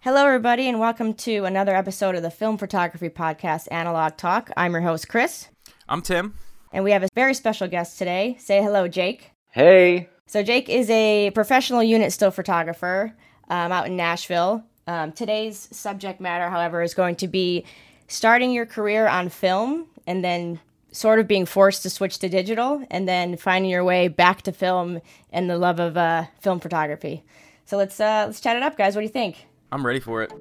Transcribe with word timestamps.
Hello, 0.00 0.24
everybody, 0.26 0.66
and 0.68 0.80
welcome 0.80 1.12
to 1.14 1.44
another 1.44 1.74
episode 1.76 2.14
of 2.14 2.22
the 2.22 2.30
Film 2.30 2.56
Photography 2.56 3.10
Podcast, 3.10 3.68
Analog 3.70 4.16
Talk. 4.16 4.50
I'm 4.56 4.72
your 4.72 4.80
host, 4.80 5.08
Chris, 5.08 5.48
I'm 5.88 6.00
Tim. 6.00 6.34
and 6.72 6.84
we 6.84 6.92
have 6.92 7.02
a 7.02 7.08
very 7.14 7.34
special 7.34 7.68
guest 7.68 7.98
today. 7.98 8.36
Say 8.38 8.62
hello, 8.62 8.88
Jake. 8.88 9.32
Hey, 9.50 10.08
So, 10.26 10.42
Jake 10.42 10.68
is 10.68 10.88
a 10.90 11.30
professional 11.34 11.82
unit 11.82 12.12
still 12.12 12.30
photographer 12.30 13.12
um, 13.48 13.72
out 13.72 13.86
in 13.86 13.96
Nashville. 13.96 14.64
Um, 14.86 15.12
today's 15.12 15.68
subject 15.72 16.20
matter, 16.20 16.48
however, 16.48 16.82
is 16.82 16.94
going 16.94 17.16
to 17.16 17.28
be 17.28 17.64
starting 18.08 18.52
your 18.52 18.66
career 18.66 19.06
on 19.06 19.28
film 19.28 19.86
and 20.06 20.24
then 20.24 20.60
sort 20.92 21.18
of 21.20 21.28
being 21.28 21.46
forced 21.46 21.82
to 21.82 21.90
switch 21.90 22.18
to 22.20 22.28
digital 22.28 22.84
and 22.90 23.06
then 23.06 23.36
finding 23.36 23.70
your 23.70 23.84
way 23.84 24.08
back 24.08 24.42
to 24.42 24.52
film 24.52 25.00
and 25.30 25.48
the 25.50 25.58
love 25.58 25.78
of 25.78 25.96
uh, 25.96 26.24
film 26.40 26.58
photography. 26.58 27.22
So 27.66 27.76
let's 27.76 28.00
uh, 28.00 28.24
let's 28.26 28.40
chat 28.40 28.56
it 28.56 28.62
up, 28.62 28.76
guys. 28.76 28.96
What 28.96 29.02
do 29.02 29.06
you 29.06 29.12
think? 29.12 29.46
I'm 29.72 29.86
ready 29.86 30.00
for 30.00 30.22
it. 30.22 30.32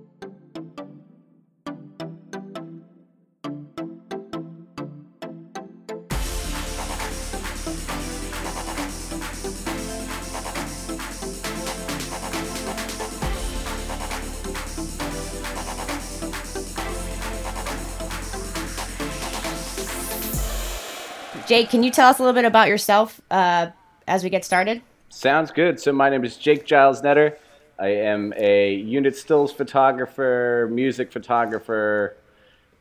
Jake, 21.48 21.71
can 21.71 21.82
you 21.82 21.90
tell 21.90 22.09
us 22.09 22.20
a 22.20 22.21
little 22.21 22.35
bit 22.35 22.46
about 22.46 22.68
yourself 22.68 23.20
uh, 23.32 23.71
as 24.07 24.23
we 24.23 24.30
get 24.30 24.46
started? 24.46 24.82
sounds 25.09 25.49
good. 25.49 25.80
So 25.80 25.91
my 25.91 26.09
name 26.09 26.23
is 26.23 26.38
Jake 26.38 26.66
Giles 26.66 27.02
Netter. 27.02 27.35
I 27.80 27.88
am 27.88 28.34
a 28.36 28.74
unit 28.76 29.16
stills 29.16 29.54
photographer, 29.54 30.68
music 30.72 31.12
photographer, 31.12 32.18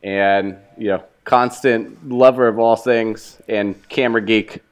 and 0.02 0.57
you 0.77 0.88
know, 0.88 1.05
constant 1.24 2.09
lover 2.09 2.49
of 2.49 2.59
all 2.59 2.77
things 2.77 3.40
and 3.49 3.77
camera 3.88 4.21
geek. 4.21 4.63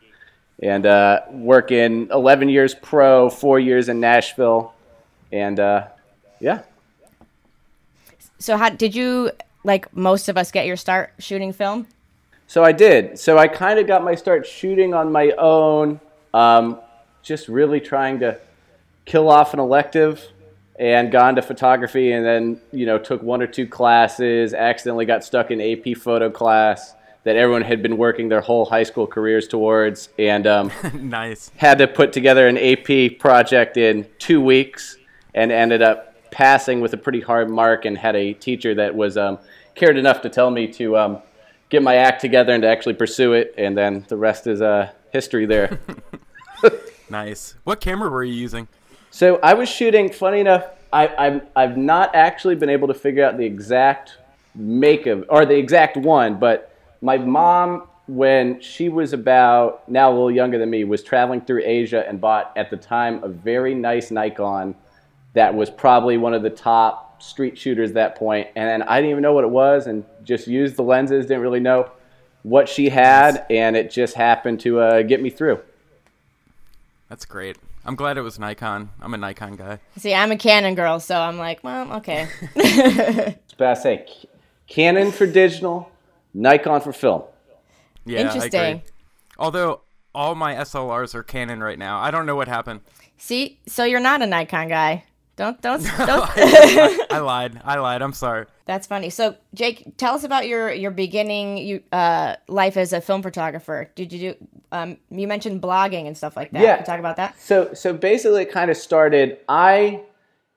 And 0.62 0.86
uh, 0.86 1.20
work 1.30 1.70
in 1.70 2.08
11 2.10 2.48
years 2.48 2.74
pro, 2.74 3.28
four 3.28 3.60
years 3.60 3.88
in 3.90 4.00
Nashville, 4.00 4.72
and 5.30 5.60
uh, 5.60 5.88
yeah. 6.40 6.62
So, 8.38 8.56
how 8.56 8.70
did 8.70 8.94
you, 8.94 9.32
like 9.64 9.94
most 9.94 10.28
of 10.30 10.38
us, 10.38 10.50
get 10.50 10.66
your 10.66 10.76
start 10.76 11.12
shooting 11.18 11.52
film? 11.52 11.86
So 12.46 12.62
I 12.64 12.72
did. 12.72 13.18
So 13.18 13.38
I 13.38 13.48
kind 13.48 13.78
of 13.78 13.86
got 13.86 14.04
my 14.04 14.14
start 14.14 14.46
shooting 14.46 14.94
on 14.94 15.10
my 15.10 15.32
own, 15.32 16.00
um, 16.32 16.80
just 17.22 17.48
really 17.48 17.80
trying 17.80 18.20
to 18.20 18.40
kill 19.06 19.30
off 19.30 19.54
an 19.54 19.60
elective 19.60 20.22
and 20.78 21.10
got 21.10 21.30
into 21.30 21.42
photography 21.42 22.12
and 22.12 22.26
then, 22.26 22.60
you 22.72 22.84
know, 22.84 22.98
took 22.98 23.22
one 23.22 23.40
or 23.40 23.46
two 23.46 23.66
classes, 23.66 24.52
accidentally 24.52 25.06
got 25.06 25.24
stuck 25.24 25.50
in 25.50 25.60
AP 25.60 25.96
photo 25.96 26.28
class 26.28 26.94
that 27.24 27.36
everyone 27.36 27.62
had 27.62 27.82
been 27.82 27.96
working 27.96 28.28
their 28.28 28.42
whole 28.42 28.66
high 28.66 28.82
school 28.82 29.06
careers 29.06 29.48
towards 29.48 30.10
and 30.18 30.46
um, 30.46 30.70
nice. 30.94 31.50
had 31.56 31.78
to 31.78 31.88
put 31.88 32.12
together 32.12 32.46
an 32.46 32.58
AP 32.58 33.18
project 33.18 33.76
in 33.76 34.06
two 34.18 34.40
weeks 34.40 34.98
and 35.34 35.50
ended 35.50 35.82
up 35.82 36.30
passing 36.30 36.80
with 36.80 36.92
a 36.92 36.96
pretty 36.96 37.20
hard 37.20 37.48
mark 37.48 37.84
and 37.84 37.96
had 37.96 38.14
a 38.14 38.34
teacher 38.34 38.74
that 38.74 38.94
was 38.94 39.16
um, 39.16 39.38
cared 39.74 39.96
enough 39.96 40.20
to 40.20 40.28
tell 40.28 40.50
me 40.50 40.68
to 40.68 40.96
um, 40.96 41.18
get 41.70 41.82
my 41.82 41.96
act 41.96 42.20
together 42.20 42.52
and 42.52 42.62
to 42.62 42.68
actually 42.68 42.94
pursue 42.94 43.32
it 43.32 43.54
and 43.56 43.76
then 43.76 44.04
the 44.08 44.16
rest 44.16 44.46
is 44.46 44.60
uh, 44.60 44.90
history 45.10 45.46
there 45.46 45.80
Nice. 47.08 47.54
What 47.64 47.80
camera 47.80 48.10
were 48.10 48.24
you 48.24 48.34
using? 48.34 48.68
So 49.16 49.40
i 49.42 49.54
was 49.54 49.66
shooting 49.66 50.12
funny 50.12 50.40
enough 50.40 50.66
I, 50.92 51.08
I've, 51.26 51.42
I've 51.56 51.76
not 51.76 52.14
actually 52.14 52.54
been 52.54 52.68
able 52.68 52.86
to 52.88 52.94
figure 52.94 53.24
out 53.24 53.38
the 53.38 53.44
exact 53.44 54.18
make 54.54 55.06
of 55.06 55.24
or 55.30 55.46
the 55.46 55.56
exact 55.56 55.96
one 55.96 56.38
but 56.38 56.76
my 57.00 57.16
mom 57.16 57.88
when 58.08 58.60
she 58.60 58.88
was 58.88 59.14
about 59.14 59.88
now 59.88 60.10
a 60.10 60.12
little 60.12 60.30
younger 60.30 60.58
than 60.58 60.68
me 60.68 60.84
was 60.84 61.02
traveling 61.02 61.40
through 61.40 61.62
asia 61.64 62.06
and 62.06 62.20
bought 62.20 62.52
at 62.56 62.70
the 62.70 62.76
time 62.76 63.24
a 63.24 63.28
very 63.28 63.74
nice 63.74 64.10
nikon 64.10 64.74
that 65.32 65.54
was 65.54 65.70
probably 65.70 66.18
one 66.18 66.34
of 66.34 66.42
the 66.42 66.50
top 66.50 67.22
street 67.22 67.56
shooters 67.56 67.90
at 67.90 67.94
that 67.94 68.16
point 68.16 68.46
and 68.54 68.82
i 68.82 68.96
didn't 68.96 69.10
even 69.10 69.22
know 69.22 69.32
what 69.32 69.44
it 69.44 69.50
was 69.50 69.86
and 69.86 70.04
just 70.24 70.46
used 70.46 70.76
the 70.76 70.82
lenses 70.82 71.24
didn't 71.24 71.42
really 71.42 71.60
know 71.60 71.90
what 72.42 72.68
she 72.68 72.90
had 72.90 73.46
and 73.48 73.76
it 73.76 73.90
just 73.90 74.14
happened 74.14 74.60
to 74.60 74.78
uh, 74.78 75.02
get 75.02 75.22
me 75.22 75.30
through 75.30 75.58
That's 77.08 77.24
great. 77.24 77.56
I'm 77.86 77.94
glad 77.94 78.18
it 78.18 78.22
was 78.22 78.38
Nikon. 78.38 78.90
I'm 79.00 79.14
a 79.14 79.16
Nikon 79.16 79.54
guy. 79.56 79.78
See, 79.96 80.12
I'm 80.12 80.32
a 80.32 80.36
Canon 80.36 80.74
girl, 80.74 80.98
so 81.00 81.18
I'm 81.18 81.38
like, 81.38 81.62
well, 81.62 81.92
okay. 81.98 82.28
but 83.56 83.66
i 83.68 83.74
say 83.74 84.06
canon 84.66 85.12
for 85.12 85.26
digital 85.26 85.90
nikon 86.34 86.80
for 86.80 86.92
film 86.92 87.22
Yeah, 88.04 88.18
I 88.18 88.22
Interesting. 88.24 88.60
agree. 88.60 88.82
Although 89.38 89.80
all 90.14 90.34
my 90.34 90.54
SLRs 90.54 91.14
are 91.14 91.22
Canon 91.22 91.62
right 91.62 91.78
now. 91.78 92.00
I 92.00 92.10
don't 92.10 92.26
know 92.26 92.36
what 92.36 92.48
happened. 92.48 92.80
See, 93.18 93.60
so 93.66 93.84
you're 93.84 94.00
not 94.00 94.22
a 94.22 94.26
Nikon 94.26 94.68
guy. 94.68 95.04
Don't, 95.36 95.60
don't, 95.60 95.82
don't. 95.98 97.12
I 97.12 97.18
lied. 97.18 97.60
I 97.62 97.78
lied. 97.78 98.00
I'm 98.00 98.14
sorry. 98.14 98.46
That's 98.64 98.86
funny. 98.86 99.10
So, 99.10 99.36
Jake, 99.54 99.96
tell 99.98 100.14
us 100.14 100.24
about 100.24 100.48
your 100.48 100.72
your 100.72 100.90
beginning 100.90 101.58
you 101.58 101.82
uh, 101.92 102.36
life 102.48 102.76
as 102.78 102.94
a 102.94 103.02
film 103.02 103.22
photographer. 103.22 103.90
Did 103.94 104.12
you 104.12 104.18
do? 104.18 104.48
Um, 104.72 104.96
you 105.10 105.28
mentioned 105.28 105.60
blogging 105.60 106.06
and 106.06 106.16
stuff 106.16 106.36
like 106.36 106.52
that. 106.52 106.62
Yeah. 106.62 106.76
Can 106.76 106.80
you 106.80 106.86
talk 106.86 106.98
about 106.98 107.16
that. 107.16 107.38
So 107.40 107.74
so 107.74 107.92
basically, 107.92 108.42
it 108.42 108.50
kind 108.50 108.70
of 108.70 108.78
started. 108.78 109.38
I 109.48 110.00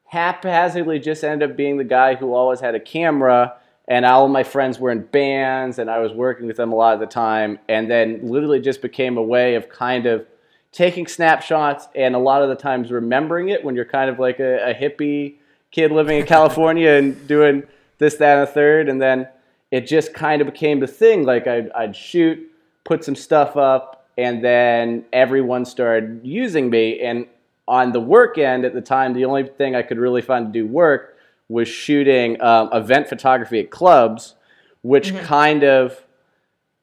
haphazardly 0.06 1.00
just 1.00 1.24
ended 1.24 1.52
up 1.52 1.58
being 1.58 1.78
the 1.78 1.84
guy 1.84 2.16
who 2.16 2.34
always 2.34 2.62
had 2.62 2.74
a 2.74 2.80
camera, 2.80 3.56
and 3.88 4.06
all 4.06 4.26
of 4.26 4.32
my 4.32 4.44
friends 4.44 4.80
were 4.80 4.92
in 4.92 5.02
bands, 5.02 5.78
and 5.78 5.92
I 5.92 6.00
was 6.00 6.14
working 6.14 6.48
with 6.48 6.56
them 6.56 6.72
a 6.72 6.76
lot 6.76 6.94
of 6.94 7.02
the 7.02 7.06
time, 7.06 7.60
and 7.68 7.92
then 7.92 8.22
literally 8.24 8.62
just 8.62 8.82
became 8.82 9.18
a 9.18 9.24
way 9.24 9.56
of 9.56 9.68
kind 9.68 10.06
of 10.06 10.26
taking 10.72 11.08
snapshots 11.08 11.88
and 11.96 12.16
a 12.16 12.20
lot 12.20 12.44
of 12.44 12.50
the 12.50 12.56
times 12.56 12.92
remembering 12.92 13.50
it 13.50 13.64
when 13.64 13.76
you're 13.76 13.86
kind 13.86 14.10
of 14.10 14.20
like 14.20 14.40
a, 14.40 14.72
a 14.72 14.74
hippie 14.74 15.36
kid 15.72 15.92
living 15.92 16.20
in 16.20 16.26
California 16.36 16.92
and 16.92 17.28
doing 17.28 17.64
this, 17.98 18.16
that, 18.16 18.38
and 18.38 18.48
a 18.48 18.52
third, 18.52 18.90
and 18.90 19.02
then 19.02 19.28
it 19.72 19.88
just 19.88 20.14
kind 20.14 20.42
of 20.42 20.48
became 20.48 20.80
the 20.80 20.88
thing. 20.88 21.24
Like 21.24 21.48
I'd, 21.48 21.72
I'd 21.72 21.96
shoot, 21.96 22.40
put 22.84 23.04
some 23.04 23.16
stuff 23.16 23.58
up, 23.58 24.08
and 24.18 24.44
then 24.44 25.06
everyone 25.12 25.66
started 25.66 26.22
using 26.24 26.70
me. 26.70 27.00
And 27.02 27.28
on 27.68 27.92
the 27.92 28.00
work 28.00 28.38
end 28.38 28.66
at 28.66 28.74
the 28.74 28.82
time, 28.82 29.14
the 29.14 29.26
only 29.26 29.44
thing 29.44 29.76
I 29.76 29.82
could 29.82 29.98
really 29.98 30.22
find 30.22 30.52
to 30.52 30.60
do 30.60 30.66
work 30.66 31.18
was 31.50 31.68
shooting 31.68 32.42
um, 32.42 32.70
event 32.74 33.08
photography 33.08 33.60
at 33.60 33.70
clubs, 33.70 34.36
which 34.82 35.16
kind 35.18 35.64
of 35.64 36.06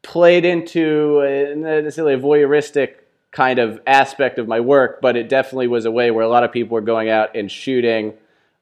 played 0.03 0.45
into 0.45 1.21
uh, 1.21 1.55
not 1.57 1.85
necessarily 1.85 2.15
a 2.15 2.19
voyeuristic 2.19 2.95
kind 3.37 3.59
of 3.59 3.79
aspect 3.87 4.39
of 4.39 4.49
my 4.49 4.61
work, 4.61 5.03
but 5.03 5.15
it 5.15 5.29
definitely 5.29 5.69
was 5.69 5.85
a 5.85 5.91
way 5.91 6.11
where 6.11 6.25
a 6.25 6.29
lot 6.29 6.43
of 6.43 6.51
people 6.51 6.75
were 6.75 6.81
going 6.81 7.11
out 7.11 7.37
and 7.37 7.53
shooting 7.53 8.15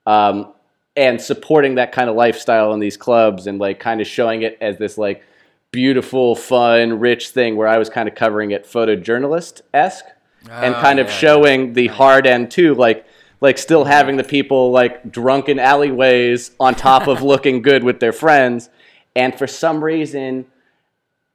um, 0.05 0.53
and 0.97 1.21
supporting 1.21 1.77
that 1.77 1.93
kind 1.93 2.11
of 2.11 2.17
lifestyle 2.17 2.75
in 2.75 2.81
these 2.81 2.97
clubs 2.97 3.47
and 3.47 3.61
like 3.61 3.79
kind 3.79 4.01
of 4.01 4.07
showing 4.09 4.43
it 4.43 4.59
as 4.61 4.77
this 4.77 4.99
like 4.99 5.23
beautiful, 5.71 6.35
fun, 6.35 6.99
rich 6.99 7.29
thing 7.29 7.55
where 7.55 7.69
I 7.69 7.79
was 7.79 7.89
kind 7.89 8.09
of 8.09 8.17
covering 8.17 8.51
it 8.51 8.65
photojournalist 8.65 9.61
esque 9.73 10.07
and 10.51 10.75
Oh, 10.75 10.81
kind 10.81 10.99
of 10.99 11.07
yeah, 11.07 11.19
showing 11.19 11.73
the 11.75 11.87
hard 11.87 12.27
end 12.27 12.51
too, 12.51 12.75
like 12.75 13.07
like 13.41 13.59
still 13.59 13.85
having 13.85 14.17
the 14.17 14.25
people 14.25 14.73
like 14.73 15.09
drunk 15.09 15.49
in 15.49 15.61
alleyways 15.61 16.51
on 16.59 16.75
top 16.75 17.07
of 17.07 17.23
looking 17.33 17.63
good 17.63 17.85
with 17.85 18.01
their 18.01 18.13
friends, 18.13 18.71
and 19.15 19.39
for 19.39 19.47
some 19.47 19.85
reason, 19.85 20.47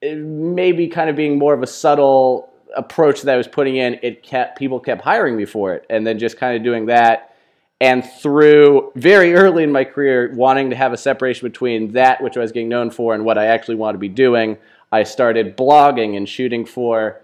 maybe 0.01 0.89
kind 0.89 1.09
of 1.09 1.16
being 1.16 1.38
more 1.39 1.53
of 1.53 1.63
a 1.63 1.67
subtle 1.67 2.49
approach 2.75 3.22
that 3.24 3.34
I 3.34 3.38
was 3.38 3.47
putting 3.47 3.78
in, 3.78 4.00
it 4.02 4.24
kept 4.24 4.57
people 4.57 4.80
kept 4.80 5.02
hiring 5.02 5.35
me 5.35 5.46
for 5.46 5.74
it, 5.74 5.85
and 5.90 6.06
then 6.06 6.19
just 6.19 6.38
kind 6.38 6.56
of 6.56 6.63
doing 6.63 6.85
that. 6.88 7.35
And 7.81 8.06
through 8.06 8.91
very 8.96 9.34
early 9.34 9.63
in 9.63 9.72
my 9.72 9.85
career, 9.85 10.34
wanting 10.35 10.69
to 10.69 10.75
have 10.75 10.92
a 10.92 10.98
separation 10.98 11.48
between 11.48 11.94
that 11.94 12.21
which 12.21 12.36
I 12.36 12.42
was 12.42 12.51
getting 12.51 12.68
known 12.68 12.92
for 12.92 13.13
and 13.16 13.24
what 13.24 13.38
I 13.38 13.45
actually 13.45 13.75
wanted 13.75 13.94
to 13.94 14.00
be 14.00 14.10
doing, 14.10 14.57
I 14.92 15.04
started 15.04 15.56
blogging 15.56 16.18
and 16.18 16.27
shooting 16.27 16.66
for 16.66 17.21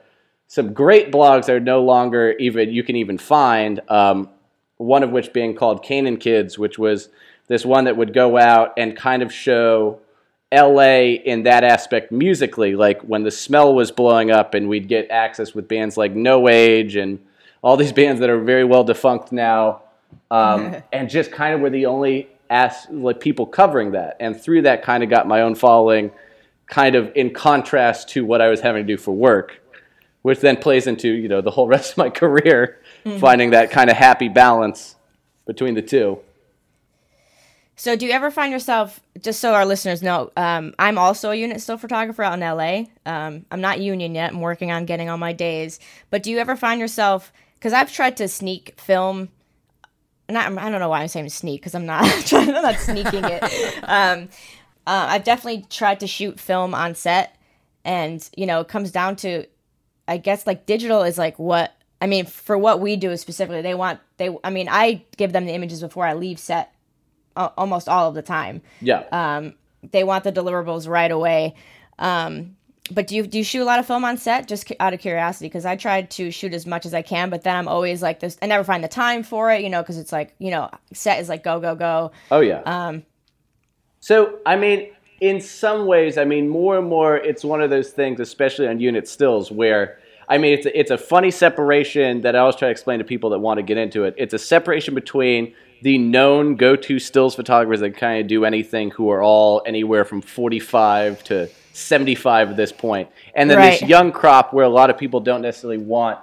some 0.48 0.74
great 0.74 1.12
blogs 1.12 1.48
that 1.48 1.56
are 1.56 1.60
no 1.60 1.84
longer 1.84 2.36
even 2.40 2.72
you 2.72 2.84
can 2.84 2.96
even 2.96 3.18
find. 3.18 3.82
Um, 3.90 4.30
one 4.78 5.04
of 5.04 5.12
which 5.12 5.34
being 5.34 5.56
called 5.56 5.84
Canaan 5.84 6.18
Kids, 6.18 6.60
which 6.60 6.78
was 6.78 7.10
this 7.48 7.66
one 7.66 7.86
that 7.86 7.98
would 7.98 8.14
go 8.14 8.38
out 8.38 8.74
and 8.78 8.96
kind 8.96 9.24
of 9.24 9.34
show 9.34 10.00
LA 10.56 11.18
in 11.24 11.44
that 11.44 11.64
aspect 11.64 12.12
musically, 12.12 12.76
like 12.76 13.02
when 13.02 13.24
the 13.24 13.32
smell 13.32 13.74
was 13.74 13.92
blowing 13.92 14.32
up 14.32 14.54
and 14.54 14.70
we'd 14.70 14.88
get 14.88 15.10
access 15.12 15.54
with 15.54 15.68
bands 15.68 15.98
like 15.98 16.14
No 16.14 16.48
Age 16.48 16.96
and 16.96 17.20
all 17.62 17.78
these 17.78 17.92
bands 18.02 18.22
that 18.22 18.30
are 18.30 18.40
very 18.40 18.64
well 18.64 18.84
defunct 18.84 19.32
now, 19.32 19.82
um, 20.32 20.76
and 20.94 21.10
just 21.10 21.32
kind 21.32 21.54
of 21.54 21.62
were 21.62 21.70
the 21.70 21.86
only 21.86 22.30
as 22.50 22.88
like 22.92 23.20
people 23.20 23.46
covering 23.46 23.92
that, 23.92 24.18
and 24.20 24.40
through 24.40 24.62
that 24.62 24.84
kind 24.84 25.04
of 25.04 25.10
got 25.10 25.28
my 25.28 25.42
own 25.42 25.56
following, 25.56 26.12
kind 26.68 26.96
of 26.96 27.12
in 27.16 27.34
contrast 27.34 28.10
to 28.10 28.24
what 28.24 28.40
I 28.40 28.50
was 28.50 28.62
having 28.62 28.86
to 28.86 28.94
do 28.94 28.98
for 28.98 29.12
work, 29.14 29.62
which 30.22 30.40
then 30.40 30.58
plays 30.58 30.86
into 30.88 31.10
you 31.10 31.28
know 31.28 31.42
the 31.42 31.52
whole 31.52 31.68
rest 31.76 31.94
of 31.94 31.98
my 31.98 32.10
career, 32.10 32.80
finding 33.20 33.50
that 33.52 33.72
kind 33.72 33.90
of 33.90 33.98
happy 33.98 34.30
balance 34.30 34.96
between 35.46 35.74
the 35.74 35.82
two. 35.82 36.20
So, 37.78 37.96
do 37.96 38.06
you 38.06 38.14
ever 38.14 38.32
find 38.32 38.54
yourself, 38.54 39.02
just 39.20 39.42
so 39.42 39.54
our 39.54 39.66
listeners 39.66 40.02
know, 40.02 40.32
um, 40.38 40.74
I'm 40.80 40.98
also 40.98 41.32
a 41.32 41.36
unit 41.36 41.60
still 41.62 41.78
photographer 41.78 42.24
out 42.24 42.34
in 42.34 42.40
LA. 42.40 42.86
Um, 43.06 43.46
I'm 43.52 43.60
not 43.60 43.82
union 43.82 44.16
yet. 44.16 44.32
I'm 44.32 44.40
working 44.40 44.72
on 44.72 44.86
getting 44.86 45.10
all 45.10 45.18
my 45.18 45.34
days. 45.34 45.80
But 46.10 46.24
do 46.24 46.32
you 46.32 46.38
ever 46.38 46.56
find 46.56 46.80
yourself, 46.80 47.34
because 47.56 47.74
I've 47.74 47.92
tried 47.92 48.16
to 48.18 48.30
sneak 48.30 48.80
film, 48.80 49.28
not, 50.30 50.58
I 50.58 50.70
don't 50.70 50.80
know 50.80 50.90
why 50.90 51.02
I'm 51.02 51.10
saying 51.10 51.28
sneak, 51.30 51.62
because 51.62 51.76
I'm 51.76 51.86
not 51.86 52.06
trying, 52.26 52.50
I'm 52.50 52.64
not 52.64 52.80
sneaking 52.80 53.26
it. 53.26 53.44
Um, 53.84 54.30
uh, 54.88 55.08
I've 55.10 55.24
definitely 55.24 55.66
tried 55.70 56.00
to 56.02 56.08
shoot 56.08 56.40
film 56.40 56.74
on 56.76 56.96
set, 56.96 57.36
and 57.84 58.28
you 58.38 58.46
know, 58.46 58.62
it 58.62 58.68
comes 58.68 58.92
down 58.92 59.16
to, 59.18 59.46
I 60.08 60.18
guess, 60.18 60.46
like 60.46 60.66
digital 60.66 61.02
is 61.04 61.18
like 61.18 61.40
what 61.40 61.76
I 62.00 62.08
mean 62.08 62.26
for 62.26 62.58
what 62.58 62.80
we 62.80 62.96
do 62.96 63.16
specifically. 63.18 63.62
They 63.64 63.74
want 63.74 64.00
they. 64.18 64.36
I 64.44 64.52
mean, 64.52 64.68
I 64.70 65.04
give 65.18 65.34
them 65.34 65.46
the 65.46 65.54
images 65.54 65.82
before 65.82 66.06
I 66.06 66.14
leave 66.14 66.38
set, 66.38 66.72
almost 67.36 67.88
all 67.90 68.08
of 68.10 68.16
the 68.16 68.22
time. 68.22 68.62
Yeah. 68.82 69.04
Um, 69.12 69.54
they 69.92 70.04
want 70.04 70.24
the 70.24 70.32
deliverables 70.32 70.88
right 70.88 71.12
away. 71.12 71.56
Um, 72.00 72.56
but 72.92 73.08
do 73.08 73.16
you 73.16 73.26
do 73.26 73.40
you 73.40 73.44
shoot 73.44 73.62
a 73.62 73.66
lot 73.66 73.80
of 73.80 73.88
film 73.88 74.06
on 74.06 74.18
set? 74.18 74.48
Just 74.48 74.72
out 74.80 74.94
of 74.94 75.00
curiosity, 75.00 75.48
because 75.48 75.66
I 75.66 75.76
try 75.76 76.04
to 76.04 76.30
shoot 76.30 76.54
as 76.54 76.68
much 76.68 76.86
as 76.86 76.94
I 76.94 77.02
can, 77.02 77.30
but 77.30 77.44
then 77.44 77.56
I'm 77.56 77.68
always 77.68 78.02
like 78.04 78.20
this. 78.20 78.38
I 78.42 78.46
never 78.46 78.64
find 78.64 78.84
the 78.84 78.88
time 78.88 79.24
for 79.24 79.52
it, 79.52 79.64
you 79.64 79.70
know, 79.70 79.82
because 79.82 79.98
it's 79.98 80.12
like 80.12 80.36
you 80.38 80.52
know, 80.52 80.70
set 80.94 81.20
is 81.20 81.28
like 81.28 81.44
go 81.44 81.60
go 81.60 81.74
go. 81.76 82.12
Oh 82.30 82.42
yeah. 82.42 82.62
Um, 82.66 83.04
So, 84.02 84.38
I 84.46 84.56
mean, 84.56 84.92
in 85.20 85.42
some 85.42 85.88
ways, 85.88 86.20
I 86.20 86.26
mean, 86.26 86.48
more 86.48 86.78
and 86.78 86.88
more, 86.88 87.18
it's 87.18 87.44
one 87.44 87.60
of 87.60 87.72
those 87.72 87.90
things, 87.90 88.20
especially 88.20 88.68
on 88.68 88.80
unit 88.80 89.08
stills, 89.08 89.52
where 89.52 89.98
I 90.30 90.38
mean, 90.38 90.54
it's 90.54 90.68
a, 90.68 90.80
it's 90.80 90.92
a 90.92 90.98
funny 90.98 91.32
separation 91.32 92.22
that 92.22 92.36
I 92.36 92.40
always 92.40 92.56
try 92.56 92.68
to 92.68 92.72
explain 92.72 93.00
to 93.00 93.06
people 93.06 93.32
that 93.32 93.40
want 93.40 93.58
to 93.58 93.64
get 93.64 93.78
into 93.78 94.04
it. 94.04 94.14
It's 94.16 94.34
a 94.34 94.38
separation 94.40 94.94
between 94.94 95.56
the 95.82 95.98
known 95.98 96.56
go-to 96.56 97.00
stills 97.00 97.36
photographers 97.36 97.80
that 97.82 97.96
kind 97.98 98.22
of 98.22 98.28
do 98.28 98.46
anything, 98.46 98.92
who 98.92 99.10
are 99.10 99.22
all 99.22 99.62
anywhere 99.66 100.06
from 100.06 100.22
45 100.22 101.24
to 101.26 101.50
75 101.74 102.52
at 102.52 102.58
this 102.58 102.72
point, 102.72 103.10
and 103.36 103.50
then 103.50 103.60
this 103.60 103.82
young 103.82 104.12
crop 104.12 104.54
where 104.54 104.66
a 104.66 104.70
lot 104.70 104.90
of 104.90 104.98
people 104.98 105.20
don't 105.20 105.42
necessarily 105.42 105.78
want 105.78 106.20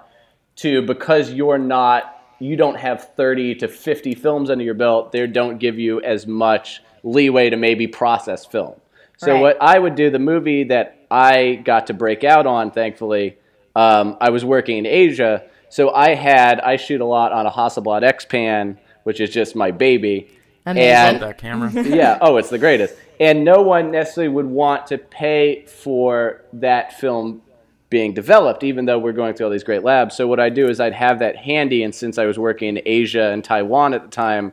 to 0.57 0.83
because 0.83 1.31
you're 1.33 1.59
not 1.59 2.19
you 2.39 2.57
don't 2.57 2.75
have 2.77 3.15
30 3.15 3.55
to 3.57 3.69
50 3.69 4.15
films 4.17 4.51
under 4.51 4.65
your 4.65 4.75
belt 4.75 5.13
they 5.13 5.27
don't 5.27 5.59
give 5.59 5.79
you 5.79 6.01
as 6.03 6.27
much 6.27 6.83
leeway 7.05 7.49
to 7.51 7.57
maybe 7.57 7.87
process 7.87 8.45
film. 8.45 8.75
So 9.19 9.35
Right. 9.35 9.41
what 9.41 9.59
i 9.63 9.79
would 9.79 9.95
do 9.95 10.11
the 10.11 10.19
movie 10.19 10.65
that 10.65 11.07
i 11.11 11.55
got 11.55 11.87
to 11.89 11.95
break 11.95 12.25
out 12.25 12.47
on 12.47 12.71
thankfully 12.71 13.37
um, 13.77 14.17
i 14.21 14.31
was 14.31 14.45
working 14.45 14.79
in 14.79 14.87
asia 14.87 15.45
so 15.69 15.91
i 15.95 16.15
had 16.15 16.61
i 16.61 16.77
shoot 16.77 17.01
a 17.01 17.05
lot 17.05 17.33
on 17.33 17.47
a 17.47 17.51
hasselblad 17.51 18.03
x-pan 18.03 18.79
which 19.05 19.21
is 19.21 19.31
just 19.31 19.55
my 19.55 19.71
baby 19.71 20.31
Amazing. 20.67 20.91
and 20.91 21.23
that 21.23 21.39
camera. 21.39 21.71
yeah. 21.85 22.19
Oh, 22.21 22.37
it's 22.37 22.51
the 22.51 22.59
greatest. 22.59 22.95
And 23.19 23.45
no 23.45 23.63
one 23.63 23.91
necessarily 23.91 24.33
would 24.33 24.47
want 24.47 24.87
to 24.89 24.99
pay 24.99 25.65
for 25.67 26.43
that 26.55 26.99
film 26.99 27.43
being 27.91 28.15
developed, 28.15 28.65
even 28.65 28.87
though 28.87 28.99
we're 28.99 29.13
going 29.13 29.35
through 29.35 29.47
all 29.47 29.53
these 29.53 29.65
great 29.65 29.85
labs. 29.85 30.17
So 30.17 30.27
what 30.27 30.41
I 30.41 30.49
do 30.49 30.69
is 30.69 30.81
I'd 30.81 30.95
have 30.95 31.19
that 31.19 31.37
handy, 31.37 31.83
and 31.83 31.95
since 31.95 32.17
I 32.17 32.25
was 32.25 32.39
working 32.39 32.77
in 32.77 32.83
Asia 32.87 33.31
and 33.31 33.45
Taiwan 33.45 33.93
at 33.93 34.03
the 34.03 34.09
time, 34.09 34.53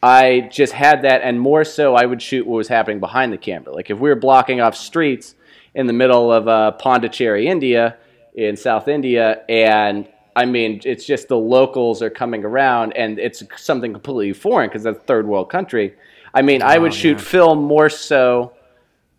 I 0.00 0.48
just 0.52 0.72
had 0.72 1.02
that, 1.02 1.22
and 1.22 1.40
more 1.40 1.64
so, 1.64 1.96
I 1.96 2.06
would 2.06 2.22
shoot 2.22 2.46
what 2.46 2.56
was 2.56 2.68
happening 2.68 3.00
behind 3.00 3.32
the 3.32 3.38
camera. 3.38 3.74
Like 3.74 3.90
if 3.90 3.98
we 3.98 4.08
were 4.08 4.14
blocking 4.14 4.60
off 4.60 4.76
streets 4.76 5.34
in 5.74 5.88
the 5.88 5.92
middle 5.92 6.32
of 6.32 6.46
uh, 6.46 6.72
Pondicherry, 6.72 7.48
India, 7.48 7.96
in 8.34 8.56
South 8.56 8.86
India, 8.86 9.42
and 9.48 10.06
I 10.42 10.44
mean, 10.44 10.80
it's 10.84 11.04
just 11.04 11.28
the 11.28 11.36
locals 11.38 12.02
are 12.02 12.10
coming 12.10 12.44
around, 12.44 12.92
and 12.96 13.18
it's 13.18 13.42
something 13.56 13.92
completely 13.92 14.32
foreign 14.32 14.68
because 14.68 14.84
that's 14.84 14.98
a 14.98 15.02
third 15.02 15.26
world 15.26 15.50
country. 15.50 15.94
I 16.32 16.42
mean, 16.42 16.62
I 16.62 16.78
would 16.78 16.92
Oh, 16.92 17.02
shoot 17.02 17.18
yeah. 17.18 17.24
film 17.24 17.58
more 17.64 17.88
so 17.88 18.52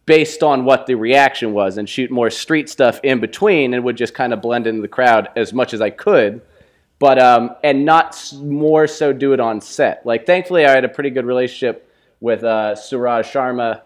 based 0.06 0.42
on 0.44 0.66
what 0.66 0.88
the 0.88 0.96
reaction 0.96 1.54
was, 1.54 1.78
and 1.78 1.88
shoot 1.88 2.10
more 2.10 2.30
street 2.30 2.70
stuff 2.70 3.00
in 3.04 3.20
between, 3.20 3.74
and 3.74 3.84
would 3.84 3.98
just 3.98 4.14
kind 4.14 4.34
of 4.34 4.42
blend 4.42 4.66
into 4.68 4.82
the 4.82 4.88
crowd 4.88 5.30
as 5.36 5.54
much 5.54 5.74
as 5.74 5.82
I 5.82 5.90
could 5.90 6.42
but 7.00 7.18
um, 7.18 7.56
and 7.64 7.86
not 7.86 8.34
more 8.42 8.86
so 8.86 9.14
do 9.14 9.32
it 9.32 9.40
on 9.40 9.62
set. 9.62 10.06
Like 10.06 10.26
thankfully, 10.26 10.66
I 10.66 10.72
had 10.72 10.84
a 10.84 10.90
pretty 10.90 11.10
good 11.10 11.26
relationship 11.26 11.90
with 12.20 12.44
uh, 12.44 12.76
Suraj 12.76 13.26
Sharma, 13.26 13.82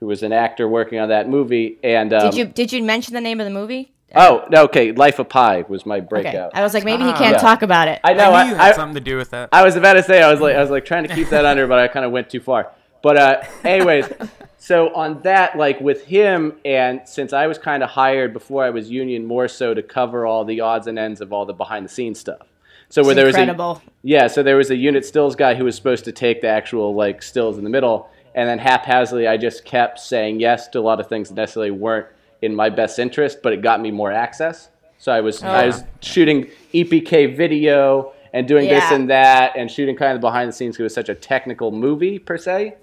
who 0.00 0.06
was 0.06 0.22
an 0.22 0.32
actor 0.32 0.68
working 0.68 0.98
on 0.98 1.08
that 1.08 1.28
movie. 1.30 1.78
And 1.82 2.12
um, 2.12 2.30
did 2.30 2.36
you 2.38 2.44
did 2.44 2.72
you 2.72 2.82
mention 2.82 3.14
the 3.14 3.22
name 3.22 3.40
of 3.40 3.46
the 3.46 3.50
movie? 3.52 3.90
Oh, 4.16 4.46
no, 4.50 4.64
okay. 4.64 4.92
Life 4.92 5.18
of 5.18 5.28
Pi 5.28 5.64
was 5.68 5.84
my 5.84 5.96
Okay, 5.98 6.06
breakout. 6.06 6.52
I 6.54 6.62
was 6.62 6.72
like, 6.72 6.84
maybe 6.84 7.02
he 7.04 7.10
Ah. 7.10 7.18
can't 7.18 7.32
Yeah. 7.32 7.38
talk 7.38 7.62
about 7.62 7.88
it. 7.88 8.00
I 8.02 8.14
know. 8.14 8.32
I 8.32 8.44
knew 8.44 8.50
you 8.50 8.56
I, 8.56 8.64
had 8.64 8.72
I, 8.72 8.76
something 8.76 8.94
to 8.94 9.00
do 9.00 9.16
with 9.18 9.30
that. 9.30 9.50
I 9.52 9.62
was 9.64 9.76
about 9.76 9.94
to 9.94 10.02
say 10.02 10.22
I 10.22 10.30
was 10.30 10.40
like 10.40 10.56
I 10.56 10.60
was 10.60 10.70
like 10.70 10.84
trying 10.86 11.06
to 11.06 11.14
keep 11.14 11.28
that 11.28 11.44
under, 11.44 11.66
but 11.66 11.78
I 11.78 11.88
kind 11.88 12.06
of 12.06 12.12
went 12.12 12.30
too 12.30 12.40
far. 12.40 12.68
But 13.02 13.16
uh, 13.16 13.42
anyways, 13.64 14.10
so 14.58 14.94
on 14.94 15.20
that, 15.22 15.56
like 15.58 15.80
with 15.80 16.04
him, 16.06 16.54
and 16.64 17.02
since 17.06 17.32
I 17.32 17.46
was 17.46 17.58
kind 17.58 17.82
of 17.82 17.90
hired 17.90 18.32
before 18.32 18.64
I 18.64 18.70
was 18.70 18.90
union, 18.90 19.26
more 19.26 19.46
so 19.46 19.74
to 19.74 19.82
cover 19.82 20.24
all 20.26 20.44
the 20.44 20.60
odds 20.62 20.86
and 20.86 20.98
ends 20.98 21.20
of 21.20 21.32
all 21.32 21.44
the 21.44 21.52
behind 21.52 21.84
the 21.84 21.90
scenes 21.90 22.18
stuff. 22.18 22.46
So 22.88 23.02
where 23.02 23.10
It's 23.12 23.16
there 23.16 23.26
was 23.26 23.36
a, 23.36 23.40
incredible. 23.40 23.82
yeah, 24.02 24.26
so 24.28 24.42
there 24.42 24.56
was 24.56 24.70
a 24.70 24.76
unit 24.76 25.04
stills 25.04 25.36
guy 25.36 25.54
who 25.54 25.64
was 25.64 25.76
supposed 25.76 26.06
to 26.06 26.12
take 26.12 26.40
the 26.40 26.48
actual 26.48 26.94
like 26.94 27.22
stills 27.22 27.58
in 27.58 27.64
the 27.64 27.70
middle, 27.70 28.08
and 28.34 28.48
then 28.48 28.58
haphazardly 28.58 29.28
I 29.28 29.36
just 29.36 29.66
kept 29.66 30.00
saying 30.00 30.40
yes 30.40 30.66
to 30.68 30.78
a 30.78 30.80
lot 30.80 30.98
of 30.98 31.06
things 31.08 31.28
that 31.28 31.34
necessarily 31.34 31.70
weren't 31.70 32.06
in 32.42 32.54
my 32.54 32.70
best 32.70 32.98
interest, 32.98 33.38
but 33.42 33.52
it 33.52 33.62
got 33.62 33.80
me 33.80 33.90
more 33.90 34.12
access. 34.12 34.68
So 34.98 35.12
I 35.12 35.20
was 35.20 35.42
I 35.42 35.64
Oh. 35.64 35.66
was 35.66 35.84
shooting 36.00 36.48
EPK 36.72 37.26
video 37.36 38.12
and 38.32 38.46
doing 38.46 38.68
this 38.68 38.90
and 38.90 39.10
that, 39.10 39.52
and 39.56 39.70
shooting 39.70 39.96
kind 39.96 40.14
of 40.14 40.20
behind 40.20 40.48
the 40.48 40.52
scenes 40.52 40.74
because 40.74 40.80
it 40.80 40.84
was 40.84 40.94
such 40.94 41.08
a 41.08 41.14
technical 41.14 41.70
movie 41.70 42.18
per 42.18 42.36
se. 42.36 42.74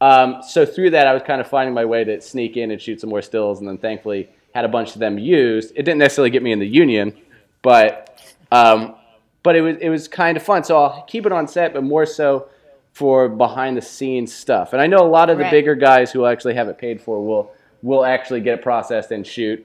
Um, 0.00 0.42
so 0.46 0.66
through 0.66 0.90
that, 0.90 1.06
I 1.06 1.14
was 1.14 1.22
kind 1.22 1.40
of 1.40 1.48
finding 1.48 1.74
my 1.74 1.84
way 1.84 2.04
to 2.04 2.20
sneak 2.20 2.56
in 2.56 2.70
and 2.70 2.80
shoot 2.80 3.00
some 3.00 3.10
more 3.10 3.22
stills, 3.22 3.60
and 3.60 3.68
then 3.68 3.78
thankfully 3.78 4.28
had 4.54 4.64
a 4.64 4.68
bunch 4.68 4.94
of 4.94 5.00
them 5.00 5.18
used. 5.18 5.70
It 5.74 5.82
didn't 5.84 5.98
necessarily 5.98 6.30
get 6.30 6.42
me 6.42 6.52
in 6.52 6.58
the 6.58 6.66
union, 6.68 7.14
but 7.62 8.22
um, 8.52 8.94
but 9.42 9.56
it 9.56 9.60
was 9.62 9.76
it 9.80 9.88
was 9.88 10.06
kind 10.08 10.36
of 10.36 10.42
fun. 10.42 10.64
So 10.64 10.76
I'll 10.76 11.02
keep 11.04 11.24
it 11.26 11.32
on 11.32 11.48
set, 11.48 11.72
but 11.72 11.82
more 11.82 12.06
so 12.06 12.48
for 12.92 13.28
behind 13.28 13.76
the 13.76 13.82
scenes 13.82 14.34
stuff. 14.34 14.72
And 14.72 14.80
I 14.80 14.86
know 14.86 14.98
a 14.98 15.08
lot 15.08 15.28
of 15.30 15.36
the 15.38 15.44
Right. 15.44 15.50
bigger 15.50 15.74
guys 15.74 16.10
who 16.12 16.24
actually 16.26 16.54
have 16.54 16.68
it 16.68 16.78
paid 16.78 17.00
for 17.00 17.22
will 17.24 17.50
will 17.86 18.04
actually 18.04 18.40
get 18.40 18.58
it 18.58 18.62
processed 18.62 19.10
and 19.12 19.26
shoot 19.26 19.64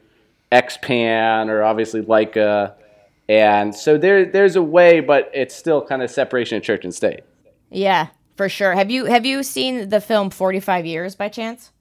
Xpan 0.52 1.50
or 1.50 1.64
obviously 1.64 2.02
Leica. 2.02 2.74
And 3.28 3.74
so 3.74 3.98
there 3.98 4.26
there's 4.26 4.56
a 4.56 4.62
way, 4.64 5.00
but 5.00 5.30
it's 5.34 5.56
still 5.56 5.82
kind 5.82 6.02
of 6.02 6.12
separation 6.12 6.58
of 6.58 6.64
church 6.64 6.84
and 6.84 6.94
state. 6.94 7.22
Yeah, 7.70 8.08
for 8.36 8.48
sure. 8.48 8.74
Have 8.74 8.92
you 8.92 9.06
have 9.06 9.26
you 9.26 9.44
seen 9.44 9.90
the 9.90 10.02
film 10.02 10.30
Forty 10.30 10.60
Five 10.60 10.86
Years 10.86 11.16
by 11.16 11.30
chance? 11.30 11.72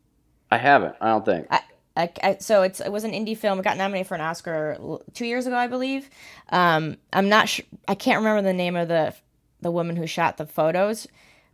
I 0.51 0.59
haven't. 0.59 0.97
I 1.01 1.09
don't 1.09 1.25
think. 1.25 1.47
I, 1.51 1.61
I, 1.97 2.13
I, 2.23 2.37
so 2.39 2.63
it's 2.63 2.81
it 2.81 2.91
was 2.91 3.05
an 3.05 3.13
indie 3.13 3.37
film. 3.37 3.59
It 3.59 3.63
got 3.63 3.77
nominated 3.77 4.07
for 4.07 4.15
an 4.15 4.21
Oscar 4.21 4.79
two 5.13 5.27
years 5.27 5.47
ago, 5.47 5.57
I 5.57 5.67
believe. 5.67 6.09
Um, 6.51 6.97
I'm 7.13 7.29
not 7.29 7.49
sure. 7.49 7.65
I 7.87 7.95
can't 7.95 8.19
remember 8.19 8.43
the 8.43 8.53
name 8.53 8.77
of 8.77 8.89
the 8.89 9.15
the 9.61 9.71
woman 9.71 9.97
who 9.97 10.07
shot 10.07 10.37
the 10.37 10.47
photos, 10.47 11.07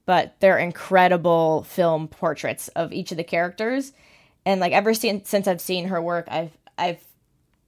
but 0.04 0.37
they're 0.40 0.58
incredible 0.58 1.64
film 1.64 2.08
portraits 2.08 2.68
of 2.68 2.92
each 2.92 3.11
of 3.11 3.16
the 3.16 3.25
characters. 3.25 3.92
And 4.46 4.60
like 4.60 4.72
ever 4.72 4.94
since 4.94 5.28
since 5.28 5.46
I've 5.46 5.60
seen 5.60 5.88
her 5.88 6.00
work, 6.00 6.26
I've 6.30 6.56
I've 6.78 7.04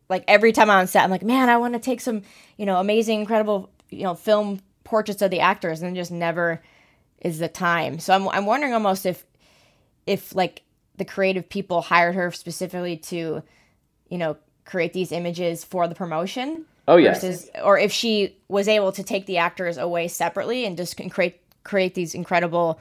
like 0.09 0.25
every 0.27 0.53
time 0.53 0.71
I'm 0.71 0.79
on 0.81 0.87
set, 0.87 1.05
I'm 1.05 1.11
like, 1.11 1.23
man, 1.23 1.51
I 1.51 1.59
want 1.59 1.75
to 1.75 1.81
take 1.81 2.01
some 2.01 2.23
you 2.57 2.65
know 2.65 2.79
amazing, 2.79 3.21
incredible 3.21 3.69
you 3.91 4.05
know 4.05 4.15
film 4.15 4.61
portraits 4.85 5.21
of 5.21 5.31
the 5.31 5.41
actors, 5.41 5.83
and 5.83 5.95
just 5.95 6.11
never 6.11 6.63
is 7.21 7.39
the 7.39 7.49
time. 7.49 7.99
So 7.99 8.15
I'm 8.15 8.29
I'm 8.31 8.47
wondering 8.47 8.73
almost 8.73 9.05
if 9.05 9.27
if 10.07 10.35
like 10.35 10.63
the 10.97 11.05
creative 11.05 11.49
people 11.49 11.81
hired 11.81 12.15
her 12.15 12.31
specifically 12.33 12.97
to, 12.97 13.43
you 14.09 14.19
know, 14.19 14.37
create 14.65 14.93
these 14.93 15.13
images 15.13 15.65
for 15.65 15.89
the 15.89 15.95
promotion. 15.95 16.65
Oh, 16.87 16.97
yes. 16.97 17.23
Versus, 17.23 17.51
or 17.63 17.79
if 17.79 17.93
she 17.93 18.37
was 18.49 18.69
able 18.69 18.93
to 18.93 19.03
take 19.03 19.27
the 19.27 19.39
actors 19.39 19.79
away 19.79 20.09
separately 20.09 20.65
and 20.65 20.77
just 20.77 20.97
create 21.11 21.41
create 21.65 21.95
these 21.95 22.15
incredible 22.15 22.81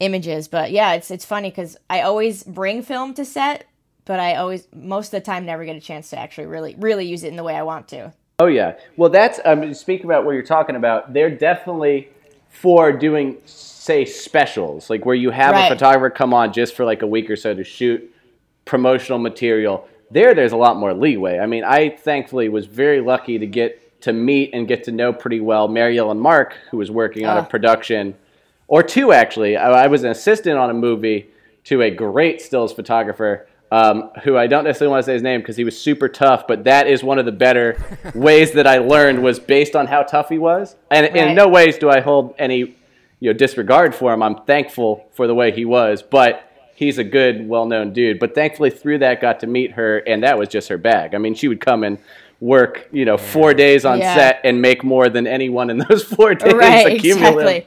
images. 0.00 0.48
But 0.48 0.70
yeah, 0.70 0.92
it's 0.94 1.10
it's 1.10 1.24
funny 1.24 1.50
because 1.50 1.76
I 1.90 2.02
always 2.02 2.42
bring 2.44 2.82
film 2.82 3.14
to 3.14 3.24
set, 3.24 3.64
but 4.04 4.20
I 4.20 4.36
always 4.36 4.68
most 4.74 5.06
of 5.08 5.10
the 5.12 5.20
time 5.20 5.44
never 5.46 5.64
get 5.64 5.76
a 5.76 5.80
chance 5.80 6.10
to 6.10 6.18
actually 6.18 6.46
really 6.46 6.74
really 6.78 7.06
use 7.06 7.24
it 7.24 7.28
in 7.28 7.36
the 7.36 7.44
way 7.44 7.54
I 7.54 7.62
want 7.62 7.88
to. 7.88 8.12
Oh 8.38 8.46
yeah. 8.46 8.76
Well, 8.96 9.10
that's 9.10 9.40
um, 9.44 9.74
speak 9.74 10.04
about 10.04 10.24
what 10.24 10.32
you're 10.32 10.42
talking 10.42 10.76
about. 10.76 11.12
They're 11.12 11.30
definitely 11.34 12.08
for 12.48 12.92
doing 12.92 13.36
say 13.44 14.04
specials, 14.04 14.90
like 14.90 15.04
where 15.04 15.14
you 15.14 15.30
have 15.30 15.52
Right. 15.54 15.66
a 15.70 15.74
photographer 15.74 16.10
come 16.10 16.32
on 16.32 16.52
just 16.52 16.74
for 16.74 16.84
like 16.84 17.02
a 17.02 17.06
week 17.06 17.28
or 17.30 17.36
so 17.36 17.54
to 17.54 17.64
shoot 17.64 18.14
promotional 18.64 19.18
material. 19.18 19.88
There, 20.10 20.34
there's 20.34 20.52
a 20.52 20.56
lot 20.56 20.76
more 20.76 20.94
leeway. 20.94 21.38
I 21.38 21.46
mean, 21.46 21.64
I 21.64 21.90
thankfully 21.90 22.48
was 22.48 22.66
very 22.66 23.00
lucky 23.00 23.38
to 23.38 23.46
get 23.46 24.00
to 24.02 24.12
meet 24.12 24.50
and 24.54 24.68
get 24.68 24.84
to 24.84 24.92
know 24.92 25.12
pretty 25.12 25.40
well 25.40 25.68
Mary 25.68 25.98
Ellen 25.98 26.18
Mark, 26.20 26.54
who 26.70 26.76
was 26.76 26.90
working 26.90 27.26
on 27.26 27.36
a 27.38 27.42
production, 27.42 28.14
or 28.68 28.82
two 28.82 29.12
actually. 29.12 29.56
I, 29.56 29.84
I 29.84 29.86
was 29.88 30.04
an 30.04 30.10
assistant 30.10 30.56
on 30.58 30.70
a 30.70 30.74
movie 30.74 31.28
to 31.64 31.82
a 31.82 31.90
great 31.90 32.40
stills 32.40 32.72
photographer 32.72 33.46
um, 33.70 34.10
who 34.24 34.36
I 34.36 34.46
don't 34.46 34.64
necessarily 34.64 34.92
want 34.92 35.02
to 35.02 35.06
say 35.06 35.12
his 35.14 35.22
name 35.22 35.40
because 35.40 35.56
he 35.56 35.64
was 35.64 35.78
super 35.78 36.08
tough, 36.08 36.46
but 36.46 36.64
that 36.64 36.86
is 36.86 37.02
one 37.02 37.18
of 37.18 37.26
the 37.26 37.32
better 37.32 37.76
ways 38.14 38.52
that 38.52 38.66
I 38.66 38.78
learned 38.78 39.22
was 39.22 39.38
based 39.38 39.76
on 39.76 39.86
how 39.86 40.02
tough 40.04 40.30
he 40.30 40.38
was. 40.38 40.74
And, 40.90 41.04
and 41.06 41.30
in 41.30 41.34
no 41.34 41.48
ways 41.48 41.76
do 41.76 41.90
I 41.90 42.00
hold 42.00 42.34
any 42.38 42.76
you 43.20 43.30
know 43.30 43.32
disregard 43.32 43.94
for 43.94 44.12
him. 44.12 44.22
I'm 44.22 44.36
thankful 44.44 45.06
for 45.12 45.26
the 45.26 45.34
way 45.34 45.50
he 45.52 45.64
was, 45.66 46.02
but 46.02 46.50
he's 46.74 46.96
a 46.98 47.04
good, 47.04 47.46
well-known 47.48 47.92
dude. 47.92 48.18
But 48.20 48.34
thankfully, 48.34 48.70
through 48.70 48.98
that, 49.00 49.20
got 49.20 49.40
to 49.40 49.46
meet 49.46 49.72
her, 49.72 49.98
and 49.98 50.22
that 50.22 50.38
was 50.38 50.48
just 50.48 50.68
her 50.68 50.78
bag. 50.78 51.14
I 51.14 51.18
mean, 51.18 51.34
she 51.34 51.48
would 51.48 51.60
come 51.60 51.82
and 51.84 51.98
work, 52.40 52.88
you 52.92 53.04
know, 53.04 53.18
four 53.18 53.52
days 53.52 53.84
on 53.84 53.98
Yeah. 53.98 54.14
set 54.14 54.40
and 54.44 54.62
make 54.62 54.84
more 54.84 55.08
than 55.08 55.26
anyone 55.26 55.68
in 55.70 55.78
those 55.78 56.04
four 56.04 56.34
days 56.36 56.54
right, 56.54 56.96
accumulative. 56.96 57.40
exactly. 57.40 57.66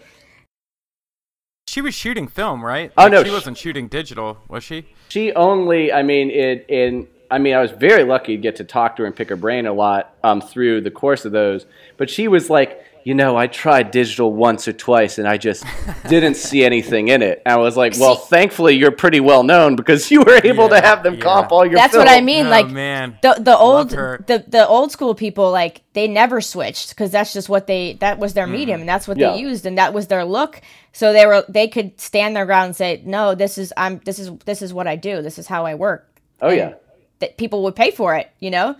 She 1.71 1.79
was 1.79 1.95
shooting 1.95 2.27
film, 2.27 2.65
right? 2.65 2.91
Oh, 2.97 3.03
Like, 3.03 3.11
no, 3.13 3.23
she 3.23 3.29
sh- 3.29 3.31
wasn't 3.31 3.57
shooting 3.57 3.87
digital, 3.87 4.39
was 4.49 4.61
she? 4.61 4.87
She 5.07 5.31
only, 5.31 5.93
I 5.93 6.03
mean, 6.03 6.29
it 6.29 6.65
in. 6.67 7.07
I 7.31 7.37
mean, 7.37 7.53
I 7.53 7.61
was 7.61 7.71
very 7.71 8.03
lucky 8.03 8.35
to 8.35 8.41
get 8.41 8.57
to 8.57 8.65
talk 8.65 8.97
to 8.97 9.03
her 9.03 9.07
and 9.07 9.15
pick 9.15 9.29
her 9.29 9.37
brain 9.37 9.65
a 9.65 9.71
lot 9.71 10.13
um, 10.21 10.41
through 10.41 10.81
the 10.81 10.91
course 10.91 11.23
of 11.23 11.31
those. 11.31 11.65
But 11.95 12.09
she 12.09 12.27
was 12.27 12.49
like, 12.49 12.83
you 13.03 13.15
know, 13.15 13.35
I 13.35 13.47
tried 13.47 13.91
digital 13.91 14.33
once 14.33 14.67
or 14.67 14.73
twice, 14.73 15.17
and 15.17 15.27
I 15.27 15.37
just 15.37 15.65
didn't 16.07 16.35
see 16.35 16.63
anything 16.63 17.07
in 17.07 17.21
it. 17.21 17.41
And 17.45 17.53
I 17.53 17.57
was 17.57 17.75
like, 17.75 17.95
well, 17.99 18.15
thankfully, 18.15 18.75
you're 18.75 18.91
pretty 18.91 19.19
well 19.19 19.43
known 19.43 19.75
because 19.75 20.09
you 20.11 20.21
were 20.21 20.39
able 20.43 20.69
to 20.69 20.79
have 20.79 21.03
them 21.03 21.15
yeah. 21.15 21.21
comp 21.21 21.51
all 21.51 21.65
your. 21.65 21.75
That's 21.75 21.93
film. 21.93 22.05
what 22.05 22.11
I 22.11 22.21
mean. 22.21 22.47
Oh, 22.47 22.49
like 22.49 22.69
man. 22.69 23.17
the 23.21 23.35
the 23.39 23.57
old 23.57 23.89
the 23.89 24.43
the 24.47 24.67
old 24.67 24.91
school 24.91 25.15
people 25.15 25.51
like 25.51 25.83
they 25.93 26.07
never 26.07 26.41
switched 26.41 26.89
because 26.89 27.11
that's 27.11 27.33
just 27.33 27.49
what 27.49 27.67
they 27.67 27.93
that 27.93 28.19
was 28.19 28.33
their 28.33 28.47
medium 28.47 28.77
mm. 28.77 28.81
and 28.81 28.89
that's 28.89 29.07
what 29.07 29.17
Yeah. 29.17 29.31
they 29.31 29.39
used 29.39 29.65
and 29.65 29.77
that 29.77 29.93
was 29.93 30.07
their 30.07 30.23
look. 30.23 30.61
So 30.93 31.13
they 31.13 31.25
were 31.25 31.45
they 31.49 31.67
could 31.67 31.99
stand 31.99 32.35
their 32.35 32.45
ground 32.45 32.67
and 32.67 32.75
say, 32.75 33.01
no, 33.05 33.35
this 33.35 33.57
is 33.57 33.73
I'm 33.77 33.99
this 34.05 34.19
is 34.19 34.31
this 34.45 34.61
is 34.61 34.73
what 34.73 34.87
I 34.87 34.95
do. 34.95 35.21
This 35.21 35.39
is 35.39 35.47
how 35.47 35.65
I 35.65 35.75
work. 35.75 36.07
Oh 36.41 36.49
And 36.49 36.57
yeah. 36.57 36.73
that 37.19 37.37
people 37.37 37.63
would 37.63 37.75
pay 37.75 37.91
for 37.91 38.15
it. 38.15 38.31
You 38.39 38.51
know. 38.51 38.75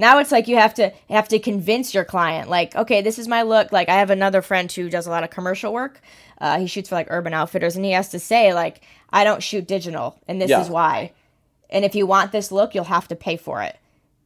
Now 0.00 0.18
it's 0.18 0.32
like 0.32 0.48
you 0.48 0.56
have 0.56 0.72
to 0.74 0.92
have 1.10 1.28
to 1.28 1.38
convince 1.38 1.92
your 1.94 2.04
client, 2.06 2.48
like, 2.48 2.74
okay, 2.74 3.02
this 3.02 3.18
is 3.18 3.28
my 3.28 3.42
look. 3.42 3.70
Like 3.70 3.88
I 3.90 3.96
have 3.96 4.08
another 4.10 4.40
friend 4.40 4.72
who 4.72 4.88
does 4.88 5.06
a 5.06 5.10
lot 5.10 5.24
of 5.24 5.30
commercial 5.30 5.72
work. 5.74 6.00
Uh, 6.40 6.58
he 6.58 6.66
shoots 6.66 6.88
for 6.88 6.94
like 6.94 7.08
Urban 7.10 7.34
Outfitters, 7.34 7.76
and 7.76 7.84
he 7.84 7.90
has 7.92 8.08
to 8.08 8.18
say, 8.18 8.54
like, 8.54 8.80
I 9.10 9.24
don't 9.24 9.42
shoot 9.42 9.66
digital, 9.68 10.18
and 10.26 10.40
this 10.40 10.48
Yeah. 10.48 10.62
is 10.62 10.70
why. 10.70 11.12
And 11.68 11.84
if 11.84 11.94
you 11.94 12.06
want 12.06 12.32
this 12.32 12.50
look, 12.50 12.74
you'll 12.74 12.84
have 12.84 13.08
to 13.08 13.14
pay 13.14 13.36
for 13.36 13.62
it 13.62 13.76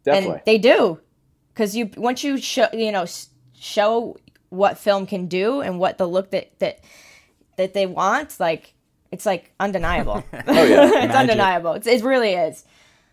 Definitely. 0.04 0.34
and 0.36 0.42
they 0.46 0.58
do 0.58 1.00
because 1.52 1.74
you 1.76 1.90
once 1.96 2.22
you 2.22 2.38
show 2.38 2.68
you 2.72 2.92
know 2.92 3.04
show 3.58 4.16
what 4.50 4.78
film 4.78 5.06
can 5.06 5.26
do 5.26 5.60
and 5.60 5.78
what 5.80 5.98
the 5.98 6.06
look 6.06 6.30
that 6.30 6.56
that 6.60 6.80
that 7.56 7.74
they 7.74 7.86
want 7.86 8.38
like 8.38 8.74
it's 9.10 9.26
like 9.26 9.52
undeniable 9.58 10.22
oh 10.32 10.62
yeah. 10.62 10.84
it's 10.86 10.94
Magic. 10.94 11.16
undeniable 11.16 11.72
it's, 11.72 11.86
it 11.86 12.02
really 12.02 12.32
is 12.34 12.64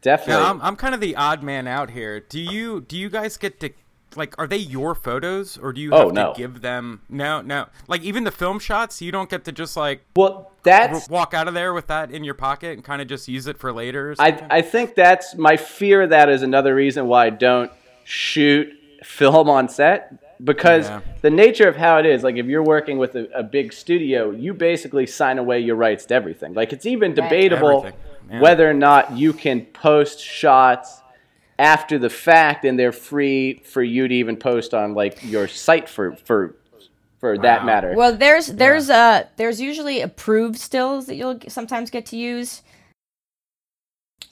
Definitely. 0.01 0.43
Yeah, 0.43 0.50
I'm, 0.50 0.62
I'm 0.62 0.75
kind 0.75 0.96
of 0.96 1.01
the 1.01 1.15
odd 1.15 1.43
man 1.43 1.67
out 1.67 1.91
here. 1.91 2.20
Do 2.20 2.39
you 2.39 2.81
do 2.81 2.98
you 2.98 3.10
guys 3.10 3.38
get 3.38 3.60
to 3.60 3.70
like 4.15 4.36
are 4.38 4.48
they 4.48 4.58
your 4.58 4.93
photos 4.93 5.58
or 5.58 5.72
do 5.72 5.79
you 5.79 5.91
Oh, 5.93 6.08
have 6.08 6.13
no. 6.13 6.34
to 6.34 6.38
give 6.38 6.60
them 6.62 7.01
no 7.08 7.39
no 7.41 7.67
like 7.88 8.01
even 8.01 8.25
the 8.25 8.31
film 8.31 8.60
shots 8.60 9.01
you 9.01 9.10
don't 9.10 9.29
get 9.29 9.46
to 9.46 9.53
just 9.53 9.77
like 9.77 10.01
well, 10.17 10.51
that's 10.63 11.03
w- 11.05 11.13
walk 11.17 11.34
out 11.34 11.48
of 11.48 11.53
there 11.53 11.74
with 11.74 11.88
that 11.88 12.12
in 12.12 12.25
your 12.25 12.34
pocket 12.34 12.74
and 12.74 12.84
kind 12.84 13.01
of 13.01 13.08
just 13.08 13.29
use 13.29 13.48
it 13.48 13.58
for 13.58 13.72
later 13.72 14.12
or? 14.12 14.15
I, 14.20 14.46
I 14.50 14.62
think 14.63 14.96
that's 14.96 15.36
my 15.36 15.55
fear 15.55 16.01
of 16.01 16.10
that 16.10 16.27
is 16.27 16.41
another 16.41 16.75
reason 16.75 17.08
why 17.08 17.27
I 17.27 17.29
don't 17.29 17.72
shoot 18.03 18.67
film 19.03 19.50
on 19.50 19.70
set 19.70 20.43
because 20.43 20.89
Yeah. 20.89 21.01
the 21.22 21.29
nature 21.29 21.67
of 21.70 21.75
how 21.77 21.98
it 21.98 22.05
is 22.05 22.24
like 22.24 22.36
if 22.36 22.48
you're 22.48 22.63
working 22.63 22.98
with 22.98 23.15
a, 23.15 23.29
a 23.34 23.43
big 23.43 23.72
studio 23.72 24.31
you 24.31 24.53
basically 24.53 25.08
sign 25.08 25.38
away 25.39 25.60
your 25.60 25.75
rights 25.75 26.05
to 26.08 26.13
everything 26.15 26.53
like 26.53 26.74
it's 26.74 26.86
even 26.86 27.13
debatable 27.13 27.77
Everything, 27.86 28.00
yeah. 28.30 28.40
whether 28.42 28.70
or 28.70 28.74
not 28.74 29.18
you 29.18 29.34
can 29.34 29.66
post 29.66 30.20
shots 30.20 31.01
after 31.60 32.00
the 32.00 32.10
fact 32.10 32.66
and 32.66 32.78
they're 32.80 32.92
free 32.92 33.62
for 33.66 33.84
you 33.84 34.08
to 34.08 34.13
even 34.16 34.36
post 34.36 34.74
on 34.74 34.94
like 34.94 35.24
your 35.24 35.48
site 35.48 35.88
for 35.88 36.16
for 36.16 36.56
for 37.20 37.38
that 37.38 37.66
matter 37.66 37.94
well 37.96 38.16
there's 38.16 38.48
there's 38.48 38.90
uh 38.90 39.24
there's 39.38 39.62
usually 39.62 40.01
approved 40.01 40.58
stills 40.58 41.06
that 41.06 41.16
you'll 41.16 41.40
sometimes 41.48 41.92
get 41.92 42.06
to 42.08 42.18
use 42.18 42.63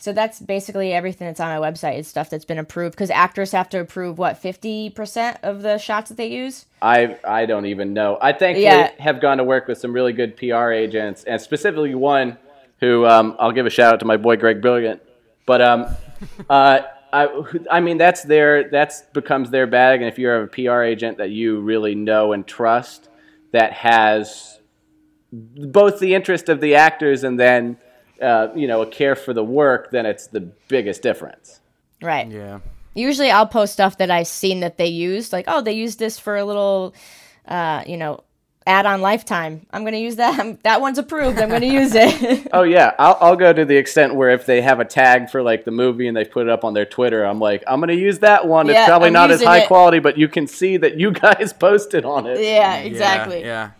so 0.01 0.13
that's 0.13 0.39
basically 0.39 0.93
everything 0.93 1.27
that's 1.27 1.41
on 1.41 1.59
my 1.59 1.69
website 1.69 1.99
is 1.99 2.07
stuff 2.07 2.29
that's 2.29 2.45
been 2.45 2.57
approved 2.57 2.95
because 2.95 3.09
actors 3.09 3.51
have 3.51 3.67
to 3.69 3.79
approve 3.81 4.17
what 4.17 4.41
50% 4.41 5.37
of 5.43 5.61
the 5.61 5.77
shots 5.77 6.09
that 6.09 6.15
they 6.17 6.27
use 6.27 6.65
I 6.81 7.17
I 7.25 7.45
don't 7.45 7.65
even 7.65 7.93
know. 7.93 8.17
I 8.21 8.31
thankfully 8.31 8.63
Yeah. 8.63 8.91
have 8.99 9.19
gone 9.19 9.37
to 9.39 9.43
work 9.43 9.67
with 9.67 9.77
some 9.77 9.91
really 9.91 10.13
good 10.13 10.37
PR 10.37 10.71
agents, 10.71 11.25
and 11.25 11.39
specifically 11.41 11.93
one 11.95 12.37
who 12.79 13.05
um, 13.05 13.35
I'll 13.39 13.51
give 13.51 13.65
a 13.65 13.69
shout 13.69 13.93
out 13.93 13.99
to 13.99 14.05
my 14.05 14.17
boy 14.17 14.37
Greg 14.37 14.61
Brilliant. 14.61 15.01
But 15.45 15.61
um, 15.61 15.85
uh, 16.49 16.81
I 17.11 17.43
I 17.69 17.79
mean 17.79 17.97
that's 17.97 18.23
their 18.23 18.69
that's 18.69 19.01
becomes 19.13 19.49
their 19.49 19.67
bag, 19.67 20.01
and 20.01 20.09
if 20.09 20.19
you're 20.19 20.43
a 20.43 20.47
PR 20.47 20.81
agent 20.81 21.17
that 21.17 21.29
you 21.31 21.59
really 21.59 21.95
know 21.95 22.33
and 22.33 22.45
trust, 22.45 23.09
that 23.51 23.73
has 23.73 24.59
both 25.31 25.99
the 25.99 26.15
interest 26.15 26.49
of 26.49 26.59
the 26.59 26.75
actors 26.75 27.23
and 27.23 27.39
then 27.39 27.77
uh, 28.21 28.49
you 28.55 28.67
know 28.67 28.81
a 28.81 28.87
care 28.87 29.15
for 29.15 29.33
the 29.33 29.43
work, 29.43 29.91
then 29.91 30.05
it's 30.05 30.27
the 30.27 30.41
biggest 30.41 31.01
difference. 31.01 31.61
right 32.01 32.29
yeah 32.29 32.59
usually 32.99 33.31
I'll 33.31 33.47
post 33.47 33.73
stuff 33.73 33.97
that 33.97 34.11
I've 34.11 34.27
seen 34.27 34.59
that 34.59 34.77
they 34.77 34.87
used, 34.87 35.33
like, 35.33 35.45
oh, 35.47 35.61
they 35.61 35.73
used 35.73 35.99
this 35.99 36.19
for 36.19 36.35
a 36.37 36.45
little, 36.45 36.93
uh, 37.47 37.83
you 37.87 37.97
know, 37.97 38.23
ad 38.69 38.85
on 38.85 39.01
lifetime. 39.01 39.65
I'm 39.71 39.83
gonna 39.83 39.97
use 39.97 40.15
that. 40.17 40.61
that 40.63 40.79
one's 40.79 40.97
approved. 40.97 41.39
I'm 41.39 41.49
gonna 41.49 41.65
use 41.65 41.93
it. 41.95 42.47
Oh 42.53 42.63
yeah, 42.63 42.93
I'll, 42.99 43.17
I'll 43.21 43.35
go 43.35 43.51
to 43.51 43.65
the 43.65 43.75
extent 43.75 44.15
where 44.15 44.29
if 44.29 44.45
they 44.45 44.61
have 44.61 44.79
a 44.79 44.85
tag 44.85 45.29
for 45.29 45.41
like 45.41 45.65
the 45.65 45.71
movie 45.71 46.07
and 46.07 46.15
they 46.15 46.25
put 46.25 46.47
it 46.47 46.49
up 46.49 46.63
on 46.63 46.73
their 46.73 46.85
Twitter, 46.85 47.23
I'm 47.25 47.39
like, 47.39 47.63
I'm 47.67 47.79
gonna 47.79 47.93
use 47.93 48.19
that 48.19 48.47
one. 48.47 48.67
Yeah, 48.67 48.81
it's 48.81 48.87
probably 48.87 49.07
I'm 49.07 49.13
not 49.13 49.31
as 49.31 49.43
high 49.43 49.59
it. 49.63 49.67
quality, 49.67 49.99
but 49.99 50.17
you 50.17 50.27
can 50.27 50.47
see 50.47 50.77
that 50.77 50.95
you 50.97 51.11
guys 51.25 51.51
posted 51.53 52.05
on 52.05 52.25
it. 52.27 52.39
yeah, 52.41 52.75
exactly. 52.77 53.39
Yeah, 53.39 53.45
yeah. 53.45 53.71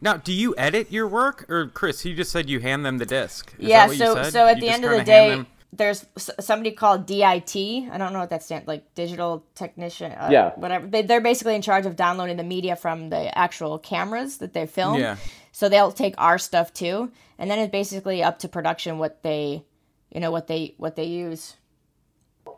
Now, 0.00 0.16
do 0.16 0.32
you 0.32 0.54
edit 0.56 0.92
your 0.92 1.08
work, 1.08 1.44
or 1.50 1.66
Chris? 1.68 2.04
You 2.04 2.14
just 2.14 2.30
said 2.30 2.48
you 2.48 2.60
hand 2.60 2.84
them 2.86 2.98
the 2.98 3.06
disc. 3.06 3.52
Is 3.58 3.68
Yeah, 3.68 3.78
that 3.80 3.88
what 3.88 3.98
you 3.98 4.04
so 4.06 4.14
said? 4.14 4.32
so 4.32 4.46
at 4.46 4.56
You 4.56 4.60
the 4.62 4.68
end 4.70 4.84
of 4.84 4.90
the 4.92 5.02
day, 5.04 5.30
them- 5.30 5.46
there's 5.72 6.06
somebody 6.16 6.70
called 6.72 7.06
DIT. 7.06 7.54
I 7.56 7.98
don't 7.98 8.12
know 8.12 8.20
what 8.20 8.30
that 8.30 8.42
stands 8.42 8.66
like. 8.66 8.94
Digital 8.94 9.44
technician. 9.54 10.12
Uh, 10.12 10.28
Yeah. 10.30 10.52
Whatever. 10.56 10.86
They, 10.86 11.02
they're 11.02 11.20
basically 11.20 11.54
in 11.54 11.62
charge 11.62 11.84
of 11.86 11.94
downloading 11.96 12.36
the 12.36 12.42
media 12.44 12.74
from 12.74 13.10
the 13.10 13.36
actual 13.36 13.78
cameras 13.78 14.38
that 14.38 14.54
they 14.54 14.66
film. 14.66 14.98
Yeah. 14.98 15.16
So 15.52 15.68
they'll 15.68 15.92
take 15.92 16.14
our 16.18 16.38
stuff 16.38 16.72
too, 16.72 17.10
and 17.38 17.50
then 17.50 17.58
it's 17.58 17.72
basically 17.72 18.22
up 18.22 18.38
to 18.40 18.48
production 18.48 18.98
what 18.98 19.22
they, 19.22 19.64
you 20.12 20.20
know, 20.20 20.30
what 20.30 20.46
they 20.46 20.74
what 20.78 20.94
they 20.96 21.04
use. 21.04 21.56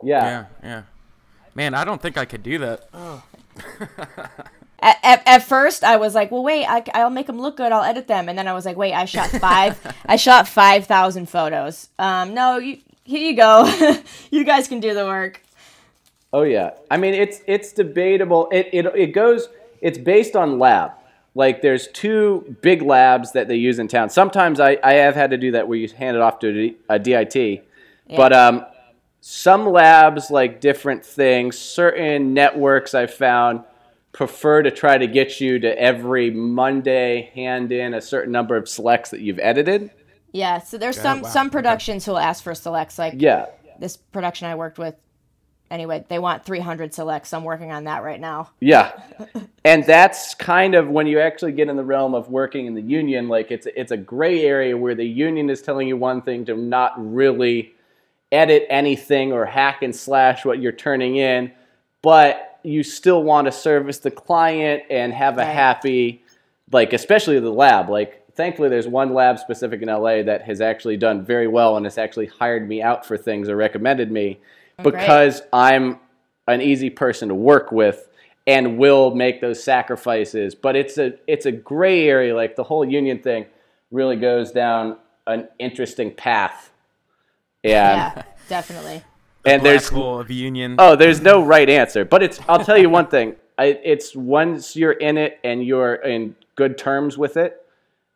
Yeah. 0.03 0.23
yeah, 0.23 0.45
yeah. 0.63 0.81
Man, 1.53 1.73
I 1.73 1.83
don't 1.83 2.01
think 2.01 2.17
I 2.17 2.25
could 2.25 2.43
do 2.43 2.59
that. 2.59 2.87
At, 4.83 4.97
at, 5.03 5.27
at 5.27 5.43
first, 5.43 5.83
I 5.83 5.97
was 5.97 6.15
like, 6.15 6.31
"Well, 6.31 6.43
wait, 6.43 6.65
I, 6.65 6.83
I'll 6.95 7.11
make 7.11 7.27
them 7.27 7.39
look 7.39 7.57
good. 7.57 7.71
I'll 7.71 7.83
edit 7.83 8.07
them." 8.07 8.27
And 8.29 8.37
then 8.37 8.47
I 8.47 8.53
was 8.53 8.65
like, 8.65 8.77
"Wait, 8.77 8.93
I 8.93 9.05
shot 9.05 9.29
five. 9.29 9.79
I 10.07 10.15
shot 10.15 10.47
five 10.47 10.87
thousand 10.87 11.29
photos. 11.29 11.89
Um, 11.99 12.33
no, 12.33 12.57
you, 12.57 12.77
here 13.03 13.21
you 13.21 13.35
go. 13.35 13.71
you 14.31 14.43
guys 14.43 14.67
can 14.67 14.79
do 14.79 14.93
the 14.93 15.05
work." 15.05 15.41
Oh 16.33 16.43
yeah. 16.43 16.71
I 16.89 16.97
mean, 16.97 17.13
it's 17.13 17.41
it's 17.47 17.73
debatable. 17.73 18.47
It 18.51 18.69
it 18.73 18.85
it 18.95 19.07
goes. 19.07 19.49
It's 19.81 19.97
based 19.97 20.35
on 20.35 20.59
lab. 20.59 20.91
Like 21.33 21.61
there's 21.61 21.87
two 21.87 22.57
big 22.61 22.81
labs 22.81 23.31
that 23.33 23.47
they 23.47 23.55
use 23.55 23.79
in 23.79 23.87
town. 23.87 24.09
Sometimes 24.09 24.59
I, 24.59 24.77
I 24.83 24.93
have 24.93 25.15
had 25.15 25.31
to 25.31 25.37
do 25.37 25.51
that 25.51 25.67
where 25.67 25.77
you 25.77 25.87
hand 25.87 26.17
it 26.17 26.21
off 26.21 26.39
to 26.39 26.75
a 26.89 26.99
DIT. 26.99 27.65
But 28.13 28.33
um, 28.33 28.65
some 29.21 29.65
labs 29.65 30.29
like 30.29 30.59
different 30.59 31.05
things. 31.05 31.57
Certain 31.57 32.33
networks 32.33 32.93
I 32.93 33.07
found 33.07 33.63
prefer 34.11 34.61
to 34.63 34.71
try 34.71 34.97
to 34.97 35.07
get 35.07 35.39
you 35.39 35.59
to 35.59 35.79
every 35.79 36.29
Monday 36.31 37.31
hand 37.33 37.71
in 37.71 37.93
a 37.93 38.01
certain 38.01 38.33
number 38.33 38.57
of 38.57 38.67
selects 38.67 39.11
that 39.11 39.21
you've 39.21 39.39
edited. 39.39 39.91
Yeah. 40.31 40.59
So 40.59 40.77
there's 40.77 40.97
oh, 40.99 41.01
some 41.01 41.21
wow, 41.21 41.29
some 41.29 41.47
okay. 41.47 41.53
productions 41.53 42.05
who'll 42.05 42.17
ask 42.17 42.43
for 42.43 42.55
selects. 42.55 42.97
Like 42.99 43.15
Yeah. 43.17 43.47
this 43.79 43.97
production 43.97 44.47
I 44.47 44.55
worked 44.55 44.79
with. 44.79 44.95
Anyway, 45.69 46.03
they 46.09 46.19
want 46.19 46.43
300 46.43 46.93
selects. 46.93 47.33
I'm 47.33 47.45
working 47.45 47.71
on 47.71 47.85
that 47.85 48.03
right 48.03 48.19
now. 48.19 48.49
Yeah, 48.59 48.91
and 49.63 49.85
that's 49.85 50.35
kind 50.35 50.75
of 50.75 50.89
when 50.89 51.07
you 51.07 51.21
actually 51.21 51.53
get 51.53 51.69
in 51.69 51.77
the 51.77 51.83
realm 51.83 52.13
of 52.13 52.27
working 52.29 52.65
in 52.65 52.73
the 52.73 52.81
union. 52.81 53.29
Like 53.29 53.51
it's 53.51 53.67
it's 53.73 53.91
a 53.91 53.97
gray 53.97 54.41
area 54.41 54.75
where 54.75 54.95
the 54.95 55.05
union 55.05 55.49
is 55.49 55.61
telling 55.61 55.87
you 55.87 55.95
one 55.95 56.21
thing 56.21 56.43
to 56.45 56.57
not 56.57 56.93
really 56.97 57.73
edit 58.33 58.65
anything 58.69 59.31
or 59.31 59.45
hack 59.45 59.81
and 59.81 59.95
slash 59.95 60.43
what 60.43 60.59
you're 60.59 60.71
turning 60.73 61.15
in, 61.15 61.51
but 62.01 62.59
you 62.63 62.83
still 62.83 63.23
want 63.23 63.45
to 63.45 63.51
service 63.51 63.99
the 63.99 64.11
client 64.11 64.83
and 64.89 65.13
have 65.13 65.35
a 65.35 65.41
Right. 65.41 65.47
happy, 65.47 66.23
like 66.71 66.91
especially 66.93 67.39
the 67.39 67.49
lab. 67.49 67.89
Like 67.89 68.20
thankfully, 68.35 68.69
there's 68.69 68.87
one 68.87 69.13
lab 69.13 69.39
specific 69.39 69.81
in 69.81 69.87
LA 69.87 70.23
that 70.23 70.43
has 70.43 70.61
actually 70.61 70.97
done 70.97 71.23
very 71.23 71.47
well 71.47 71.77
and 71.77 71.85
has 71.85 71.97
actually 71.97 72.27
hired 72.27 72.67
me 72.67 72.81
out 72.81 73.05
for 73.05 73.17
things 73.17 73.49
or 73.49 73.55
recommended 73.55 74.11
me 74.11 74.39
oh, 74.79 74.83
great. 74.83 74.93
because 74.93 75.41
I'm 75.51 75.99
an 76.47 76.61
easy 76.61 76.89
person 76.89 77.29
to 77.29 77.35
work 77.35 77.71
with 77.71 78.07
and 78.47 78.77
will 78.77 79.13
make 79.13 79.41
those 79.41 79.63
sacrifices. 79.63 80.55
But 80.55 80.75
it's 80.75 80.97
a 80.97 81.13
it's 81.27 81.45
a 81.45 81.51
gray 81.51 82.07
area. 82.07 82.35
Like 82.35 82.55
the 82.55 82.63
whole 82.63 82.85
union 82.85 83.19
thing 83.19 83.45
really 83.91 84.15
goes 84.15 84.51
down 84.51 84.97
an 85.27 85.47
interesting 85.59 86.13
path. 86.13 86.71
And 87.63 87.71
Yeah, 87.71 88.23
definitely. 88.49 89.03
and 89.45 89.63
there's 89.63 89.89
hole 89.89 90.19
of 90.19 90.31
union. 90.31 90.75
oh, 90.79 90.95
there's 90.95 91.21
no 91.21 91.43
right 91.43 91.69
answer. 91.69 92.05
But 92.05 92.23
it's 92.23 92.39
I'll 92.47 92.63
tell 92.63 92.77
you 92.77 92.89
one 92.89 93.07
thing. 93.07 93.35
I, 93.57 93.79
it's 93.83 94.15
once 94.15 94.75
you're 94.75 94.93
in 94.93 95.17
it 95.17 95.39
and 95.43 95.63
you're 95.63 95.95
in 95.95 96.35
good 96.55 96.77
terms 96.77 97.17
with 97.17 97.37
it, 97.37 97.60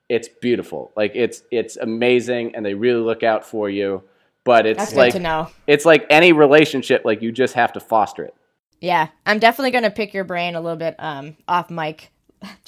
it's 0.09 0.27
beautiful. 0.27 0.91
Like 0.95 1.11
it's 1.15 1.43
it's 1.51 1.77
amazing, 1.77 2.55
and 2.55 2.65
they 2.65 2.73
really 2.73 3.01
look 3.01 3.23
out 3.23 3.45
for 3.45 3.69
you. 3.69 4.03
But 4.43 4.65
it's 4.67 4.77
That's 4.77 4.91
good 4.91 4.97
like 4.97 5.13
to 5.13 5.19
know. 5.19 5.49
it's 5.65 5.85
like 5.85 6.05
any 6.09 6.31
relationship. 6.31 7.03
Like 7.03 7.21
you 7.23 7.31
just 7.31 7.55
have 7.55 7.73
to 7.73 7.79
foster 7.79 8.23
it. 8.23 8.35
Yeah, 8.81 9.07
I'm 9.25 9.39
definitely 9.39 9.71
gonna 9.71 9.89
pick 9.89 10.13
your 10.13 10.23
brain 10.23 10.53
a 10.55 10.61
little 10.61 10.77
bit 10.77 10.95
um, 10.99 11.35
off 11.47 11.69
mic. 11.71 12.11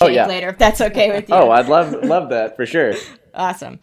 Oh, 0.01 0.07
yeah. 0.07 0.25
later 0.25 0.49
if 0.49 0.57
that's 0.57 0.81
okay 0.81 1.11
with 1.11 1.29
you. 1.29 1.35
Oh, 1.35 1.51
I'd 1.51 1.67
love 1.69 1.93
love 2.03 2.29
that 2.29 2.55
for 2.55 2.65
sure. 2.65 2.93
awesome. 3.35 3.79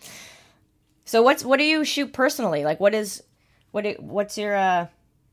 So 1.04 1.22
what's 1.22 1.44
what 1.44 1.58
do 1.58 1.64
you 1.64 1.84
shoot 1.84 2.12
personally? 2.12 2.64
Like 2.64 2.80
what 2.80 2.94
is 2.94 3.22
what 3.70 3.84
do, 3.84 3.94
what's 4.00 4.36
your 4.38 4.56
uh 4.56 4.86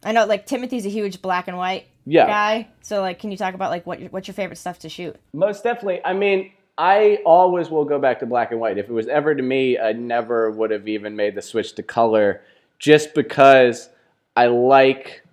I 0.04 0.12
know 0.12 0.26
like 0.26 0.46
Timothy's 0.46 0.86
a 0.86 0.90
huge 0.90 1.22
black 1.22 1.48
and 1.48 1.58
white 1.58 1.88
Yeah. 2.06 2.28
guy. 2.28 2.68
So 2.82 3.02
like 3.02 3.18
can 3.20 3.32
you 3.32 3.38
talk 3.38 3.56
about 3.56 3.72
like 3.72 3.88
what 3.88 4.00
what's 4.12 4.28
your 4.28 4.36
favorite 4.36 4.58
stuff 4.58 4.80
to 4.80 4.90
shoot? 4.90 5.16
Most 5.34 5.64
definitely. 5.64 6.02
I 6.06 6.14
mean, 6.14 6.52
I 6.78 7.20
always 7.26 7.70
will 7.70 7.86
go 7.86 8.00
back 8.00 8.20
to 8.20 8.26
black 8.26 8.52
and 8.52 8.60
white. 8.60 8.78
If 8.78 8.90
it 8.90 8.94
was 8.94 9.08
ever 9.08 9.36
to 9.36 9.44
me, 9.44 9.78
I 9.78 9.94
never 9.94 10.50
would 10.52 10.72
have 10.72 10.88
even 10.88 11.16
made 11.16 11.36
the 11.36 11.42
switch 11.42 11.74
to 11.76 11.84
color 11.84 12.42
just 12.80 13.14
because 13.14 13.90
I 14.36 14.48
like 14.48 15.24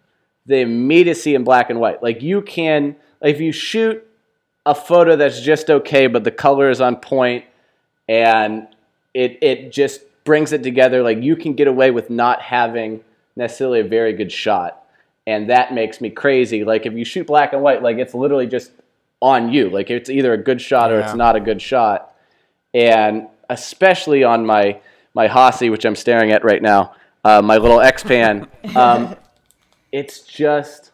the 0.46 0.58
immediacy 0.58 1.34
in 1.34 1.44
black 1.44 1.70
and 1.70 1.80
white. 1.80 2.02
Like 2.02 2.22
you 2.22 2.42
can 2.42 2.96
if 3.22 3.40
you 3.40 3.52
shoot 3.52 4.04
a 4.66 4.74
photo 4.74 5.16
that's 5.16 5.40
just 5.40 5.70
okay, 5.70 6.06
but 6.06 6.24
the 6.24 6.30
color 6.30 6.70
is 6.70 6.80
on 6.80 6.96
point 6.96 7.44
and 8.08 8.66
it 9.14 9.38
it 9.42 9.72
just 9.72 10.02
brings 10.24 10.52
it 10.52 10.62
together, 10.62 11.02
like 11.02 11.22
you 11.22 11.36
can 11.36 11.54
get 11.54 11.68
away 11.68 11.90
with 11.90 12.10
not 12.10 12.42
having 12.42 13.02
necessarily 13.36 13.80
a 13.80 13.84
very 13.84 14.12
good 14.12 14.30
shot. 14.30 14.84
And 15.26 15.50
that 15.50 15.74
makes 15.74 16.00
me 16.00 16.10
crazy. 16.10 16.64
Like 16.64 16.86
if 16.86 16.94
you 16.94 17.04
shoot 17.04 17.26
black 17.26 17.52
and 17.52 17.62
white, 17.62 17.82
like 17.82 17.98
it's 17.98 18.14
literally 18.14 18.46
just 18.46 18.72
on 19.20 19.52
you. 19.52 19.70
Like 19.70 19.90
it's 19.90 20.10
either 20.10 20.32
a 20.32 20.38
good 20.38 20.60
shot 20.60 20.92
or 20.92 21.00
it's 21.00 21.14
not 21.14 21.36
a 21.36 21.40
good 21.40 21.60
shot. 21.60 22.14
And 22.74 23.28
especially 23.48 24.24
on 24.24 24.46
my 24.46 24.80
my 25.14 25.28
Hossie, 25.28 25.70
which 25.70 25.84
I'm 25.84 25.96
staring 25.96 26.30
at 26.30 26.44
right 26.44 26.62
now, 26.62 26.94
uh, 27.24 27.42
my 27.42 27.56
little 27.56 27.80
X 27.80 28.02
Pan, 28.02 28.46
um, 28.76 29.16
it's 29.90 30.20
just 30.20 30.92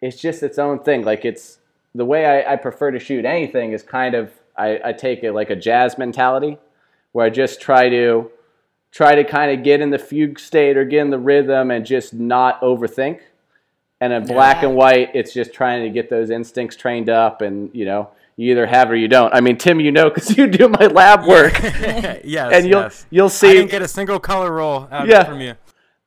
it's 0.00 0.20
just 0.20 0.42
its 0.42 0.58
own 0.58 0.80
thing. 0.80 1.04
Like 1.04 1.24
it's 1.24 1.58
the 1.94 2.04
way 2.04 2.26
I, 2.26 2.52
I 2.52 2.56
prefer 2.56 2.90
to 2.90 2.98
shoot 2.98 3.24
anything 3.24 3.72
is 3.72 3.82
kind 3.82 4.14
of 4.14 4.32
I, 4.56 4.80
I 4.84 4.92
take 4.92 5.24
it 5.24 5.32
like 5.32 5.50
a 5.50 5.56
jazz 5.56 5.98
mentality, 5.98 6.58
where 7.12 7.26
I 7.26 7.30
just 7.30 7.60
try 7.60 7.88
to 7.88 8.30
try 8.92 9.14
to 9.14 9.24
kind 9.24 9.56
of 9.56 9.64
get 9.64 9.80
in 9.80 9.90
the 9.90 9.98
fugue 9.98 10.38
state 10.38 10.76
or 10.76 10.84
get 10.84 11.00
in 11.00 11.10
the 11.10 11.18
rhythm 11.18 11.70
and 11.70 11.86
just 11.86 12.12
not 12.12 12.60
overthink. 12.60 13.20
And 14.00 14.12
in 14.12 14.24
black 14.26 14.62
Yeah. 14.62 14.68
and 14.68 14.76
white, 14.76 15.10
it's 15.14 15.32
just 15.34 15.52
trying 15.52 15.82
to 15.84 15.90
get 15.90 16.08
those 16.08 16.30
instincts 16.30 16.76
trained 16.76 17.10
up, 17.10 17.42
and 17.42 17.70
you 17.74 17.84
know, 17.84 18.08
you 18.36 18.50
either 18.52 18.66
have 18.66 18.90
or 18.90 18.96
you 18.96 19.08
don't. 19.08 19.32
I 19.34 19.40
mean, 19.40 19.56
Tim, 19.58 19.78
you 19.80 19.92
know, 19.92 20.08
because 20.08 20.34
you 20.38 20.46
do 20.46 20.68
my 20.68 20.86
lab 20.86 21.26
work, 21.26 21.60
yes, 22.24 22.52
and 22.54 22.66
you'll 22.66 22.82
yes. 22.82 23.06
you'll 23.10 23.28
see. 23.28 23.48
I 23.48 23.50
see. 23.50 23.56
didn't 23.58 23.70
get 23.72 23.82
a 23.82 23.88
single 23.88 24.18
color 24.18 24.52
roll 24.52 24.88
out 24.90 25.06
Yeah. 25.06 25.24
from 25.24 25.40
you. 25.40 25.54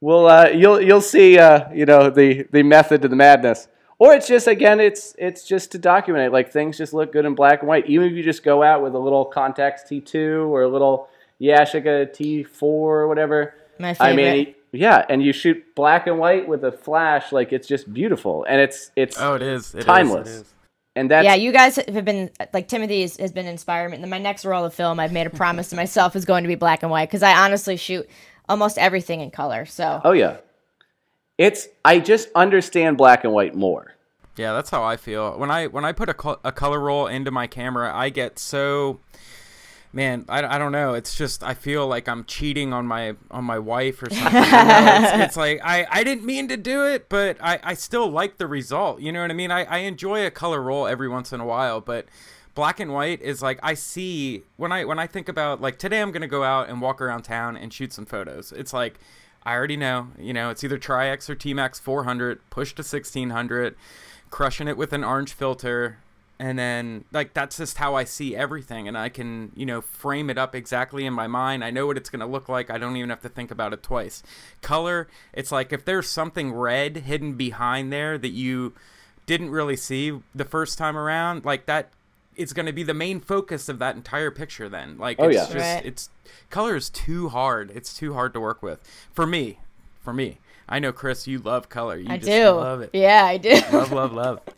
Well, 0.01 0.27
uh, 0.27 0.47
you'll 0.49 0.81
you'll 0.81 1.01
see, 1.01 1.37
uh, 1.37 1.71
you 1.71 1.85
know, 1.85 2.09
the 2.09 2.47
the 2.51 2.63
method 2.63 3.01
to 3.03 3.07
the 3.07 3.15
madness. 3.15 3.67
Or 3.99 4.13
it's 4.13 4.27
just 4.27 4.47
again, 4.47 4.79
it's 4.81 5.15
it's 5.19 5.47
just 5.47 5.71
to 5.73 5.77
document 5.77 6.25
it. 6.25 6.33
Like 6.33 6.51
things 6.51 6.77
just 6.77 6.93
look 6.93 7.13
good 7.13 7.25
in 7.25 7.35
black 7.35 7.59
and 7.59 7.69
white. 7.69 7.87
Even 7.87 8.07
if 8.07 8.13
you 8.13 8.23
just 8.23 8.43
go 8.43 8.63
out 8.63 8.81
with 8.81 8.95
a 8.95 8.99
little 8.99 9.31
Contax 9.31 9.85
T2 9.87 10.47
or 10.49 10.63
a 10.63 10.67
little 10.67 11.07
Yashica 11.39 12.09
T4 12.11 12.61
or 12.63 13.07
whatever. 13.07 13.53
My 13.79 13.93
favorite. 13.93 14.05
I 14.05 14.15
favorite. 14.15 14.45
mean, 14.47 14.55
yeah, 14.73 15.05
and 15.07 15.23
you 15.23 15.33
shoot 15.33 15.63
black 15.75 16.07
and 16.07 16.17
white 16.19 16.47
with 16.47 16.63
a 16.63 16.71
flash, 16.71 17.31
like 17.31 17.53
it's 17.53 17.67
just 17.67 17.93
beautiful, 17.93 18.43
and 18.49 18.59
it's 18.59 18.91
it's 18.95 19.17
Oh, 19.19 19.35
it 19.35 19.41
is. 19.41 19.73
It 19.73 19.79
is, 19.79 19.85
Timeless. 19.85 20.27
It 20.27 20.31
is. 20.31 20.53
and 20.95 21.11
that's 21.11 21.25
yeah, 21.25 21.35
you 21.35 21.51
guys 21.51 21.75
have 21.75 22.05
been 22.05 22.31
like 22.53 22.67
Timothy 22.67 23.01
has, 23.01 23.17
has 23.17 23.31
been 23.31 23.45
inspiring 23.45 24.01
me. 24.01 24.07
My 24.07 24.17
next 24.17 24.45
roll 24.45 24.65
of 24.65 24.73
film, 24.73 24.99
I've 24.99 25.11
made 25.13 25.27
a 25.27 25.29
promise 25.31 25.69
to 25.69 25.75
myself 25.75 26.15
is 26.15 26.25
going 26.25 26.43
to 26.43 26.47
be 26.47 26.55
black 26.55 26.81
and 26.83 26.91
white 26.91 27.09
because 27.09 27.23
I 27.23 27.45
honestly 27.45 27.77
shoot 27.77 28.09
almost 28.49 28.77
everything 28.77 29.21
in 29.21 29.31
color. 29.31 29.65
So 29.65 30.01
oh 30.03 30.11
yeah, 30.13 30.37
it's 31.37 31.67
I 31.85 31.99
just 31.99 32.29
understand 32.35 32.97
black 32.97 33.23
and 33.23 33.33
white 33.33 33.55
more. 33.55 33.93
Yeah, 34.35 34.53
that's 34.53 34.71
how 34.71 34.83
I 34.83 34.97
feel. 34.97 35.37
When 35.37 35.51
I 35.51 35.67
when 35.67 35.85
I 35.85 35.91
put 35.91 36.09
a, 36.09 36.13
col- 36.15 36.39
a 36.43 36.51
color 36.51 36.79
roll 36.79 37.05
into 37.05 37.29
my 37.29 37.45
camera, 37.45 37.95
I 37.95 38.09
get 38.09 38.39
so 38.39 38.99
man, 39.93 40.25
I, 40.27 40.55
I 40.55 40.57
don't 40.57 40.71
know. 40.71 40.95
It's 40.95 41.15
just 41.15 41.43
I 41.43 41.53
feel 41.53 41.87
like 41.87 42.09
I'm 42.09 42.25
cheating 42.25 42.73
on 42.73 42.85
my 42.87 43.15
on 43.31 43.45
my 43.45 43.59
wife 43.59 44.01
or 44.01 44.09
something. 44.13 44.33
You 44.33 44.51
know, 44.51 44.99
it's, 45.01 45.23
it's 45.23 45.37
like 45.37 45.61
I, 45.63 45.85
I 45.89 46.03
didn't 46.03 46.25
mean 46.25 46.47
to 46.49 46.57
do 46.57 46.85
it, 46.85 47.07
but 47.07 47.37
I, 47.39 47.59
I 47.63 47.73
still 47.75 48.09
like 48.09 48.37
the 48.37 48.47
result. 48.47 48.99
You 48.99 49.11
know 49.11 49.21
what 49.21 49.31
I 49.31 49.35
mean? 49.35 49.51
I, 49.51 49.63
I 49.65 49.77
enjoy 49.79 50.25
a 50.25 50.31
color 50.31 50.61
roll 50.61 50.87
every 50.87 51.07
once 51.07 51.31
in 51.31 51.39
a 51.39 51.45
while, 51.45 51.79
but 51.79 52.07
black 52.55 52.79
and 52.79 52.91
white 52.91 53.21
is 53.21 53.41
like 53.41 53.59
I 53.63 53.75
see 53.75 54.43
when 54.57 54.71
I 54.71 54.83
when 54.85 54.99
I 54.99 55.07
think 55.07 55.29
about 55.29 55.61
like 55.61 55.77
today 55.77 56.01
I'm 56.01 56.11
gonna 56.11 56.27
go 56.27 56.43
out 56.43 56.69
and 56.69 56.81
walk 56.81 56.99
around 56.99 57.21
town 57.21 57.55
and 57.55 57.71
shoot 57.71 57.93
some 57.93 58.05
photos. 58.05 58.51
It's 58.51 58.73
like 58.73 58.99
I 59.45 59.53
already 59.53 59.77
know, 59.77 60.07
you 60.17 60.33
know, 60.33 60.49
it's 60.49 60.63
either 60.63 60.77
Tri-X 60.77 61.29
or 61.29 61.35
T-Max 61.35 61.77
400, 61.77 62.49
push 62.49 62.73
to 62.75 62.81
1600, 62.81 63.75
crushing 64.29 64.69
it 64.69 64.77
with 64.77 64.93
an 64.93 65.03
orange 65.03 65.33
filter, 65.33 65.97
and 66.39 66.57
then 66.59 67.05
like 67.11 67.33
that's 67.33 67.57
just 67.57 67.77
how 67.77 67.95
I 67.95 68.03
see 68.03 68.35
everything, 68.35 68.87
and 68.87 68.97
I 68.97 69.09
can 69.09 69.51
you 69.55 69.65
know 69.65 69.81
frame 69.81 70.29
it 70.29 70.37
up 70.37 70.55
exactly 70.55 71.05
in 71.05 71.13
my 71.13 71.27
mind. 71.27 71.63
I 71.63 71.71
know 71.71 71.87
what 71.87 71.97
it's 71.97 72.09
gonna 72.09 72.27
look 72.27 72.49
like. 72.49 72.69
I 72.69 72.77
don't 72.77 72.95
even 72.97 73.09
have 73.09 73.21
to 73.21 73.29
think 73.29 73.51
about 73.51 73.73
it 73.73 73.83
twice. 73.83 74.23
Color, 74.61 75.07
it's 75.33 75.51
like 75.51 75.71
if 75.73 75.85
there's 75.85 76.07
something 76.09 76.51
red 76.53 76.97
hidden 76.97 77.33
behind 77.33 77.91
there 77.93 78.17
that 78.17 78.31
you 78.31 78.73
didn't 79.25 79.51
really 79.51 79.77
see 79.77 80.19
the 80.35 80.45
first 80.45 80.77
time 80.77 80.97
around, 80.97 81.45
like 81.45 81.65
that 81.67 81.89
it's 82.35 82.51
going 82.51 82.65
to 82.65 82.73
be 82.73 82.81
the 82.81 82.95
main 82.95 83.19
focus 83.19 83.69
of 83.69 83.77
that 83.77 83.95
entire 83.95 84.31
picture 84.31 84.67
then. 84.67 84.97
Like 84.97 85.17
Oh, 85.19 85.27
it's 85.29 85.35
yeah. 85.37 85.43
just 85.45 85.55
Right. 85.55 85.85
it's 85.85 86.09
color 86.49 86.75
is 86.75 86.89
too 86.89 87.29
hard. 87.29 87.71
It's 87.75 87.93
too 87.93 88.15
hard 88.15 88.33
to 88.33 88.39
work 88.39 88.63
with. 88.63 88.79
For 89.13 89.27
me. 89.27 89.59
For 90.01 90.13
me. 90.13 90.39
I 90.67 90.79
know 90.79 90.91
Chris, 90.91 91.27
you 91.27 91.37
love 91.37 91.69
color. 91.69 91.95
You 91.97 92.07
I 92.09 92.17
just 92.17 92.29
do. 92.29 92.49
love 92.49 92.81
it. 92.81 92.89
Yeah, 92.91 93.23
I 93.23 93.37
do. 93.37 93.61
Love, 93.71 93.91
love, 93.91 94.13
love. 94.13 94.39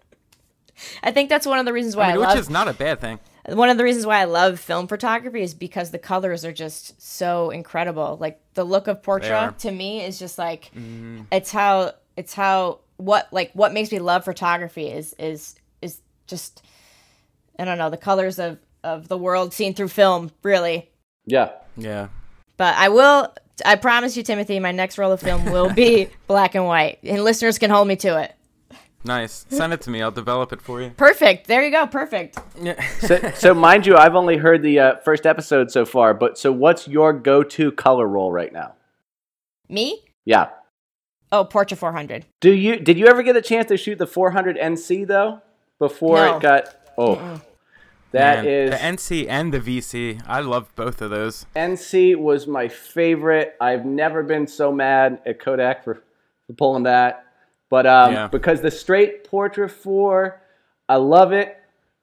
I 1.03 1.11
think 1.11 1.29
that's 1.29 1.47
one 1.47 1.59
of 1.59 1.65
the 1.65 1.73
reasons 1.73 1.95
why 1.95 2.11
I 2.11 2.13
I, 2.13 2.17
which 2.17 2.27
love 2.27 2.37
is 2.37 2.49
not 2.49 2.67
a 2.67 2.73
bad 2.73 2.99
thing. 2.99 3.19
one 3.47 3.69
of 3.69 3.77
the 3.77 3.83
reasons 3.83 4.05
why 4.05 4.19
I 4.19 4.25
love 4.25 4.59
film 4.59 4.87
photography 4.87 5.41
is 5.41 5.53
because 5.53 5.91
the 5.91 5.99
colors 5.99 6.43
are 6.45 6.53
just 6.53 7.01
so 7.01 7.49
incredible. 7.49 8.17
Like 8.19 8.41
the 8.53 8.63
look 8.63 8.87
of 8.87 8.97
are. 8.97 9.01
Portra 9.01 9.57
to 9.59 9.71
me 9.71 10.03
is 10.03 10.19
just 10.19 10.37
like 10.37 10.65
mm-hmm. 10.75 11.21
it's 11.31 11.51
how 11.51 11.93
it's 12.17 12.33
how 12.33 12.79
what 12.97 13.27
like 13.31 13.51
what 13.53 13.73
makes 13.73 13.91
me 13.91 13.99
love 13.99 14.23
photography 14.25 14.87
is 14.87 15.13
is 15.13 15.55
is 15.81 15.99
just 16.27 16.65
I 17.59 17.65
don't 17.65 17.77
know 17.77 17.89
the 17.89 17.97
colors 17.97 18.39
of 18.39 18.59
of 18.83 19.07
the 19.07 19.17
world 19.17 19.53
seen 19.53 19.73
through 19.73 19.89
film 19.89 20.31
really. 20.43 20.89
Yeah, 21.25 21.51
Yeah. 21.75 22.09
But 22.57 22.75
I 22.75 22.89
will 22.89 23.33
I 23.65 23.75
promise 23.75 24.15
you 24.17 24.23
Timothy 24.23 24.59
my 24.59 24.71
next 24.71 24.97
roll 24.97 25.11
of 25.11 25.21
film 25.21 25.45
will 25.45 25.73
be 25.73 26.09
black 26.27 26.55
and 26.55 26.65
white 26.65 26.99
and 27.03 27.23
listeners 27.23 27.57
can 27.57 27.69
hold 27.69 27.87
me 27.87 27.95
to 27.97 28.21
it. 28.21 28.33
Nice. 29.05 29.45
Send 29.49 29.71
it 29.71 29.81
to 29.81 29.89
me. 29.89 30.01
I'll 30.01 30.11
develop 30.11 30.51
it 30.51 30.61
for 30.61 30.81
you. 30.81 30.89
Perfect. 30.97 31.47
There 31.47 31.63
you 31.63 31.71
go. 31.71 31.85
Perfect. 31.87 32.39
Yeah. 32.61 32.83
so, 32.99 33.31
so 33.35 33.53
mind 33.53 33.85
you, 33.85 33.95
I've 33.95 34.15
only 34.15 34.37
heard 34.37 34.61
the 34.63 34.79
uh, 34.79 34.95
first 34.97 35.25
episode 35.25 35.71
so 35.71 35.85
far. 35.85 36.13
But 36.13 36.37
so, 36.37 36.51
what's 36.51 36.87
your 36.87 37.13
go-to 37.13 37.71
color 37.71 38.07
roll 38.07 38.31
right 38.31 38.51
now? 38.51 38.73
Me? 39.69 40.01
Yeah. 40.25 40.49
Oh, 41.31 41.45
Portra 41.45 41.77
400. 41.77 42.25
Do 42.39 42.51
you 42.53 42.77
did 42.79 42.97
you 42.97 43.07
ever 43.07 43.21
get 43.23 43.35
a 43.35 43.41
chance 43.41 43.67
to 43.67 43.77
shoot 43.77 43.97
the 43.97 44.07
400 44.07 44.57
NC 44.57 45.07
though 45.07 45.41
before 45.79 46.17
No. 46.17 46.37
it 46.37 46.41
got? 46.41 46.75
Oh, 46.97 47.41
that 48.11 48.45
Man, 48.45 48.47
is 48.47 48.69
the 48.71 48.77
NC 48.77 49.27
and 49.27 49.53
the 49.53 49.59
VC. 49.59 50.21
I 50.25 50.39
love 50.39 50.73
both 50.75 51.01
of 51.01 51.09
those. 51.09 51.45
NC 51.55 52.15
was 52.15 52.47
my 52.47 52.67
favorite. 52.69 53.55
I've 53.59 53.85
never 53.85 54.23
been 54.23 54.47
so 54.47 54.71
mad 54.71 55.19
at 55.25 55.39
Kodak 55.39 55.83
for, 55.83 55.95
for 56.47 56.53
pulling 56.53 56.83
that, 56.83 57.24
but 57.75 57.85
um, 57.85 58.13
Yeah. 58.13 58.27
because 58.27 58.61
the 58.61 58.71
straight 58.71 59.29
Portra 59.29 59.69
4, 59.69 60.39
I 60.87 60.95
love 60.95 61.33
it, 61.33 61.57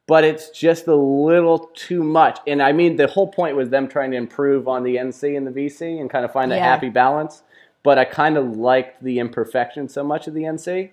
but 0.06 0.22
it's 0.22 0.50
just 0.50 0.86
a 0.86 0.94
little 0.94 1.70
too 1.74 2.02
much. 2.02 2.38
And 2.46 2.60
I 2.62 2.72
mean, 2.72 2.96
the 2.96 3.06
whole 3.06 3.28
point 3.28 3.56
was 3.56 3.70
them 3.70 3.88
trying 3.88 4.10
to 4.10 4.18
improve 4.18 4.68
on 4.68 4.82
the 4.82 4.96
NC 4.96 5.34
and 5.34 5.46
the 5.46 5.50
VC 5.50 5.98
and 5.98 6.10
kind 6.10 6.26
of 6.26 6.30
find 6.32 6.52
a 6.52 6.58
happy 6.58 6.90
balance. 6.90 7.42
But 7.84 7.96
I 7.98 8.04
kind 8.04 8.36
of 8.36 8.54
liked 8.54 9.02
the 9.02 9.18
imperfection 9.18 9.88
so 9.88 10.04
much 10.04 10.26
of 10.28 10.34
the 10.34 10.42
NC. 10.42 10.90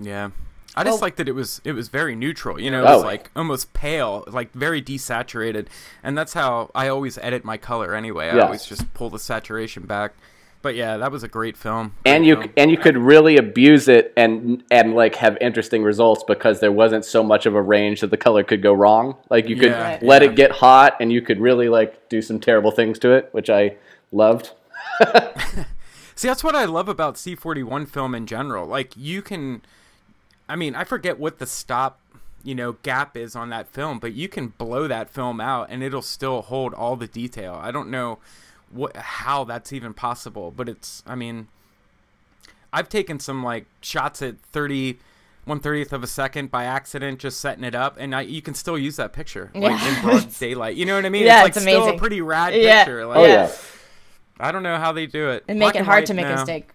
Yeah. 0.00 0.30
I 0.74 0.84
just 0.84 0.94
Well- 0.94 1.00
liked 1.02 1.18
that 1.18 1.28
it 1.28 1.34
was 1.34 1.60
it 1.64 1.72
was 1.72 1.88
very 1.88 2.14
neutral. 2.16 2.58
You 2.58 2.70
know, 2.70 2.82
it 2.84 2.88
Oh. 2.88 2.94
was 2.96 3.04
like 3.04 3.30
almost 3.36 3.74
pale, 3.74 4.24
like 4.26 4.52
very 4.52 4.80
desaturated. 4.80 5.66
And 6.02 6.16
that's 6.16 6.32
how 6.32 6.70
I 6.74 6.88
always 6.88 7.18
edit 7.18 7.44
my 7.44 7.58
color 7.58 7.94
anyway. 7.94 8.30
I 8.30 8.36
Yes. 8.36 8.44
always 8.44 8.64
just 8.64 8.94
pull 8.94 9.10
the 9.10 9.18
saturation 9.18 9.82
back. 9.84 10.12
But 10.68 10.74
yeah, 10.76 10.98
that 10.98 11.10
was 11.10 11.22
a 11.22 11.28
great 11.28 11.56
film. 11.56 11.94
and 12.04 12.24
Great 12.24 12.28
you 12.28 12.34
film. 12.36 12.52
and 12.58 12.70
you 12.70 12.76
could 12.76 12.98
really 12.98 13.38
abuse 13.38 13.88
it 13.88 14.12
and 14.18 14.62
and 14.70 14.94
like 14.94 15.14
have 15.14 15.38
interesting 15.40 15.82
results 15.82 16.22
because 16.28 16.60
there 16.60 16.70
wasn't 16.70 17.06
so 17.06 17.22
much 17.22 17.46
of 17.46 17.54
a 17.54 17.62
range 17.62 18.02
that 18.02 18.10
the 18.10 18.18
color 18.18 18.44
could 18.44 18.60
go 18.62 18.74
wrong. 18.74 19.16
Like 19.30 19.48
you 19.48 19.56
could 19.56 19.70
Yeah, 19.70 19.98
let 20.02 20.20
yeah. 20.20 20.28
it 20.28 20.36
get 20.36 20.50
hot 20.50 20.94
and 21.00 21.10
you 21.10 21.22
could 21.22 21.40
really 21.40 21.70
like 21.70 22.10
do 22.10 22.20
some 22.20 22.38
terrible 22.38 22.70
things 22.70 22.98
to 22.98 23.12
it, 23.12 23.30
which 23.32 23.48
I 23.48 23.76
loved. 24.12 24.50
See, 26.14 26.28
that's 26.28 26.44
what 26.44 26.54
I 26.54 26.66
love 26.66 26.86
about 26.86 27.14
C41 27.14 27.88
film 27.88 28.14
in 28.14 28.26
general. 28.26 28.66
Like, 28.66 28.94
you 28.94 29.22
can. 29.22 29.62
I 30.50 30.56
mean, 30.56 30.74
I 30.74 30.84
forget 30.84 31.18
what 31.18 31.38
the 31.38 31.46
stop 31.46 31.98
you 32.44 32.54
know 32.54 32.72
gap 32.82 33.16
is 33.16 33.34
on 33.34 33.48
that 33.50 33.66
film 33.68 33.98
but 33.98 34.12
you 34.12 34.28
can 34.28 34.48
blow 34.48 34.86
that 34.86 35.10
film 35.10 35.40
out 35.40 35.66
and 35.70 35.82
it'll 35.82 36.00
still 36.00 36.40
hold 36.42 36.72
all 36.72 36.94
the 36.94 37.08
detail 37.08 37.58
i 37.60 37.72
don't 37.72 37.90
know 37.90 38.20
what 38.70 38.96
how 38.96 39.44
that's 39.44 39.72
even 39.72 39.94
possible 39.94 40.50
but 40.50 40.68
it's 40.68 41.02
i 41.06 41.14
mean 41.14 41.48
i've 42.72 42.88
taken 42.88 43.18
some 43.18 43.42
like 43.42 43.66
shots 43.80 44.20
at 44.22 44.38
30 44.40 44.98
one 45.44 45.60
thirtieth 45.60 45.94
of 45.94 46.02
a 46.02 46.06
second 46.06 46.50
by 46.50 46.64
accident, 46.64 47.18
just 47.20 47.40
setting 47.40 47.64
it 47.64 47.74
up, 47.74 47.96
and 47.98 48.14
I, 48.14 48.20
you 48.20 48.42
can 48.42 48.52
still 48.52 48.76
use 48.76 48.96
that 48.96 49.14
picture 49.14 49.50
like 49.54 49.70
Yeah. 49.80 49.96
in 49.96 50.02
broad 50.02 50.34
daylight. 50.38 50.76
You 50.76 50.84
know 50.84 50.94
what 50.94 51.06
I 51.06 51.08
mean? 51.08 51.24
Yeah, 51.24 51.36
it's 51.38 51.42
like 51.44 51.56
it's 51.56 51.62
still 51.62 51.74
a 51.78 51.82
amazing. 51.84 51.98
pretty 51.98 52.20
rad 52.20 52.54
Yeah. 52.54 52.84
picture. 52.84 53.06
Like, 53.06 53.16
Oh 53.16 53.24
yeah. 53.24 53.50
I 54.38 54.52
don't 54.52 54.62
know 54.62 54.76
how 54.76 54.92
they 54.92 55.06
do 55.06 55.30
it. 55.30 55.44
And 55.48 55.58
make 55.58 55.72
Black 55.72 55.76
it 55.76 55.84
hard 55.86 56.04
to 56.04 56.12
make 56.12 56.26
a 56.26 56.32
mistake. 56.32 56.68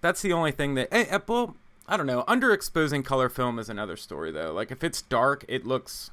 That's 0.00 0.22
the 0.22 0.32
only 0.32 0.52
thing 0.52 0.74
that. 0.76 0.94
Eh, 0.94 1.06
eh, 1.10 1.18
well, 1.26 1.56
I 1.88 1.96
don't 1.96 2.06
know. 2.06 2.22
Underexposing 2.28 3.04
color 3.04 3.28
film 3.28 3.58
is 3.58 3.68
another 3.68 3.96
story 3.96 4.30
though. 4.30 4.52
Like 4.52 4.70
if 4.70 4.84
it's 4.84 5.02
dark, 5.02 5.44
it 5.48 5.66
looks, 5.66 6.12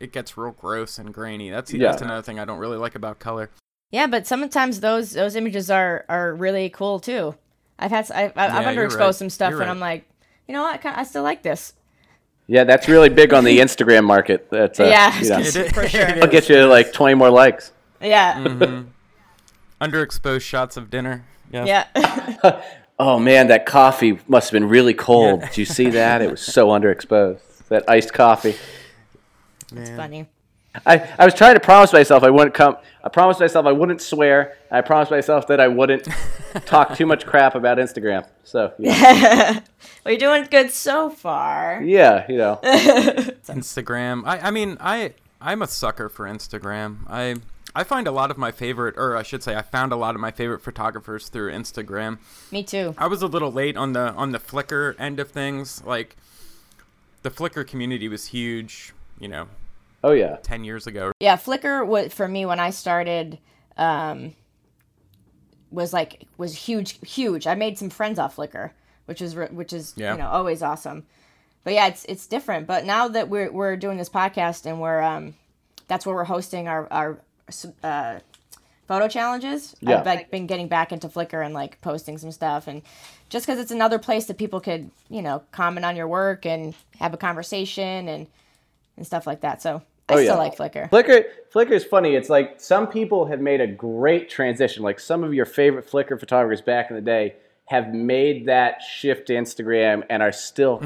it 0.00 0.12
gets 0.12 0.36
real 0.36 0.50
gross 0.50 0.98
and 0.98 1.14
grainy. 1.14 1.48
That's 1.48 1.72
Yeah. 1.72 1.90
that's 1.92 2.02
another 2.02 2.20
thing 2.20 2.38
I 2.38 2.44
don't 2.44 2.58
really 2.58 2.76
like 2.76 2.94
about 2.94 3.20
color. 3.20 3.48
Yeah, 3.90 4.06
but 4.06 4.26
sometimes 4.26 4.80
those 4.80 5.12
those 5.12 5.34
images 5.36 5.70
are 5.70 6.04
are 6.08 6.34
really 6.34 6.68
cool 6.68 7.00
too. 7.00 7.34
I've 7.78 7.90
had 7.90 8.00
s- 8.00 8.10
I've, 8.10 8.32
I've 8.36 8.52
Yeah, 8.62 8.72
underexposed 8.74 8.98
right. 9.00 9.14
some 9.14 9.30
stuff, 9.30 9.50
You're 9.50 9.60
and 9.62 9.68
right. 9.68 9.74
I'm 9.74 9.80
like, 9.80 10.04
you 10.46 10.54
know 10.54 10.62
what? 10.62 10.74
I, 10.74 10.78
kinda, 10.78 10.98
I 10.98 11.04
still 11.04 11.22
like 11.22 11.42
this. 11.42 11.72
Yeah, 12.46 12.64
that's 12.64 12.88
really 12.88 13.08
big 13.08 13.32
on 13.32 13.44
the 13.44 13.58
Instagram 13.60 14.04
market. 14.04 14.48
That's 14.50 14.80
uh, 14.80 14.84
Yeah, 14.84 15.18
you 15.20 15.28
know, 15.30 15.38
It 15.40 15.56
is- 15.56 15.72
for 15.72 15.88
sure. 15.88 16.02
it 16.08 16.22
I'll 16.22 16.30
get 16.30 16.48
you 16.48 16.64
like 16.66 16.92
20 16.92 17.14
more 17.14 17.30
likes. 17.30 17.72
Yeah, 18.00 18.34
Mm-hmm. 18.44 18.88
Underexposed 19.80 20.40
shots 20.42 20.76
of 20.76 20.90
dinner. 20.90 21.24
Yeah. 21.52 21.86
yeah. 21.94 22.62
Oh 23.00 23.16
man, 23.20 23.46
that 23.46 23.64
coffee 23.64 24.18
must 24.26 24.48
have 24.50 24.60
been 24.60 24.68
really 24.68 24.92
cold. 24.92 25.40
Did 25.42 25.56
you 25.58 25.64
see 25.64 25.88
that? 25.90 26.20
It 26.20 26.28
was 26.32 26.40
so 26.40 26.66
underexposed. 26.66 27.38
That 27.68 27.88
iced 27.88 28.12
coffee. 28.12 28.56
it's 29.72 29.90
funny. 29.90 30.26
I, 30.84 31.08
I 31.16 31.24
was 31.24 31.32
trying 31.32 31.54
to 31.54 31.60
promise 31.60 31.92
myself 31.92 32.24
I 32.24 32.30
wouldn't 32.30 32.54
come. 32.54 32.76
I 33.04 33.08
promised 33.08 33.40
myself 33.40 33.66
I 33.66 33.72
wouldn't 33.72 34.00
swear. 34.02 34.56
I 34.70 34.80
promised 34.80 35.10
myself 35.10 35.46
that 35.48 35.60
I 35.60 35.68
wouldn't 35.68 36.08
talk 36.66 36.96
too 36.96 37.06
much 37.06 37.24
crap 37.26 37.54
about 37.54 37.78
Instagram. 37.78 38.26
So 38.44 38.72
yeah, 38.78 39.60
Well, 40.04 40.12
you're 40.12 40.18
doing 40.18 40.46
good 40.50 40.70
so 40.70 41.08
far. 41.10 41.80
yeah 41.82 42.24
you 42.28 42.36
know. 42.36 42.58
Instagram. 43.46 44.22
I, 44.26 44.38
I 44.40 44.50
mean, 44.50 44.76
I 44.80 45.14
I'm 45.40 45.62
a 45.62 45.66
sucker 45.66 46.08
for 46.08 46.26
Instagram. 46.26 46.98
I 47.08 47.36
I 47.74 47.84
find 47.84 48.08
a 48.08 48.10
lot 48.10 48.30
of 48.30 48.38
my 48.38 48.50
favorite, 48.50 48.96
or 48.96 49.16
I 49.16 49.22
should 49.22 49.42
say, 49.42 49.54
I 49.54 49.62
found 49.62 49.92
a 49.92 49.96
lot 49.96 50.14
of 50.16 50.20
my 50.20 50.30
favorite 50.32 50.62
photographers 50.62 51.28
through 51.28 51.52
Instagram. 51.52 52.18
Me 52.50 52.62
too. 52.64 52.94
I 52.98 53.06
was 53.06 53.22
a 53.22 53.26
little 53.28 53.52
late 53.52 53.76
on 53.76 53.92
the 53.92 54.12
on 54.14 54.32
the 54.32 54.38
Flickr 54.40 54.98
end 54.98 55.20
of 55.20 55.30
things. 55.30 55.84
Like 55.84 56.16
the 57.22 57.30
Flickr 57.30 57.66
community 57.66 58.08
was 58.08 58.26
huge, 58.28 58.92
you 59.20 59.28
know, 59.28 59.48
Oh 60.04 60.12
yeah. 60.12 60.36
ten 60.42 60.64
years 60.64 60.86
ago. 60.86 61.12
Yeah, 61.20 61.36
Flickr 61.36 61.86
was 61.86 62.12
for 62.12 62.28
me 62.28 62.46
when 62.46 62.60
I 62.60 62.70
started. 62.70 63.38
Um, 63.76 64.34
was 65.70 65.92
like 65.92 66.26
was 66.36 66.54
huge, 66.54 66.98
huge. 67.06 67.46
I 67.46 67.54
made 67.54 67.78
some 67.78 67.90
friends 67.90 68.18
off 68.18 68.36
Flickr, 68.36 68.70
which 69.06 69.20
is 69.20 69.34
which 69.34 69.72
is 69.72 69.94
Yeah. 69.96 70.12
you 70.12 70.18
know 70.18 70.28
always 70.28 70.62
awesome. 70.62 71.04
But 71.64 71.74
yeah, 71.74 71.88
it's 71.88 72.04
it's 72.06 72.26
different. 72.26 72.66
But 72.66 72.84
now 72.84 73.08
that 73.08 73.28
we're 73.28 73.50
we're 73.52 73.76
doing 73.76 73.98
this 73.98 74.08
podcast 74.08 74.66
and 74.66 74.80
we're 74.80 75.00
um, 75.02 75.34
that's 75.86 76.06
where 76.06 76.14
we're 76.14 76.24
hosting 76.24 76.68
our 76.68 76.90
our 76.90 77.18
uh, 77.82 78.20
photo 78.86 79.08
challenges. 79.08 79.76
Yeah. 79.80 80.00
I've 80.00 80.06
like 80.06 80.30
been 80.30 80.46
getting 80.46 80.68
back 80.68 80.92
into 80.92 81.08
Flickr 81.08 81.44
and 81.44 81.52
like 81.52 81.80
posting 81.82 82.16
some 82.18 82.32
stuff 82.32 82.66
and 82.66 82.82
just 83.28 83.46
because 83.46 83.60
it's 83.60 83.70
another 83.70 83.98
place 83.98 84.24
that 84.26 84.38
people 84.38 84.60
could 84.60 84.90
you 85.10 85.20
know 85.20 85.42
comment 85.52 85.84
on 85.84 85.96
your 85.96 86.08
work 86.08 86.46
and 86.46 86.74
have 86.98 87.12
a 87.12 87.18
conversation 87.18 88.08
and 88.08 88.26
and 88.98 89.06
stuff 89.06 89.26
like 89.26 89.40
that. 89.40 89.62
So 89.62 89.82
I 90.08 90.14
Oh, 90.14 90.22
still 90.22 90.36
like 90.36 90.56
Flickr. 90.56 90.90
Flickr 90.90 91.24
Flickr 91.54 91.72
is 91.72 91.84
funny. 91.84 92.14
It's 92.14 92.28
like 92.30 92.60
some 92.60 92.86
people 92.86 93.26
have 93.26 93.40
made 93.40 93.60
a 93.60 93.66
great 93.66 94.28
transition. 94.28 94.82
Like 94.82 95.00
some 95.00 95.24
of 95.24 95.32
your 95.34 95.46
favorite 95.46 95.86
Flickr 95.90 96.18
photographers 96.18 96.60
back 96.62 96.90
in 96.90 96.96
the 96.96 97.02
day 97.02 97.36
have 97.66 97.92
made 97.92 98.46
that 98.46 98.80
shift 98.82 99.26
to 99.26 99.34
Instagram 99.34 100.02
and 100.08 100.22
are 100.22 100.32
still 100.32 100.78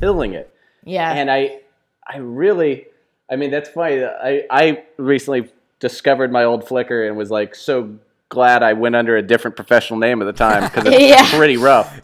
killing 0.00 0.34
it. 0.34 0.52
Yeah. 0.84 1.12
And 1.12 1.30
I 1.30 1.60
I 2.06 2.18
really 2.18 2.86
I 3.30 3.36
mean 3.36 3.50
that's 3.50 3.68
funny. 3.70 4.04
I 4.04 4.44
I 4.50 4.84
recently 4.96 5.50
discovered 5.80 6.32
my 6.32 6.44
old 6.44 6.64
Flickr 6.66 7.06
and 7.06 7.16
was 7.16 7.30
like 7.30 7.54
so 7.54 7.96
glad 8.30 8.62
I 8.64 8.72
went 8.72 8.96
under 8.96 9.16
a 9.16 9.22
different 9.22 9.54
professional 9.54 9.98
name 10.00 10.20
at 10.20 10.24
the 10.24 10.32
time 10.32 10.64
because 10.64 10.84
it's 10.92 11.00
Yeah. 11.00 11.30
pretty 11.38 11.56
rough. 11.56 12.00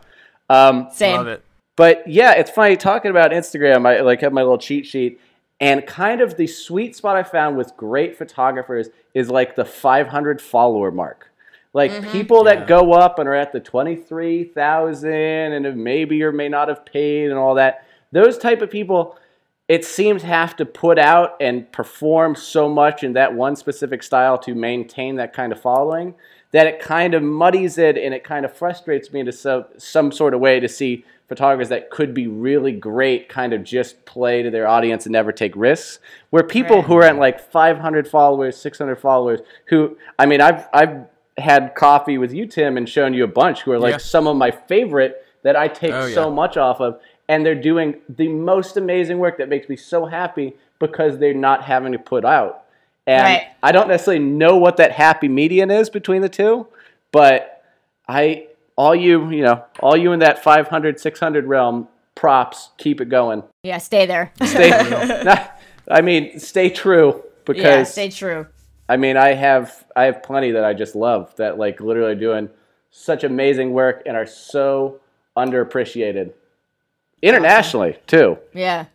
Um, 0.48 0.88
Same. 0.92 1.16
Love 1.16 1.26
it. 1.28 1.42
but 1.76 2.06
yeah, 2.06 2.32
it's 2.34 2.50
funny 2.50 2.76
talking 2.76 3.10
about 3.10 3.32
Instagram. 3.32 3.86
I 3.86 4.00
like 4.02 4.20
have 4.20 4.32
my 4.32 4.42
little 4.42 4.58
cheat 4.58 4.86
sheet, 4.86 5.20
and 5.60 5.86
kind 5.86 6.20
of 6.20 6.36
the 6.36 6.46
sweet 6.46 6.96
spot 6.96 7.16
I 7.16 7.22
found 7.22 7.56
with 7.56 7.76
great 7.76 8.16
photographers 8.16 8.88
is 9.14 9.28
like 9.28 9.56
the 9.56 9.64
500 9.64 10.40
follower 10.40 10.90
mark. 10.90 11.30
Like 11.72 11.92
mm-hmm. 11.92 12.10
people 12.10 12.44
that 12.44 12.66
go 12.66 12.92
up 12.92 13.18
and 13.18 13.28
are 13.28 13.34
at 13.34 13.52
the 13.52 13.60
23,000 13.60 15.12
and 15.12 15.64
have 15.64 15.76
maybe 15.76 16.22
or 16.22 16.32
may 16.32 16.48
not 16.48 16.68
have 16.68 16.84
paid 16.84 17.30
and 17.30 17.38
all 17.38 17.54
that. 17.54 17.86
Those 18.10 18.38
type 18.38 18.60
of 18.62 18.70
people, 18.70 19.16
it 19.68 19.84
seems 19.84 20.22
have 20.22 20.56
to 20.56 20.66
put 20.66 20.98
out 20.98 21.36
and 21.40 21.70
perform 21.70 22.34
so 22.34 22.68
much 22.68 23.04
in 23.04 23.12
that 23.12 23.34
one 23.34 23.54
specific 23.54 24.02
style 24.02 24.36
to 24.38 24.54
maintain 24.54 25.16
that 25.16 25.32
kind 25.32 25.52
of 25.52 25.60
following 25.60 26.14
that 26.52 26.66
it 26.66 26.80
kind 26.80 27.14
of 27.14 27.22
muddies 27.22 27.78
it 27.78 27.96
and 27.96 28.12
it 28.12 28.24
kind 28.24 28.44
of 28.44 28.52
frustrates 28.52 29.12
me 29.12 29.20
into 29.20 29.32
some, 29.32 29.64
some 29.78 30.10
sort 30.10 30.34
of 30.34 30.40
way 30.40 30.60
to 30.60 30.68
see 30.68 31.04
photographers 31.30 31.68
that 31.70 31.88
could 31.90 32.12
be 32.12 32.26
really 32.26 32.72
great 32.72 33.28
kind 33.28 33.52
of 33.54 33.62
just 33.64 34.04
play 34.04 34.42
to 34.42 34.50
their 34.50 34.66
audience 34.66 35.06
and 35.06 35.12
never 35.12 35.30
take 35.32 35.54
risks 35.54 36.00
where 36.30 36.42
people 36.42 36.78
Right. 36.78 36.84
who 36.84 36.96
are 36.96 37.04
at 37.04 37.16
like 37.16 37.38
500 37.40 38.06
followers 38.08 38.56
600 38.56 38.96
followers 38.96 39.40
who 39.66 39.96
i 40.18 40.26
mean 40.26 40.40
i've 40.40 40.66
i've 40.74 41.06
had 41.38 41.74
coffee 41.76 42.18
with 42.18 42.34
you 42.34 42.46
tim 42.46 42.76
and 42.76 42.88
shown 42.88 43.14
you 43.14 43.22
a 43.24 43.28
bunch 43.28 43.62
who 43.62 43.70
are 43.70 43.78
like 43.78 43.92
Yeah. 43.92 43.98
some 43.98 44.26
of 44.26 44.36
my 44.36 44.50
favorite 44.50 45.24
that 45.44 45.54
i 45.56 45.68
take 45.68 45.94
Oh, 45.94 46.10
so 46.10 46.30
much 46.32 46.56
off 46.56 46.80
of 46.80 47.00
and 47.28 47.46
they're 47.46 47.54
doing 47.54 47.94
the 48.08 48.26
most 48.26 48.76
amazing 48.76 49.18
work 49.20 49.38
that 49.38 49.48
makes 49.48 49.68
me 49.68 49.76
so 49.76 50.06
happy 50.06 50.54
because 50.80 51.18
they're 51.20 51.32
not 51.32 51.62
having 51.64 51.92
to 51.92 51.98
put 52.00 52.24
out 52.24 52.64
and 53.06 53.22
Right. 53.22 53.46
I 53.62 53.70
don't 53.72 53.86
necessarily 53.88 54.22
know 54.24 54.56
what 54.56 54.78
that 54.78 54.90
happy 54.92 55.28
median 55.28 55.70
is 55.70 55.88
between 55.90 56.22
the 56.22 56.28
two, 56.28 56.66
but 57.12 57.62
I 58.08 58.46
all 58.80 58.94
you, 58.94 59.28
you 59.30 59.42
know, 59.42 59.62
all 59.80 59.94
you 59.94 60.12
in 60.12 60.20
that 60.20 60.42
500 60.42 60.98
600 60.98 61.44
realm, 61.44 61.86
props, 62.14 62.70
keep 62.78 63.02
it 63.02 63.10
going. 63.10 63.42
Yeah, 63.62 63.76
stay 63.76 64.06
there. 64.06 64.32
Stay 64.42 64.70
not- 65.24 65.60
I 65.90 66.00
mean, 66.00 66.38
stay 66.38 66.70
true 66.70 67.22
because 67.44 67.62
yeah, 67.62 67.82
stay 67.82 68.08
true. 68.08 68.46
I 68.88 68.96
mean, 68.96 69.18
I 69.18 69.34
have 69.34 69.84
I 69.94 70.04
have 70.04 70.22
plenty 70.22 70.52
that 70.52 70.64
I 70.64 70.72
just 70.72 70.94
love 70.94 71.36
that 71.36 71.58
like 71.58 71.82
literally 71.82 72.14
doing 72.14 72.48
such 72.90 73.22
amazing 73.22 73.74
work 73.74 74.02
and 74.06 74.16
are 74.16 74.26
so 74.26 74.98
underappreciated. 75.36 76.32
Internationally, 77.20 77.98
too. 78.06 78.38
Yeah. 78.54 78.86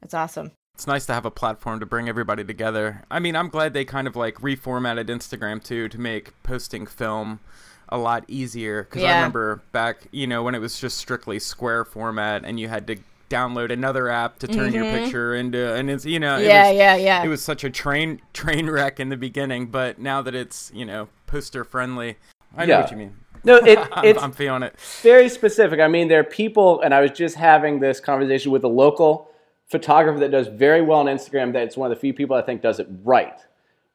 That's 0.00 0.14
awesome. 0.14 0.52
It's 0.74 0.86
nice 0.86 1.04
to 1.06 1.14
have 1.14 1.26
a 1.26 1.30
platform 1.30 1.78
to 1.80 1.86
bring 1.86 2.08
everybody 2.08 2.42
together. 2.42 3.04
I 3.10 3.18
mean, 3.18 3.36
I'm 3.36 3.48
glad 3.48 3.74
they 3.74 3.84
kind 3.84 4.06
of 4.06 4.16
like 4.16 4.36
reformatted 4.36 5.06
Instagram 5.08 5.62
too 5.62 5.90
to 5.90 5.98
make 6.00 6.42
posting 6.42 6.86
film 6.86 7.40
a 7.88 7.98
lot 7.98 8.24
easier 8.28 8.82
because 8.82 9.02
I 9.02 9.14
remember 9.16 9.62
back, 9.72 10.08
you 10.10 10.26
know, 10.26 10.42
when 10.42 10.54
it 10.54 10.58
was 10.60 10.78
just 10.78 10.98
strictly 10.98 11.38
square 11.38 11.84
format 11.84 12.44
and 12.44 12.58
you 12.58 12.68
had 12.68 12.86
to 12.88 12.96
download 13.28 13.72
another 13.72 14.08
app 14.08 14.38
to 14.38 14.46
turn 14.46 14.72
your 14.72 14.84
picture 14.84 15.34
into 15.34 15.74
and 15.74 15.90
it's 15.90 16.04
you 16.04 16.20
know 16.20 16.36
it 16.36 16.42
Mm-hmm. 16.42 16.48
Yeah, 16.48 16.68
was, 16.68 16.78
yeah, 16.78 16.96
yeah. 16.96 17.24
it 17.24 17.28
was 17.28 17.42
such 17.42 17.64
a 17.64 17.70
train 17.70 18.20
train 18.32 18.70
wreck 18.70 19.00
in 19.00 19.08
the 19.08 19.16
beginning 19.16 19.66
but 19.66 19.98
now 19.98 20.22
that 20.22 20.32
it's 20.36 20.70
you 20.72 20.84
know 20.84 21.08
poster 21.26 21.64
friendly 21.64 22.18
i 22.56 22.64
know 22.64 22.78
what 22.82 22.90
you 22.92 22.96
mean 22.96 23.16
No, 23.42 23.56
it, 23.56 23.78
I'm, 23.92 24.04
it's 24.04 24.22
I'm 24.22 24.30
feeling 24.30 24.62
it 24.62 24.76
very 25.02 25.28
specific. 25.28 25.80
I 25.80 25.88
mean, 25.88 26.06
there 26.06 26.20
are 26.20 26.24
people, 26.24 26.80
and 26.82 26.94
I 26.94 27.00
was 27.00 27.10
just 27.10 27.34
having 27.34 27.80
this 27.80 27.98
conversation 27.98 28.52
with 28.52 28.62
a 28.62 28.68
local 28.68 29.28
photographer 29.68 30.20
that 30.20 30.30
does 30.30 30.46
very 30.46 30.80
well 30.82 31.00
on 31.00 31.06
Instagram. 31.06 31.52
That 31.52 31.64
it's 31.64 31.76
one 31.76 31.90
of 31.90 31.96
the 31.96 32.00
few 32.00 32.14
people 32.14 32.36
I 32.36 32.42
think 32.42 32.62
does 32.62 32.78
it 32.78 32.86
right. 33.04 33.38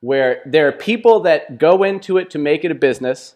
Where 0.02 0.42
there 0.46 0.68
are 0.68 0.72
people 0.74 1.22
that 1.22 1.58
go 1.58 1.84
into 1.84 2.18
it 2.18 2.30
to 2.32 2.38
make 2.40 2.66
it 2.66 2.72
a 2.72 2.76
business 2.76 3.36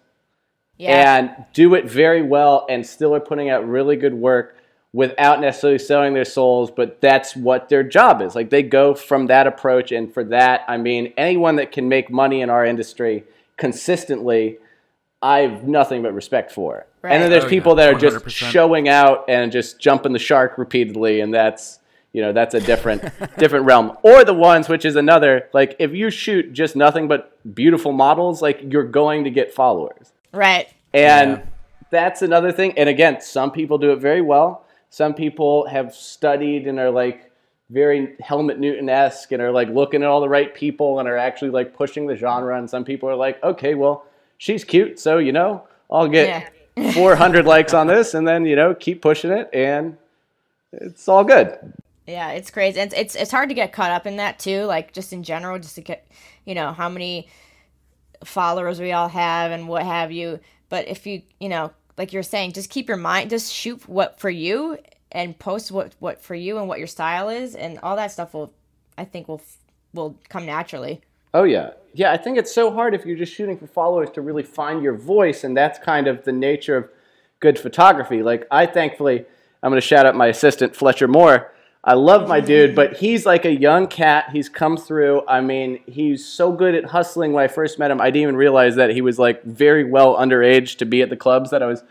yeah. 0.77 1.17
and 1.17 1.45
do 1.53 1.73
it 1.75 1.85
very 1.85 2.21
well, 2.21 2.65
and 2.69 2.85
still 2.85 3.13
are 3.15 3.19
putting 3.19 3.49
out 3.49 3.67
really 3.67 3.95
good 3.95 4.13
work 4.13 4.57
without 4.93 5.41
necessarily 5.41 5.79
selling 5.79 6.13
their 6.13 6.25
souls. 6.25 6.71
But 6.71 7.01
that's 7.01 7.35
what 7.35 7.69
their 7.69 7.83
job 7.83 8.21
is. 8.21 8.35
Like 8.35 8.49
they 8.49 8.63
go 8.63 8.93
from 8.95 9.27
that 9.27 9.47
approach, 9.47 9.91
and 9.91 10.13
for 10.13 10.23
that, 10.25 10.61
I 10.67 10.77
mean, 10.77 11.13
anyone 11.17 11.57
that 11.57 11.71
can 11.71 11.89
make 11.89 12.09
money 12.09 12.41
in 12.41 12.49
our 12.49 12.65
industry 12.65 13.23
consistently. 13.57 14.57
I 15.21 15.39
have 15.39 15.63
nothing 15.67 16.03
but 16.03 16.13
respect 16.13 16.51
for. 16.51 16.85
Right. 17.01 17.13
And 17.13 17.23
then 17.23 17.31
there's 17.31 17.45
Oh, 17.45 17.49
people 17.49 17.71
yeah, 17.77 17.85
that 17.87 17.95
are 17.95 17.99
just 17.99 18.25
100%. 18.25 18.29
showing 18.51 18.87
out 18.89 19.25
and 19.27 19.51
just 19.51 19.79
jumping 19.79 20.13
the 20.13 20.19
shark 20.19 20.57
repeatedly, 20.57 21.19
and 21.21 21.33
that's 21.33 21.79
you 22.13 22.21
know 22.21 22.31
that's 22.31 22.53
a 22.53 22.59
different 22.59 23.01
different 23.37 23.65
realm. 23.65 23.97
Or 24.03 24.23
the 24.23 24.33
ones 24.33 24.69
which 24.69 24.85
is 24.85 24.95
another 24.95 25.49
like 25.53 25.75
if 25.79 25.93
you 25.93 26.09
shoot 26.11 26.53
just 26.53 26.75
nothing 26.75 27.07
but 27.07 27.37
beautiful 27.55 27.91
models, 27.91 28.41
like 28.41 28.59
you're 28.71 28.83
going 28.83 29.23
to 29.23 29.29
get 29.31 29.53
followers, 29.53 30.11
right. 30.35 30.67
and 30.93 31.31
Yeah. 31.37 31.43
that's 31.89 32.21
another 32.21 32.51
thing. 32.51 32.77
And 32.77 32.89
again, 32.89 33.21
some 33.21 33.51
people 33.51 33.77
do 33.77 33.91
it 33.91 33.97
very 33.99 34.21
well. 34.21 34.65
Some 34.89 35.13
people 35.13 35.65
have 35.67 35.93
studied 35.93 36.67
and 36.67 36.79
are 36.79 36.91
like 36.91 37.31
very 37.69 38.15
Helmut 38.19 38.59
Newton 38.59 38.87
esque 38.89 39.31
and 39.31 39.41
are 39.41 39.51
like 39.51 39.69
looking 39.69 40.03
at 40.03 40.07
all 40.07 40.21
the 40.21 40.29
right 40.29 40.53
people 40.53 40.99
and 40.99 41.07
are 41.09 41.17
actually 41.17 41.51
like 41.51 41.75
pushing 41.75 42.05
the 42.07 42.15
genre. 42.15 42.57
And 42.57 42.69
some 42.69 42.83
people 42.85 43.09
are 43.09 43.15
like, 43.15 43.43
okay, 43.43 43.73
well, 43.75 44.05
she's 44.37 44.63
cute, 44.63 44.99
so 44.99 45.17
you 45.17 45.31
know, 45.31 45.63
I'll 45.89 46.07
get 46.07 46.51
Yeah. 46.77 46.91
400 46.93 47.45
likes 47.45 47.73
on 47.73 47.87
this, 47.87 48.13
and 48.13 48.27
then 48.27 48.45
you 48.45 48.55
know, 48.55 48.75
keep 48.75 49.01
pushing 49.01 49.31
it, 49.31 49.49
and 49.53 49.97
it's 50.73 51.07
all 51.07 51.23
good. 51.23 51.57
Yeah, 52.05 52.31
it's 52.31 52.51
crazy. 52.51 52.79
It's, 52.81 52.93
it's 52.93 53.15
it's 53.15 53.31
hard 53.31 53.47
to 53.49 53.55
get 53.55 53.71
caught 53.71 53.91
up 53.91 54.05
in 54.05 54.17
that 54.17 54.37
too. 54.39 54.63
Like 54.65 54.91
just 54.93 55.11
in 55.13 55.23
general, 55.23 55.57
just 55.57 55.75
to 55.75 55.81
get 55.81 56.05
you 56.43 56.53
know 56.53 56.73
how 56.73 56.89
many 56.89 57.29
followers 58.23 58.79
we 58.79 58.91
all 58.91 59.09
have 59.09 59.51
and 59.51 59.67
what 59.67 59.83
have 59.83 60.11
you. 60.11 60.39
But 60.69 60.87
if 60.87 61.05
you 61.05 61.21
you 61.39 61.49
know 61.49 61.71
like 61.97 62.13
you're 62.13 62.23
saying, 62.23 62.53
just 62.53 62.69
keep 62.69 62.87
your 62.87 62.97
mind, 62.97 63.29
just 63.29 63.51
shoot 63.51 63.87
what 63.87 64.19
for 64.19 64.29
you 64.29 64.77
and 65.11 65.37
post 65.37 65.71
what 65.71 65.95
what 65.99 66.21
for 66.21 66.35
you 66.35 66.57
and 66.57 66.67
what 66.67 66.79
your 66.79 66.87
style 66.87 67.29
is, 67.29 67.55
and 67.55 67.79
all 67.79 67.95
that 67.95 68.11
stuff 68.11 68.33
will, 68.33 68.53
I 68.97 69.05
think 69.05 69.27
will 69.27 69.41
will 69.93 70.17
come 70.29 70.45
naturally. 70.45 71.01
Oh 71.33 71.43
yeah, 71.43 71.71
yeah. 71.93 72.11
I 72.11 72.17
think 72.17 72.37
it's 72.37 72.53
so 72.53 72.71
hard 72.71 72.93
if 72.93 73.05
you're 73.05 73.17
just 73.17 73.33
shooting 73.33 73.57
for 73.57 73.67
followers 73.67 74.09
to 74.11 74.21
really 74.21 74.43
find 74.43 74.83
your 74.83 74.95
voice, 74.95 75.43
and 75.43 75.55
that's 75.55 75.79
kind 75.79 76.07
of 76.07 76.23
the 76.25 76.31
nature 76.31 76.77
of 76.77 76.89
good 77.39 77.57
photography. 77.57 78.23
Like 78.23 78.45
I 78.51 78.65
thankfully, 78.65 79.25
I'm 79.63 79.71
going 79.71 79.81
to 79.81 79.87
shout 79.87 80.05
out 80.05 80.15
my 80.15 80.27
assistant 80.27 80.75
Fletcher 80.75 81.07
Moore. 81.07 81.51
I 81.87 81.93
love 81.93 82.27
my 82.27 82.39
dude, 82.39 82.73
but 82.73 82.97
he's 82.97 83.27
like 83.27 83.45
a 83.45 83.51
young 83.51 83.85
cat. 83.85 84.31
He's 84.31 84.49
come 84.49 84.75
through. 84.75 85.21
I 85.27 85.39
mean, 85.41 85.79
he's 85.85 86.25
so 86.25 86.51
good 86.51 86.73
at 86.73 86.85
hustling. 86.85 87.31
When 87.31 87.43
I 87.43 87.47
first 87.47 87.77
met 87.77 87.91
him, 87.91 88.01
I 88.01 88.05
didn't 88.05 88.23
even 88.23 88.35
realize 88.37 88.75
that 88.77 88.89
he 88.89 89.01
was 89.01 89.19
like 89.19 89.43
very 89.43 89.83
well 89.83 90.17
underage 90.17 90.77
to 90.77 90.85
be 90.85 91.03
at 91.03 91.11
the 91.11 91.15
clubs 91.15 91.51
that 91.51 91.61
I 91.61 91.67
was 91.67 91.83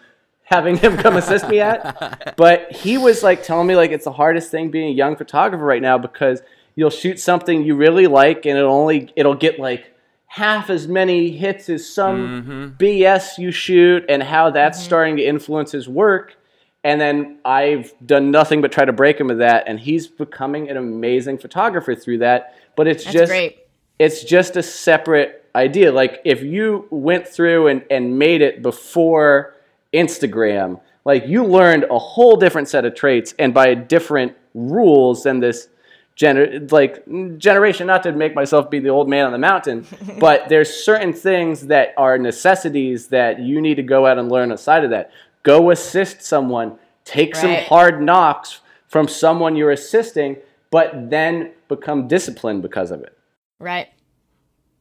having 0.42 0.76
him 0.76 0.96
come 0.96 1.16
assist 1.16 1.48
me 1.48 1.61
at. 1.61 2.35
But 2.37 2.72
he 2.72 2.98
was 2.98 3.22
like 3.22 3.44
telling 3.44 3.68
me 3.68 3.76
like 3.76 3.92
it's 3.92 4.04
the 4.04 4.12
hardest 4.12 4.50
thing 4.50 4.70
being 4.70 4.88
a 4.88 4.94
young 4.94 5.14
photographer 5.14 5.64
right 5.64 5.80
now 5.80 5.96
because 5.96 6.42
you'll 6.74 6.90
shoot 6.90 7.20
something 7.20 7.62
you 7.62 7.76
really 7.76 8.09
like 8.09 8.44
and 8.46 8.59
it'll 8.59 8.74
only 8.74 9.12
it'll 9.14 9.37
get 9.37 9.61
like 9.61 9.94
half 10.26 10.68
as 10.68 10.88
many 10.88 11.30
hits 11.30 11.68
as 11.68 11.88
some 11.88 12.42
mm-hmm. 12.42 12.85
BS 12.85 13.38
you 13.38 13.52
shoot 13.52 14.04
and 14.09 14.24
how 14.24 14.50
that's 14.50 14.78
mm-hmm. 14.78 14.87
starting 14.87 15.16
to 15.18 15.24
influence 15.24 15.70
his 15.70 15.88
work. 15.88 16.37
And 16.85 17.01
then 17.01 17.38
I've 17.44 17.92
done 18.05 18.31
nothing 18.31 18.61
but 18.61 18.70
try 18.70 18.85
to 18.85 18.92
break 18.92 19.18
him 19.18 19.31
of 19.31 19.38
that, 19.38 19.64
and 19.66 19.81
he's 19.81 20.07
becoming 20.07 20.68
an 20.68 20.77
amazing 20.77 21.38
photographer 21.38 21.94
through 21.94 22.18
that. 22.18 22.55
But 22.77 22.87
it's 22.87 23.05
That's 23.05 23.14
just 23.14 23.31
great. 23.31 23.66
it's 23.99 24.23
just 24.23 24.57
a 24.57 24.62
separate 24.62 25.44
idea. 25.55 25.92
Like 25.92 26.20
if 26.25 26.42
you 26.42 26.87
went 26.90 27.27
through 27.27 27.68
and, 27.68 27.85
and 27.90 28.18
made 28.18 28.42
it 28.42 28.62
before 28.62 29.55
Instagram, 29.94 30.81
like 31.05 31.27
you 31.27 31.44
learned 31.44 31.85
a 31.90 31.99
whole 31.99 32.37
different 32.37 32.68
set 32.68 32.85
of 32.85 32.94
traits 32.94 33.35
and 33.38 33.55
by 33.55 33.75
different 33.75 34.37
rules 34.55 35.23
than 35.23 35.40
this 35.40 35.68
gener- 36.16 36.70
like 36.70 37.05
generation 37.38 37.87
not 37.87 38.03
to 38.03 38.12
make 38.12 38.35
myself 38.35 38.70
be 38.70 38.79
the 38.79 38.88
old 38.88 39.09
man 39.09 39.27
on 39.27 39.33
the 39.33 39.38
mountain 39.38 39.85
but 40.20 40.49
there's 40.49 40.70
certain 40.70 41.12
things 41.12 41.66
that 41.66 41.92
are 41.97 42.18
necessities 42.18 43.09
that 43.09 43.40
you 43.40 43.61
need 43.61 43.75
to 43.75 43.83
go 43.83 44.07
out 44.07 44.16
and 44.16 44.31
learn 44.31 44.53
aside 44.53 44.85
of 44.85 44.90
that 44.90 45.11
go 45.44 45.70
assist 45.70 46.20
someone 46.22 46.76
take 47.04 47.37
some 47.37 47.54
hard 47.54 48.02
knocks 48.02 48.61
from 48.88 49.07
someone 49.07 49.54
you're 49.54 49.70
assisting 49.70 50.37
but 50.72 51.09
then 51.11 51.52
become 51.68 52.09
disciplined 52.09 52.61
because 52.61 52.90
of 52.90 53.00
it 53.02 53.16
Right. 53.61 53.88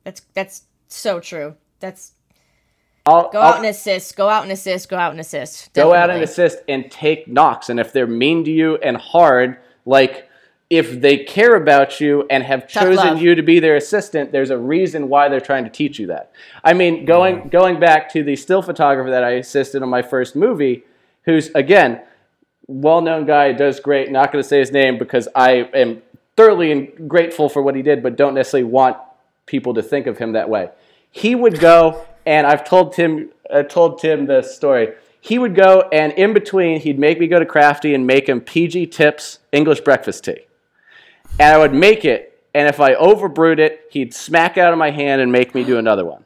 That's 0.04 0.22
that's 0.34 0.64
so 0.90 1.20
true. 1.22 1.56
That's 1.80 2.12
I'll, 3.06 3.30
go 3.32 3.40
I'll- 3.40 3.54
out 3.54 3.58
and 3.58 3.66
assist. 3.68 4.18
Go 4.18 4.28
out 4.28 4.44
and 4.44 4.52
assist. 4.52 4.90
Go 4.90 4.98
out 4.98 5.12
and 5.12 5.20
assist. 5.22 5.74
go 5.74 5.94
out 5.94 6.10
and 6.10 6.22
assist 6.22 6.60
and 6.68 6.92
take 6.92 7.28
knocks. 7.28 7.70
And 7.70 7.80
if 7.80 7.94
they're 7.94 8.08
mean 8.08 8.44
to 8.44 8.52
you 8.52 8.76
and 8.78 8.98
hard, 8.98 9.58
like 9.86 10.28
if 10.70 11.02
they 11.02 11.18
care 11.18 11.56
about 11.56 12.00
you 12.00 12.26
and 12.30 12.44
have 12.44 12.62
Tough 12.62 12.84
chosen 12.84 13.08
love. 13.08 13.22
you 13.22 13.36
to 13.36 13.44
be 13.44 13.60
their 13.60 13.76
assistant, 13.76 14.32
there's 14.32 14.50
a 14.50 14.58
reason 14.58 15.10
why 15.10 15.30
they're 15.30 15.40
trying 15.40 15.64
to 15.66 15.70
teach 15.70 16.00
you 16.00 16.08
that. 16.08 16.32
I 16.64 16.74
mean, 16.74 17.06
going 17.06 17.50
going 17.50 17.80
back 17.80 18.12
to 18.14 18.24
the 18.24 18.36
still 18.36 18.62
photographer 18.62 19.12
that 19.12 19.24
I 19.24 19.32
assisted 19.32 19.84
on 19.84 19.90
my 19.90 20.02
first 20.02 20.36
movie, 20.36 20.84
who's 21.26 21.50
again 21.50 22.02
well-known 22.68 23.26
guy, 23.26 23.52
does 23.52 23.80
great. 23.80 24.10
Not 24.10 24.32
going 24.32 24.42
to 24.42 24.48
say 24.48 24.60
his 24.60 24.72
name 24.72 24.98
because 24.98 25.28
I 25.36 25.70
am 25.74 26.02
thoroughly 26.38 26.72
and 26.72 27.10
grateful 27.10 27.50
for 27.50 27.62
what 27.62 27.76
he 27.76 27.82
did, 27.82 28.02
but 28.02 28.16
don't 28.16 28.34
necessarily 28.34 28.70
want 28.70 28.98
people 29.46 29.74
to 29.74 29.84
think 29.84 30.08
of 30.08 30.18
him 30.18 30.32
that 30.32 30.50
way. 30.50 30.70
He 31.12 31.36
would 31.36 31.60
go, 31.60 32.06
and 32.26 32.48
I've 32.48 32.64
told 32.64 32.94
Tim, 32.94 33.30
I 33.54 33.64
told 33.64 34.00
Tim 34.00 34.26
this 34.26 34.56
story. 34.56 34.94
He 35.20 35.38
would 35.38 35.56
go, 35.56 35.88
and 35.92 36.12
in 36.14 36.34
between, 36.34 36.80
he'd 36.82 36.98
make 36.98 37.20
me 37.20 37.28
go 37.28 37.40
to 37.40 37.46
Crafty 37.46 37.94
and 37.94 38.08
make 38.08 38.28
him 38.28 38.42
PG 38.42 38.88
Tips 38.88 39.40
English 39.52 39.82
breakfast 39.82 40.24
tea, 40.24 40.46
and 41.40 41.56
I 41.56 41.58
would 41.58 41.74
make 41.74 42.06
it. 42.06 42.30
And 42.56 42.68
if 42.68 42.80
I 42.80 42.94
overbrewed 42.94 43.60
it, 43.60 43.88
he'd 43.90 44.14
smack 44.14 44.58
out 44.58 44.74
of 44.74 44.80
my 44.80 44.92
hand 44.92 45.22
and 45.22 45.32
make 45.32 45.56
me 45.56 45.64
do 45.64 45.78
another 45.78 46.06
one. 46.06 46.24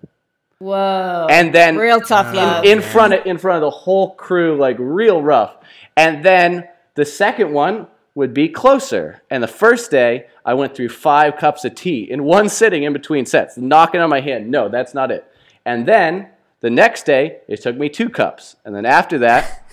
Whoa. 0.59 1.27
And 1.29 1.53
then 1.53 1.77
real 1.77 2.01
tough 2.01 2.33
love. 2.33 2.65
in 2.65 2.81
front 2.81 3.13
of 3.13 3.25
in 3.25 3.37
front 3.37 3.57
of 3.57 3.61
the 3.61 3.77
whole 3.77 4.15
crew, 4.15 4.57
like 4.57 4.75
real 4.79 5.21
rough. 5.21 5.55
And 5.95 6.23
then 6.25 6.67
the 6.95 7.05
second 7.05 7.53
one 7.53 7.87
would 8.15 8.33
be 8.33 8.49
closer. 8.49 9.21
And 9.29 9.43
the 9.43 9.47
first 9.47 9.91
day, 9.91 10.25
I 10.43 10.55
went 10.55 10.75
through 10.75 10.89
five 10.89 11.37
cups 11.37 11.63
of 11.63 11.75
tea 11.75 12.09
in 12.09 12.23
one 12.23 12.49
sitting 12.49 12.83
in 12.83 12.91
between 12.91 13.27
sets, 13.27 13.57
knocking 13.57 14.01
on 14.01 14.09
my 14.09 14.21
hand. 14.21 14.49
No, 14.49 14.69
that's 14.69 14.95
not 14.95 15.11
it. 15.11 15.31
And 15.65 15.87
then 15.87 16.29
the 16.61 16.71
next 16.71 17.05
day, 17.05 17.41
it 17.47 17.61
took 17.61 17.77
me 17.77 17.89
two 17.89 18.09
cups. 18.09 18.55
And 18.65 18.75
then 18.75 18.85
after 18.85 19.19
that, 19.19 19.66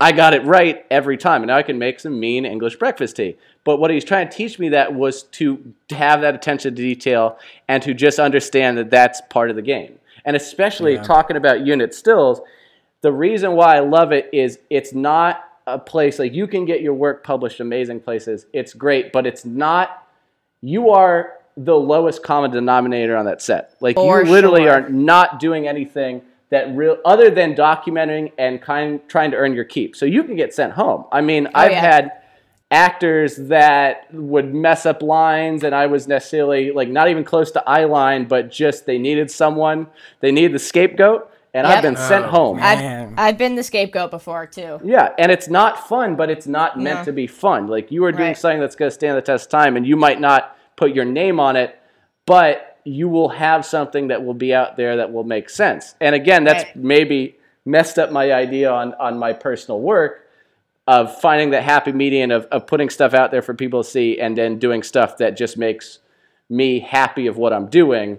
I 0.00 0.12
got 0.12 0.32
it 0.32 0.44
right 0.44 0.84
every 0.90 1.16
time. 1.16 1.42
And 1.42 1.48
now 1.48 1.56
I 1.56 1.62
can 1.62 1.78
make 1.78 2.00
some 2.00 2.18
mean 2.18 2.44
English 2.44 2.76
breakfast 2.76 3.16
tea. 3.16 3.36
But 3.64 3.78
what 3.78 3.90
he's 3.90 4.04
trying 4.04 4.28
to 4.28 4.36
teach 4.36 4.58
me 4.58 4.70
that 4.70 4.94
was 4.94 5.24
to 5.24 5.74
have 5.90 6.20
that 6.20 6.34
attention 6.34 6.74
to 6.74 6.82
detail 6.82 7.38
and 7.66 7.82
to 7.82 7.94
just 7.94 8.18
understand 8.18 8.78
that 8.78 8.90
that's 8.90 9.20
part 9.28 9.50
of 9.50 9.56
the 9.56 9.62
game. 9.62 9.98
And 10.24 10.36
especially 10.36 10.98
talking 10.98 11.36
about 11.36 11.66
unit 11.66 11.94
stills, 11.94 12.40
the 13.00 13.12
reason 13.12 13.52
why 13.52 13.76
I 13.76 13.80
love 13.80 14.12
it 14.12 14.28
is 14.32 14.58
it's 14.70 14.92
not 14.92 15.44
a 15.66 15.78
place 15.78 16.18
like 16.18 16.32
you 16.32 16.46
can 16.46 16.64
get 16.64 16.80
your 16.80 16.94
work 16.94 17.24
published 17.24 17.60
amazing 17.60 18.00
places. 18.00 18.46
It's 18.52 18.74
great, 18.74 19.12
but 19.12 19.26
it's 19.26 19.44
not 19.44 20.06
you 20.60 20.90
are 20.90 21.34
the 21.56 21.74
lowest 21.74 22.22
common 22.22 22.50
denominator 22.50 23.16
on 23.16 23.26
that 23.26 23.42
set. 23.42 23.74
Like 23.80 23.96
For 23.96 24.22
you 24.22 24.30
literally 24.30 24.62
sure. 24.62 24.72
are 24.72 24.88
not 24.88 25.40
doing 25.40 25.66
anything 25.66 26.22
that 26.50 26.74
real 26.74 26.96
other 27.04 27.30
than 27.30 27.54
documenting 27.54 28.32
and 28.38 28.60
kind 28.62 29.00
trying 29.08 29.30
to 29.32 29.36
earn 29.36 29.54
your 29.54 29.64
keep. 29.64 29.94
So 29.96 30.06
you 30.06 30.24
can 30.24 30.36
get 30.36 30.54
sent 30.54 30.72
home. 30.72 31.04
I 31.12 31.20
mean, 31.20 31.46
oh, 31.48 31.50
I've 31.54 31.72
yeah. 31.72 31.80
had 31.80 32.12
actors 32.70 33.36
that 33.36 34.12
would 34.12 34.54
mess 34.54 34.84
up 34.84 35.02
lines 35.02 35.64
and 35.64 35.74
I 35.74 35.86
was 35.86 36.06
necessarily 36.06 36.70
like 36.70 36.88
not 36.88 37.08
even 37.08 37.24
close 37.24 37.50
to 37.52 37.68
eye 37.68 37.84
line, 37.84 38.26
but 38.26 38.50
just 38.50 38.86
they 38.86 38.98
needed 38.98 39.30
someone, 39.30 39.86
they 40.20 40.32
needed 40.32 40.52
the 40.52 40.58
scapegoat, 40.58 41.30
and 41.54 41.66
I've 41.66 41.82
been 41.82 41.96
sent 41.96 42.26
Oh, 42.26 42.28
home. 42.28 42.58
I've, 42.60 43.14
I've 43.16 43.38
been 43.38 43.54
the 43.54 43.62
scapegoat 43.62 44.10
before 44.10 44.46
too. 44.46 44.80
Yeah, 44.84 45.14
and 45.18 45.32
it's 45.32 45.48
not 45.48 45.88
fun, 45.88 46.14
but 46.14 46.28
it's 46.28 46.46
not 46.46 46.78
meant 46.78 47.00
No. 47.00 47.04
to 47.06 47.12
be 47.12 47.26
fun. 47.26 47.68
Like 47.68 47.90
you 47.90 48.04
are 48.04 48.12
doing 48.12 48.28
Right. 48.28 48.38
something 48.38 48.60
that's 48.60 48.76
going 48.76 48.90
to 48.90 48.94
stand 48.94 49.16
the 49.16 49.22
test 49.22 49.46
of 49.46 49.50
time, 49.50 49.76
and 49.76 49.86
you 49.86 49.96
might 49.96 50.20
not 50.20 50.56
put 50.76 50.94
your 50.94 51.06
name 51.06 51.40
on 51.40 51.56
it, 51.56 51.74
but 52.26 52.77
you 52.88 53.08
will 53.08 53.28
have 53.28 53.66
something 53.66 54.08
that 54.08 54.24
will 54.24 54.34
be 54.34 54.54
out 54.54 54.76
there 54.76 54.96
that 54.96 55.12
will 55.12 55.24
make 55.24 55.50
sense. 55.50 55.94
And 56.00 56.14
again, 56.14 56.44
that's 56.44 56.64
Right. 56.64 56.76
maybe 56.76 57.36
messed 57.64 57.98
up 57.98 58.10
my 58.10 58.32
idea 58.32 58.70
on 58.70 58.94
on 58.94 59.18
my 59.18 59.32
personal 59.32 59.80
work 59.80 60.26
of 60.86 61.20
finding 61.20 61.50
that 61.50 61.62
happy 61.62 61.92
median 61.92 62.30
of, 62.30 62.46
of 62.46 62.66
putting 62.66 62.88
stuff 62.88 63.12
out 63.12 63.30
there 63.30 63.42
for 63.42 63.52
people 63.52 63.82
to 63.82 63.88
see 63.90 64.18
and 64.18 64.38
then 64.38 64.58
doing 64.58 64.82
stuff 64.82 65.18
that 65.18 65.36
just 65.36 65.58
makes 65.58 65.98
me 66.48 66.80
happy 66.80 67.26
of 67.26 67.36
what 67.36 67.52
I'm 67.52 67.66
doing. 67.66 68.18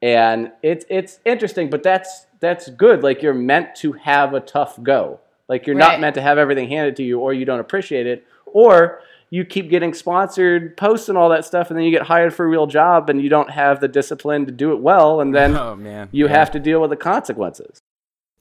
And 0.00 0.52
it's 0.62 0.84
it's 0.88 1.18
interesting 1.24 1.70
but 1.70 1.82
that's 1.82 2.26
that's 2.40 2.68
good. 2.70 3.02
Like 3.02 3.22
you're 3.22 3.34
meant 3.34 3.74
to 3.76 3.92
have 3.92 4.34
a 4.34 4.40
tough 4.40 4.80
go. 4.82 5.18
Like 5.48 5.66
you're 5.66 5.76
not 5.76 6.00
meant 6.00 6.14
to 6.14 6.22
have 6.22 6.38
everything 6.38 6.68
handed 6.68 6.96
to 6.96 7.02
you 7.02 7.18
or 7.18 7.32
you 7.32 7.44
don't 7.44 7.60
appreciate 7.60 8.06
it. 8.06 8.24
Or 8.46 9.00
you 9.32 9.46
keep 9.46 9.70
getting 9.70 9.94
sponsored 9.94 10.76
posts 10.76 11.08
and 11.08 11.16
all 11.16 11.30
that 11.30 11.42
stuff 11.42 11.70
and 11.70 11.78
then 11.78 11.86
you 11.86 11.90
get 11.90 12.02
hired 12.02 12.34
for 12.34 12.44
a 12.44 12.48
real 12.48 12.66
job 12.66 13.08
and 13.08 13.22
you 13.22 13.30
don't 13.30 13.50
have 13.50 13.80
the 13.80 13.88
discipline 13.88 14.44
to 14.44 14.52
do 14.52 14.72
it 14.72 14.80
well 14.80 15.22
and 15.22 15.34
then 15.34 15.56
Oh 15.56 15.74
man. 15.74 16.10
you 16.12 16.26
Yeah, 16.26 16.32
have 16.32 16.50
to 16.50 16.60
deal 16.60 16.82
with 16.82 16.90
the 16.90 16.96
consequences 16.96 17.78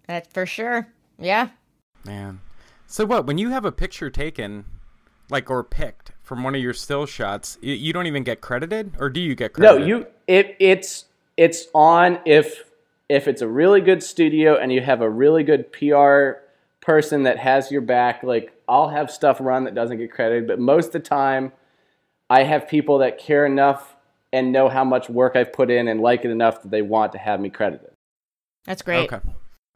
That's 0.06 0.28
for 0.34 0.46
sure. 0.46 0.90
Yeah. 1.18 1.48
man. 2.06 2.42
So 2.88 3.06
what? 3.06 3.26
When 3.26 3.38
you 3.38 3.52
have 3.52 3.64
a 3.64 3.72
picture 3.72 4.10
taken, 4.10 4.66
like 5.30 5.50
or 5.50 5.64
picked 5.64 6.12
from 6.22 6.44
one 6.44 6.56
of 6.56 6.62
your 6.62 6.74
still 6.74 7.06
shots, 7.06 7.58
you, 7.62 7.74
you 7.74 7.94
don't 7.94 8.06
even 8.08 8.24
get 8.24 8.42
credited, 8.42 8.94
or 9.00 9.10
do 9.10 9.22
you 9.22 9.34
get 9.34 9.54
credited? 9.54 9.80
no 9.82 9.88
you 9.88 10.06
it 10.28 10.58
it's 10.60 11.06
it's 11.38 11.68
on 11.74 12.20
if 12.26 12.66
if 13.08 13.30
it's 13.30 13.42
a 13.42 13.48
really 13.48 13.80
good 13.80 14.04
studio 14.04 14.58
and 14.58 14.74
you 14.74 14.82
have 14.82 15.00
a 15.02 15.10
really 15.10 15.44
good 15.44 15.72
PR 15.72 16.42
person 16.82 17.24
that 17.24 17.38
has 17.38 17.72
your 17.72 17.82
back 17.82 18.24
like 18.24 18.52
I'll 18.72 18.90
have 18.90 19.12
stuff 19.12 19.38
run 19.40 19.66
that 19.66 19.76
doesn't 19.76 19.98
get 19.98 20.12
credited 20.12 20.48
but 20.48 20.60
most 20.60 20.88
of 20.88 20.92
the 20.94 21.00
time 21.00 21.52
I 22.30 22.44
have 22.44 22.68
people 22.68 23.00
that 23.00 23.20
care 23.20 23.46
enough 23.46 23.96
and 24.34 24.52
know 24.52 24.70
how 24.70 24.84
much 24.84 25.10
work 25.10 25.36
I've 25.36 25.52
put 25.52 25.70
in 25.70 25.88
and 25.88 26.02
like 26.02 26.26
it 26.26 26.32
enough 26.32 26.62
that 26.64 26.72
they 26.72 26.82
want 26.82 27.12
to 27.12 27.18
have 27.18 27.40
me 27.40 27.50
credited 27.50 27.92
That's 28.66 28.82
great. 28.82 29.12
Okay. 29.12 29.20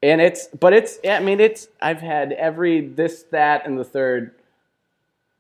and 0.02 0.22
it's 0.22 0.48
but 0.48 0.74
it's 0.74 0.98
I 1.08 1.20
mean 1.20 1.40
it's 1.40 1.68
I've 1.82 2.02
had 2.02 2.32
every 2.32 2.88
this 2.88 3.24
that 3.32 3.68
and 3.68 3.78
the 3.78 3.84
third 3.84 4.32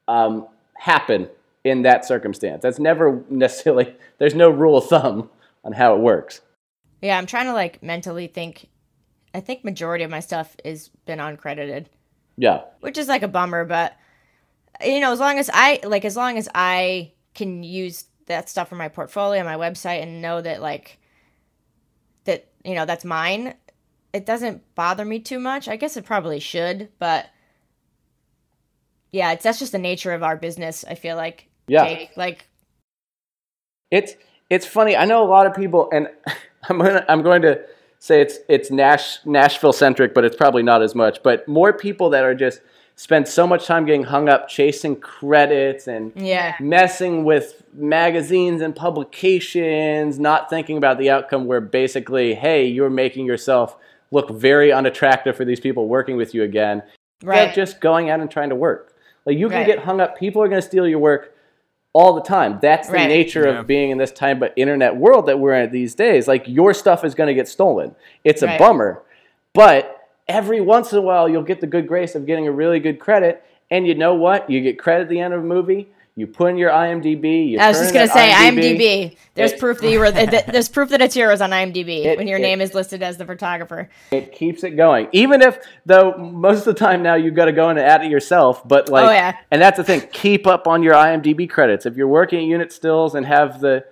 um, 0.07 0.47
happen 0.75 1.29
in 1.63 1.81
that 1.81 2.05
circumstance. 2.05 2.61
That's 2.61 2.79
never 2.79 3.23
necessarily 3.29 3.95
there's 4.17 4.35
no 4.35 4.49
rule 4.49 4.77
of 4.77 4.87
thumb 4.87 5.29
on 5.63 5.73
how 5.73 5.95
it 5.95 5.99
works. 5.99 6.41
Yeah, 7.01 7.17
I'm 7.17 7.25
trying 7.25 7.45
to 7.45 7.53
like 7.53 7.81
mentally 7.83 8.27
think. 8.27 8.69
I 9.33 9.41
think 9.41 9.65
majority 9.65 10.05
of 10.05 10.11
my 10.11 10.21
stuff 10.21 10.55
is 10.63 10.89
been 11.05 11.19
uncredited, 11.19 11.87
Yeah. 12.37 12.61
which 12.81 12.97
is 12.97 13.07
like 13.07 13.23
a 13.23 13.27
bummer, 13.27 13.65
but 13.65 13.95
you 14.83 14.99
know, 14.99 15.11
as 15.11 15.19
long 15.19 15.39
as 15.39 15.49
I 15.53 15.79
like 15.83 16.05
as 16.05 16.17
long 16.17 16.37
as 16.37 16.49
I 16.53 17.13
can 17.33 17.63
use 17.63 18.05
that 18.27 18.49
stuff 18.49 18.69
for 18.69 18.75
my 18.75 18.89
portfolio, 18.89 19.43
my 19.43 19.55
website 19.55 20.01
and 20.01 20.21
know 20.21 20.41
that 20.41 20.61
like 20.61 20.99
that, 22.25 22.47
you 22.63 22.75
know, 22.75 22.85
that's 22.85 23.05
mine, 23.05 23.55
it 24.13 24.25
doesn't 24.25 24.63
bother 24.75 25.05
me 25.05 25.19
too 25.19 25.39
much. 25.39 25.67
I 25.67 25.75
guess 25.75 25.97
it 25.97 26.05
probably 26.05 26.39
should, 26.39 26.89
but 26.99 27.27
yeah, 29.11 29.31
it's 29.31 29.43
that's 29.43 29.59
just 29.59 29.71
the 29.71 29.77
nature 29.77 30.11
of 30.11 30.23
our 30.23 30.35
business, 30.35 30.83
I 30.87 30.95
feel 30.95 31.15
like. 31.15 31.47
Yeah. 31.67 31.85
Jake. 31.87 32.11
Like 32.17 32.47
It's 33.91 34.15
it's 34.49 34.65
funny. 34.65 34.95
I 34.95 35.05
know 35.05 35.23
a 35.23 35.29
lot 35.29 35.47
of 35.47 35.53
people, 35.55 35.89
and 35.91 36.09
I'm 36.69 36.77
gonna 36.77 37.05
I'm 37.07 37.21
going 37.21 37.41
to 37.43 37.61
say 38.05 38.21
it's 38.21 38.37
it's 38.47 38.69
Nash 38.69 39.17
Nashville 39.25 39.73
centric, 39.73 40.13
but 40.13 40.23
it's 40.23 40.35
probably 40.35 40.61
not 40.61 40.83
as 40.83 40.93
much. 40.93 41.23
But 41.23 41.47
more 41.47 41.73
people 41.73 42.09
that 42.11 42.23
are 42.23 42.35
just 42.35 42.61
spend 42.95 43.27
so 43.27 43.45
much 43.47 43.65
time 43.65 43.85
getting 43.85 44.03
hung 44.03 44.29
up 44.29 44.47
chasing 44.47 44.95
credits 44.95 45.87
and 45.87 46.13
Yeah. 46.15 46.53
messing 46.59 47.23
with 47.25 47.63
magazines 47.73 48.61
and 48.61 48.75
publications, 48.75 50.19
not 50.19 50.49
thinking 50.49 50.77
about 50.77 50.97
the 50.99 51.09
outcome. 51.09 51.45
Where 51.45 51.59
basically, 51.61 52.35
hey, 52.35 52.65
you're 52.65 52.89
making 52.91 53.25
yourself 53.25 53.75
look 54.11 54.29
very 54.29 54.71
unattractive 54.71 55.35
for 55.35 55.43
these 55.43 55.59
people 55.59 55.87
working 55.87 56.15
with 56.15 56.33
you 56.35 56.43
again. 56.43 56.83
Right. 57.23 57.53
Just 57.53 57.81
going 57.81 58.09
out 58.11 58.19
and 58.19 58.29
trying 58.29 58.49
to 58.49 58.55
work. 58.55 58.93
Like 59.25 59.37
you 59.37 59.49
can 59.49 59.57
Right. 59.57 59.65
get 59.65 59.79
hung 59.79 59.99
up. 59.99 60.15
People 60.17 60.43
are 60.43 60.47
going 60.47 60.61
to 60.61 60.67
steal 60.67 60.87
your 60.87 60.99
work 60.99 61.34
all 61.95 62.11
the 62.13 62.21
time. 62.21 62.59
That's 62.61 62.89
the 62.89 62.95
Right. 62.95 63.07
nature 63.07 63.47
Yeah. 63.47 63.59
of 63.61 63.67
being 63.67 63.89
in 63.89 63.97
this 63.97 64.11
time 64.11 64.37
but 64.37 64.51
internet 64.57 64.97
world 64.97 65.27
that 65.27 65.39
we're 65.39 65.53
in 65.53 65.71
these 65.71 65.95
days. 65.95 66.27
Like 66.27 66.43
your 66.45 66.73
stuff 66.73 67.05
is 67.05 67.15
going 67.15 67.27
to 67.29 67.33
get 67.33 67.47
stolen. 67.47 67.95
It's 68.25 68.41
a 68.43 68.47
Right. 68.47 68.59
bummer. 68.59 69.01
But 69.53 69.97
every 70.27 70.59
once 70.59 70.91
in 70.91 70.99
a 70.99 71.01
while 71.01 71.29
you'll 71.29 71.41
get 71.43 71.61
the 71.61 71.67
good 71.67 71.87
grace 71.87 72.13
of 72.13 72.25
getting 72.25 72.47
a 72.49 72.51
really 72.51 72.81
good 72.81 72.99
credit 72.99 73.41
and 73.71 73.87
you 73.87 73.95
know 73.95 74.13
what? 74.13 74.49
You 74.49 74.59
get 74.59 74.77
credit 74.77 75.03
at 75.03 75.09
the 75.09 75.21
end 75.21 75.33
of 75.33 75.39
a 75.39 75.45
movie. 75.45 75.87
You 76.17 76.27
put 76.27 76.51
in 76.51 76.57
your 76.57 76.69
IMDb. 76.71 77.49
You 77.49 77.59
I 77.59 77.67
was 77.67 77.77
just 77.77 77.93
gonna 77.93 78.07
say 78.07 78.29
IMDb. 78.31 79.17
There's 79.33 79.51
It- 79.51 79.59
proof 79.59 79.81
that 79.81 79.89
you 79.91 79.99
were. 79.99 80.11
Th- 80.13 80.45
there's 80.45 80.69
proof 80.69 80.87
that 80.89 81.01
it's 81.01 81.13
yours 81.13 81.41
on 81.41 81.49
IMDb 81.49 82.05
It- 82.05 82.17
when 82.17 82.25
your 82.27 82.37
it- 82.39 82.41
name 82.41 82.61
is 82.61 82.73
listed 82.73 83.03
as 83.03 83.17
the 83.17 83.25
photographer. 83.25 83.89
It 84.11 84.31
keeps 84.31 84.63
it 84.63 84.71
going. 84.77 85.09
Even 85.11 85.41
if, 85.41 85.59
though, 85.85 86.13
most 86.17 86.59
of 86.59 86.65
the 86.73 86.73
time 86.79 87.03
now 87.03 87.15
you've 87.15 87.35
got 87.35 87.45
to 87.45 87.51
go 87.51 87.69
in 87.69 87.77
and 87.77 87.85
add 87.85 88.01
it 88.05 88.09
yourself. 88.09 88.65
But 88.65 88.89
oh, 88.89 88.93
like, 88.93 89.05
Oh, 89.09 89.11
yeah. 89.11 89.35
and 89.51 89.61
that's 89.61 89.75
the 89.75 89.83
thing. 89.83 90.03
Keep 90.13 90.47
up 90.47 90.67
on 90.67 90.83
your 90.83 90.93
IMDb 90.93 91.49
credits. 91.49 91.85
If 91.85 91.97
you're 91.97 92.07
working 92.07 92.39
at 92.39 92.45
Unit 92.45 92.71
Stills 92.71 93.13
and 93.13 93.25
have 93.25 93.59
the 93.59 93.83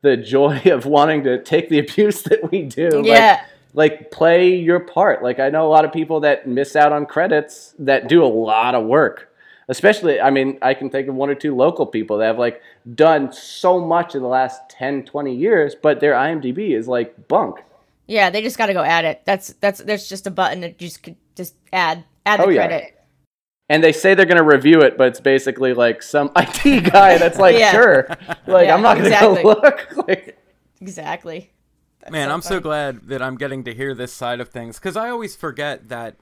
the 0.00 0.16
joy 0.16 0.60
of 0.66 0.86
wanting 0.86 1.24
to 1.24 1.42
take 1.42 1.68
the 1.68 1.78
abuse 1.84 2.22
that 2.22 2.50
we 2.50 2.62
do, 2.62 3.02
Yeah. 3.04 3.40
like, 3.74 3.92
like 4.00 4.10
play 4.10 4.54
your 4.54 4.80
part. 4.80 5.22
Like 5.22 5.40
I 5.40 5.50
know 5.50 5.66
a 5.66 5.68
lot 5.68 5.84
of 5.84 5.92
people 5.92 6.20
that 6.20 6.48
miss 6.48 6.74
out 6.74 6.92
on 6.92 7.04
credits 7.04 7.74
that 7.80 8.08
do 8.08 8.24
a 8.24 8.26
lot 8.26 8.74
of 8.74 8.84
work. 8.86 9.30
Especially, 9.68 10.20
I 10.20 10.30
mean, 10.30 10.58
I 10.62 10.74
can 10.74 10.90
think 10.90 11.08
of 11.08 11.14
one 11.16 11.28
or 11.28 11.34
two 11.34 11.54
local 11.56 11.86
people 11.86 12.18
that 12.18 12.26
have 12.26 12.38
like 12.38 12.62
done 12.94 13.32
so 13.32 13.80
much 13.80 14.14
in 14.14 14.22
the 14.22 14.28
last 14.28 14.60
10, 14.70 15.04
20 15.04 15.34
years, 15.34 15.74
but 15.74 15.98
their 16.00 16.12
IMDb 16.12 16.76
is 16.76 16.86
like 16.86 17.26
bunk. 17.28 17.56
Yeah, 18.06 18.30
they 18.30 18.42
just 18.42 18.56
got 18.58 18.66
to 18.66 18.72
go 18.72 18.82
add 18.84 19.04
it. 19.04 19.22
That's 19.24 19.48
that's 19.60 19.80
there's 19.80 20.08
just 20.08 20.28
a 20.28 20.30
button 20.30 20.60
that 20.60 20.80
you 20.80 20.86
just 20.86 21.02
could 21.02 21.16
just 21.34 21.54
add 21.72 22.04
add 22.24 22.38
the 22.38 22.44
Oh, 22.44 22.48
yeah. 22.48 22.66
credit. 22.68 22.92
and 23.68 23.82
they 23.82 23.90
say 23.92 24.14
they're 24.14 24.24
going 24.26 24.36
to 24.36 24.44
review 24.44 24.80
it, 24.82 24.96
but 24.96 25.08
it's 25.08 25.18
basically 25.20 25.74
like 25.74 26.00
some 26.02 26.30
IT 26.36 26.92
guy 26.92 27.18
that's 27.18 27.38
like, 27.40 27.56
Yeah. 27.58 27.72
sure, 27.72 28.06
like 28.46 28.66
Yeah, 28.68 28.74
I'm 28.76 28.82
not 28.82 28.98
going 28.98 29.10
to 29.10 29.16
exactly. 29.16 29.42
go 29.42 29.48
look. 29.62 30.06
Like, 30.08 30.38
Exactly. 30.80 31.50
That's 32.00 32.12
Man, 32.12 32.28
so 32.28 32.34
I'm 32.34 32.42
so 32.42 32.60
glad 32.60 33.08
that 33.08 33.20
I'm 33.20 33.36
getting 33.36 33.64
to 33.64 33.74
hear 33.74 33.92
this 33.92 34.12
side 34.12 34.38
of 34.40 34.50
things 34.50 34.78
because 34.78 34.96
I 34.96 35.08
always 35.10 35.34
forget 35.34 35.88
that 35.88 36.14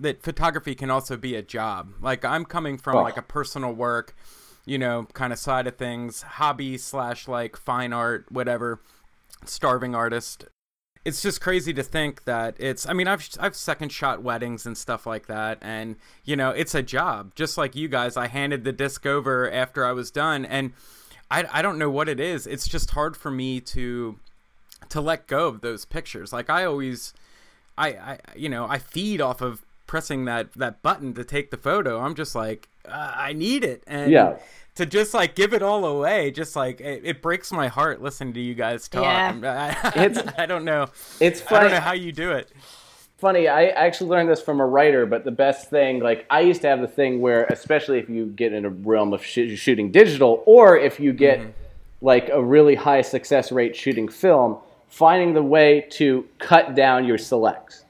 that 0.00 0.22
photography 0.22 0.74
can 0.74 0.90
also 0.90 1.16
be 1.16 1.34
a 1.34 1.42
job. 1.42 1.92
Like 2.00 2.24
I'm 2.24 2.44
coming 2.44 2.78
from 2.78 2.96
Oh. 2.96 3.02
like 3.02 3.16
a 3.16 3.22
personal 3.22 3.72
work, 3.72 4.14
you 4.66 4.78
know, 4.78 5.06
kind 5.12 5.32
of 5.32 5.38
side 5.38 5.66
of 5.66 5.76
things, 5.76 6.22
hobby 6.22 6.78
slash 6.78 7.28
like 7.28 7.56
fine 7.56 7.92
art, 7.92 8.26
whatever, 8.30 8.80
starving 9.44 9.94
artist. 9.94 10.46
It's 11.04 11.22
just 11.22 11.40
crazy 11.40 11.72
to 11.72 11.82
think 11.82 12.24
that 12.24 12.56
it's. 12.58 12.86
I 12.86 12.92
mean, 12.92 13.08
I've 13.08 13.26
I've 13.40 13.56
second 13.56 13.90
shot 13.90 14.22
weddings 14.22 14.66
and 14.66 14.76
stuff 14.76 15.06
like 15.06 15.28
that, 15.28 15.56
and 15.62 15.96
you 16.24 16.36
know, 16.36 16.50
it's 16.50 16.74
a 16.74 16.82
job. 16.82 17.34
Just 17.34 17.56
like 17.56 17.74
you 17.74 17.88
guys, 17.88 18.18
I 18.18 18.26
handed 18.26 18.64
the 18.64 18.72
disc 18.72 19.06
over 19.06 19.50
after 19.50 19.84
I 19.86 19.92
was 19.92 20.10
done, 20.10 20.44
and 20.44 20.72
I 21.30 21.46
I 21.50 21.62
don't 21.62 21.78
know 21.78 21.88
what 21.88 22.10
it 22.10 22.20
is. 22.20 22.46
It's 22.46 22.68
just 22.68 22.90
hard 22.90 23.16
for 23.16 23.30
me 23.30 23.60
to 23.62 24.18
to 24.90 25.00
let 25.00 25.26
go 25.26 25.48
of 25.48 25.62
those 25.62 25.86
pictures. 25.86 26.34
Like 26.34 26.50
I 26.50 26.66
always, 26.66 27.14
I, 27.78 27.88
I 27.88 28.18
you 28.36 28.50
know, 28.50 28.66
I 28.68 28.78
feed 28.78 29.22
off 29.22 29.40
of 29.40 29.62
pressing 29.90 30.24
that 30.26 30.52
that 30.54 30.80
button 30.82 31.12
to 31.14 31.24
take 31.24 31.50
the 31.50 31.56
photo. 31.56 31.98
I'm 32.00 32.14
just 32.14 32.36
like, 32.36 32.68
uh, 32.88 33.12
I 33.16 33.32
need 33.32 33.64
it, 33.64 33.82
and 33.88 34.12
Yeah. 34.12 34.36
to 34.76 34.86
just 34.86 35.12
like 35.12 35.34
give 35.34 35.52
it 35.52 35.62
all 35.62 35.84
away, 35.84 36.30
just 36.30 36.54
like 36.54 36.80
it, 36.80 37.02
it 37.04 37.20
breaks 37.20 37.50
my 37.50 37.66
heart 37.66 38.00
listening 38.00 38.32
to 38.34 38.40
you 38.40 38.54
guys 38.54 38.86
talk. 38.88 39.02
Yeah. 39.02 39.76
I, 39.94 40.04
It's- 40.04 40.32
I 40.38 40.46
don't 40.46 40.64
know. 40.64 40.86
it's 41.18 41.42
I 41.50 41.60
don't 41.60 41.72
know 41.72 41.80
how 41.80 41.92
you 41.92 42.12
do 42.12 42.30
it. 42.30 42.52
funny. 43.18 43.48
I 43.48 43.64
actually 43.66 44.10
learned 44.10 44.30
this 44.30 44.40
from 44.40 44.60
a 44.60 44.66
writer, 44.66 45.06
but 45.06 45.24
the 45.24 45.32
best 45.32 45.68
thing, 45.70 45.98
like 46.00 46.24
I 46.30 46.40
used 46.40 46.60
to 46.62 46.68
have 46.68 46.80
the 46.80 46.88
thing 46.88 47.20
where, 47.20 47.44
especially 47.46 47.98
if 47.98 48.08
you 48.08 48.26
get 48.26 48.52
in 48.52 48.64
a 48.64 48.70
realm 48.70 49.12
of 49.12 49.24
sh- 49.24 49.56
shooting 49.56 49.90
digital, 49.90 50.42
or 50.46 50.78
if 50.78 51.00
you 51.00 51.12
get 51.12 51.40
like 52.00 52.28
a 52.32 52.40
really 52.42 52.76
high 52.76 53.02
success 53.02 53.50
rate 53.50 53.74
shooting 53.74 54.08
film, 54.08 54.56
finding 54.88 55.34
the 55.34 55.42
way 55.42 55.84
to 55.98 56.26
cut 56.38 56.74
down 56.76 57.04
your 57.04 57.18
selects. 57.18 57.84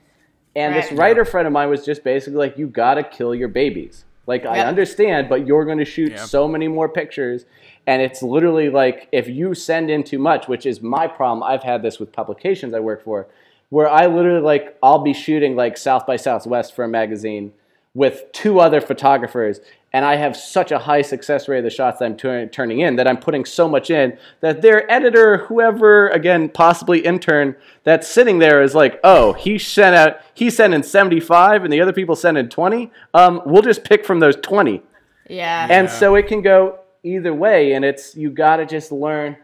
And 0.57 0.75
this 0.75 0.91
writer 0.93 1.25
friend 1.25 1.47
of 1.47 1.53
mine 1.53 1.71
was 1.71 1.85
just 1.85 2.03
basically 2.03 2.39
like, 2.39 2.59
you 2.59 2.67
gotta 2.67 3.03
kill 3.05 3.35
your 3.35 3.49
babies. 3.49 4.05
Like 4.27 4.45
I 4.47 4.61
understand, 4.61 5.29
but 5.29 5.47
you're 5.47 5.65
going 5.65 5.79
to 5.79 5.85
shoot 5.85 6.13
Yeah. 6.13 6.25
so 6.25 6.47
many 6.47 6.69
more 6.69 6.89
pictures, 6.89 7.47
and 7.89 8.01
it's 8.01 8.23
literally 8.23 8.69
like 8.69 9.09
if 9.11 9.29
you 9.29 9.55
send 9.55 9.91
in 9.91 10.05
too 10.05 10.19
much, 10.21 10.47
which 10.47 10.67
is 10.67 10.81
my 10.81 11.09
problem. 11.09 11.43
I've 11.43 11.65
had 11.65 11.83
this 11.83 11.99
with 11.99 12.13
publications 12.13 12.73
I 12.75 12.79
work 12.81 13.03
for, 13.03 13.27
where 13.71 13.89
I 13.89 14.07
literally 14.07 14.43
like 14.43 14.77
I'll 14.85 15.01
be 15.03 15.15
shooting 15.15 15.57
like 15.57 15.77
South 15.77 16.07
by 16.07 16.15
Southwest 16.17 16.77
for 16.77 16.85
a 16.85 16.89
magazine 16.89 17.53
with 17.94 18.31
two 18.33 18.61
other 18.61 18.81
photographers, 18.81 19.61
and 19.92 20.05
I 20.05 20.16
have 20.16 20.37
such 20.37 20.70
a 20.70 20.79
high 20.79 21.03
success 21.03 21.48
rate 21.48 21.59
of 21.59 21.64
the 21.64 21.70
shots 21.70 21.98
that 21.98 22.05
I'm 22.05 22.16
turn- 22.16 22.48
turning 22.50 22.81
in 22.81 22.96
that 22.96 23.09
I'm 23.09 23.16
putting 23.16 23.44
so 23.44 23.68
much 23.68 23.90
in 23.90 24.16
that 24.40 24.62
their 24.62 24.90
editor, 24.90 25.38
whoever 25.38 26.09
again 26.09 26.48
possibly 26.48 27.00
intern 27.00 27.57
that's 27.83 28.07
sitting 28.07 28.38
there 28.38 28.62
is 28.62 28.74
like, 28.74 29.00
oh, 29.03 29.33
he 29.33 29.59
sent 29.59 29.96
out 29.96 30.20
he 30.35 30.50
sent 30.50 30.74
in 30.74 30.83
75 30.83 31.64
and 31.64 31.72
the 31.72 31.81
other 31.81 31.92
people 31.92 32.14
sent 32.14 32.38
in 32.38 32.48
20. 32.48 32.90
Um, 33.14 33.42
we'll 33.44 33.62
just 33.62 33.83
pick 33.83 34.05
from 34.07 34.20
those 34.20 34.37
20. 34.37 34.83
Yeah. 35.29 35.66
And 35.68 35.90
so 35.90 36.14
it 36.14 36.29
can 36.29 36.42
go 36.42 36.81
either 37.03 37.35
way, 37.35 37.72
and 37.72 37.85
it's 37.85 38.16
you 38.16 38.31
got 38.31 38.57
to 38.57 38.66
just 38.66 38.92
learn 38.92 39.37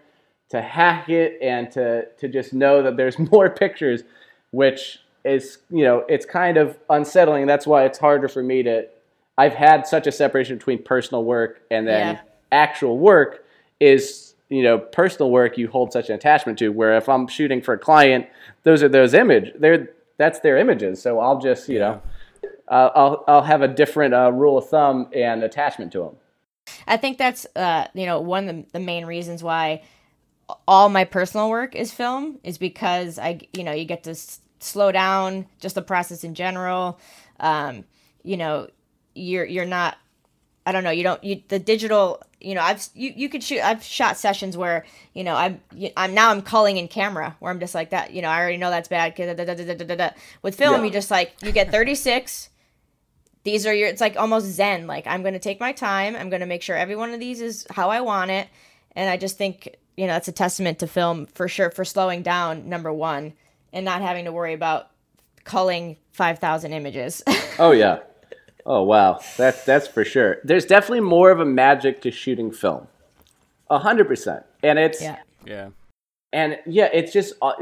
to 0.51 0.63
hack 0.63 1.09
it 1.09 1.39
and 1.43 1.71
to 1.73 2.07
to 2.19 2.29
just 2.29 2.53
know 2.53 2.83
that 2.83 2.97
there's 2.97 3.19
more 3.33 3.51
pictures, 3.51 4.03
which 4.51 5.01
is 5.27 5.59
you 5.71 5.85
know 5.85 6.05
it's 6.09 6.25
kind 6.25 6.57
of 6.57 6.79
unsettling. 6.89 7.47
That's 7.47 7.67
why 7.67 7.85
it's 7.85 7.99
harder 7.99 8.29
for 8.29 8.43
me 8.43 8.63
to. 8.63 8.87
I've 9.39 9.55
had 9.55 9.87
such 9.87 10.07
a 10.07 10.13
separation 10.13 10.57
between 10.57 10.83
personal 10.83 11.23
work 11.25 11.61
and 11.71 11.87
then 11.87 12.15
Yeah. 12.15 12.21
actual 12.53 12.97
work 12.99 13.45
is 13.81 14.35
you 14.49 14.63
know 14.63 14.79
personal 14.79 15.31
work 15.31 15.59
you 15.59 15.69
hold 15.69 15.93
such 15.93 16.09
an 16.09 16.15
attachment 16.15 16.59
to. 16.61 16.71
Where 16.71 16.97
if 16.97 17.09
I'm 17.09 17.27
shooting 17.27 17.61
for 17.61 17.75
a 17.75 17.79
client, 17.79 18.27
those 18.63 18.83
are 18.83 18.89
those 18.89 19.13
image. 19.13 19.53
They're 19.59 19.91
that's 20.17 20.41
their 20.41 20.57
images. 20.57 21.03
So 21.03 21.19
I'll 21.21 21.41
just 21.41 21.69
you 21.69 21.79
know. 21.81 22.01
Uh, 22.69 22.91
I'll 22.97 23.25
I'll 23.29 23.43
have 23.43 23.63
a 23.63 23.69
different 23.69 24.13
uh, 24.13 24.33
rule 24.33 24.59
of 24.59 24.69
thumb 24.69 25.09
and 25.15 25.45
attachment 25.45 25.93
to 25.93 26.01
them. 26.01 26.17
I 26.87 26.97
think 26.97 27.17
that's 27.17 27.47
uh, 27.55 27.87
you 27.95 28.07
know 28.07 28.21
one 28.21 28.49
of 28.49 28.57
the, 28.57 28.65
the 28.73 28.81
main 28.81 29.07
reasons 29.07 29.43
why 29.43 29.83
all 30.67 30.89
my 30.89 31.05
personal 31.05 31.49
work 31.49 31.77
is 31.77 31.93
film 31.93 32.39
is 32.43 32.59
because 32.59 33.19
I 33.19 33.41
you 33.53 33.63
know 33.63 33.73
you 33.73 33.85
get 33.85 34.03
to 34.05 34.17
slow 34.61 34.93
down 34.93 35.47
just 35.61 35.75
the 35.75 35.83
process 35.83 36.25
in 36.25 36.35
general. 36.35 36.99
Um, 37.41 37.85
you 38.23 38.37
know, 38.37 38.69
you're 39.15 39.45
you're 39.45 39.65
not. 39.67 39.97
I 40.65 40.73
don't 40.73 40.83
know. 40.85 40.91
You 40.91 41.03
don't. 41.05 41.23
You 41.23 41.43
the 41.49 41.59
digital. 41.59 42.23
You 42.41 42.55
know, 42.55 42.61
I've 42.61 42.87
you, 42.95 43.13
you 43.17 43.29
could 43.29 43.43
shoot. 43.43 43.61
I've 43.61 43.83
shot 43.83 44.17
sessions 44.17 44.57
where 44.57 44.85
you 45.15 45.25
know 45.25 45.35
I'm 45.35 45.61
I'm 45.97 46.13
now 46.15 46.31
I'm 46.31 46.43
culling 46.43 46.77
in 46.77 46.89
camera 46.89 47.37
where 47.39 47.51
I'm 47.51 47.61
just 47.61 47.75
like 47.75 47.91
that. 47.91 48.13
You 48.13 48.21
know, 48.23 48.29
I 48.29 48.39
already 48.41 48.57
know 48.59 48.71
that's 48.71 48.89
bad. 48.89 49.15
da, 49.15 49.33
da, 49.35 49.95
da. 49.97 50.11
With 50.43 50.57
film, 50.57 50.81
Yeah. 50.81 50.85
you 50.85 50.91
just 50.91 51.11
like 51.11 51.35
you 51.43 51.53
get 51.53 51.71
36 51.71 52.51
these 53.45 53.65
are 53.65 53.73
your 53.73 53.87
it's 53.89 54.01
like 54.01 54.17
almost 54.17 54.45
zen 54.47 54.89
like 54.89 55.07
i'm 55.07 55.23
going 55.23 55.33
to 55.33 55.39
take 55.39 55.61
my 55.61 55.71
time 55.71 56.17
i'm 56.17 56.29
going 56.31 56.41
to 56.41 56.47
make 56.47 56.63
sure 56.63 56.75
every 56.77 56.97
one 56.97 57.13
of 57.15 57.21
these 57.21 57.41
is 57.41 57.65
how 57.71 57.91
i 57.91 58.01
want 58.01 58.29
it 58.29 58.49
and 58.97 59.09
i 59.09 59.17
just 59.17 59.39
think 59.39 59.77
you 59.97 60.05
know 60.07 60.17
it's 60.17 60.27
a 60.27 60.33
testament 60.33 60.81
to 60.81 60.87
film 60.89 61.27
for 61.27 61.47
sure 61.47 61.71
for 61.71 61.85
slowing 61.85 62.23
down 62.23 62.69
number 62.69 62.93
one 62.93 63.33
and 63.77 63.85
not 63.85 64.01
having 64.03 64.25
to 64.25 64.33
worry 64.33 64.55
about 64.55 64.89
culling 65.45 65.97
5000 66.13 66.73
images 66.73 67.23
Oh 67.59 67.71
yeah. 67.71 68.01
Oh 68.65 68.83
wow. 68.83 69.21
That's 69.37 69.65
that's 69.65 69.87
for 69.87 70.05
sure. 70.05 70.39
There's 70.43 70.65
definitely 70.67 71.01
more 71.01 71.31
of 71.31 71.39
a 71.41 71.45
magic 71.45 72.03
to 72.03 72.11
shooting 72.11 72.51
film. 72.51 72.89
A 73.71 73.79
hundred 73.79 74.09
percent. 74.09 74.45
And 74.63 74.79
it's 74.79 75.01
Yeah. 75.01 75.19
Yeah. 75.47 75.69
and 76.33 76.59
yeah, 76.67 76.89
it's 76.93 77.13
just 77.13 77.35
uh, 77.41 77.53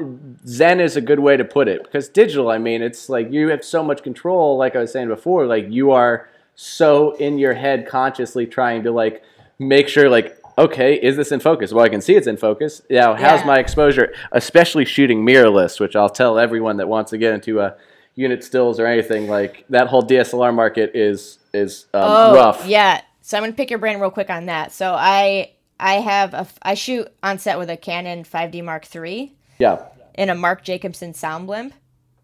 Zen 0.47 0.81
is 0.81 0.97
a 0.97 1.01
good 1.01 1.21
way 1.21 1.37
to 1.37 1.45
put 1.45 1.69
it 1.69 1.83
because 1.85 2.09
digital. 2.09 2.51
I 2.51 2.59
mean, 2.59 2.81
it's 2.83 3.09
like 3.09 3.31
you 3.31 3.49
have 3.49 3.65
so 3.65 3.83
much 3.85 4.03
control. 4.03 4.57
Like 4.57 4.75
I 4.75 4.79
was 4.81 4.93
saying 4.93 5.09
before, 5.09 5.47
like 5.47 5.67
you 5.71 5.91
are 5.91 6.29
so 6.55 7.13
in 7.17 7.39
your 7.39 7.55
head 7.55 7.87
consciously 7.87 8.47
trying 8.47 8.83
to 8.85 8.91
like 8.91 9.23
make 9.59 9.89
sure 9.89 10.09
like 10.09 10.39
okay, 10.59 10.95
is 10.95 11.17
this 11.17 11.33
in 11.33 11.41
focus? 11.41 11.73
Well, 11.73 11.85
I 11.85 11.89
can 11.89 12.01
see 12.01 12.15
it's 12.15 12.27
in 12.27 12.37
focus. 12.37 12.83
Now, 12.91 13.15
how's 13.15 13.41
Yeah. 13.41 13.47
my 13.47 13.59
exposure? 13.59 14.13
Especially 14.33 14.85
shooting 14.85 15.25
mirrorless, 15.25 15.81
which 15.81 15.97
I'll 15.97 16.09
tell 16.09 16.39
everyone 16.39 16.77
that 16.79 16.89
wants 16.89 17.11
to 17.11 17.19
get 17.19 17.33
into 17.35 17.61
a 17.61 17.77
unit 18.15 18.45
stills 18.45 18.79
or 18.79 18.87
anything 18.87 19.29
like 19.29 19.65
that. 19.71 19.89
Whole 19.89 20.03
DSLR 20.03 20.53
market 20.55 20.93
is 20.95 21.39
is 21.53 21.87
um, 21.95 22.03
Oh, 22.05 22.35
rough. 22.35 22.67
yeah. 22.67 23.01
So 23.23 23.37
I'm 23.37 23.43
gonna 23.43 23.53
pick 23.55 23.71
your 23.71 23.79
brain 23.79 23.99
real 24.01 24.11
quick 24.11 24.31
on 24.31 24.47
that. 24.47 24.73
So 24.73 24.93
I 24.95 25.51
I 25.81 25.95
have 25.95 26.35
a 26.35 26.47
I 26.63 26.75
shoot 26.75 27.09
on 27.23 27.39
set 27.39 27.59
with 27.59 27.71
a 27.71 27.77
Canon 27.77 28.23
5D 28.25 28.63
Mark 28.63 28.87
III 28.95 29.35
yeah. 29.59 29.87
and 30.15 30.31
a 30.31 30.35
Mark 30.35 30.63
Jacobson 30.63 31.15
sound 31.15 31.47
blimp. 31.47 31.75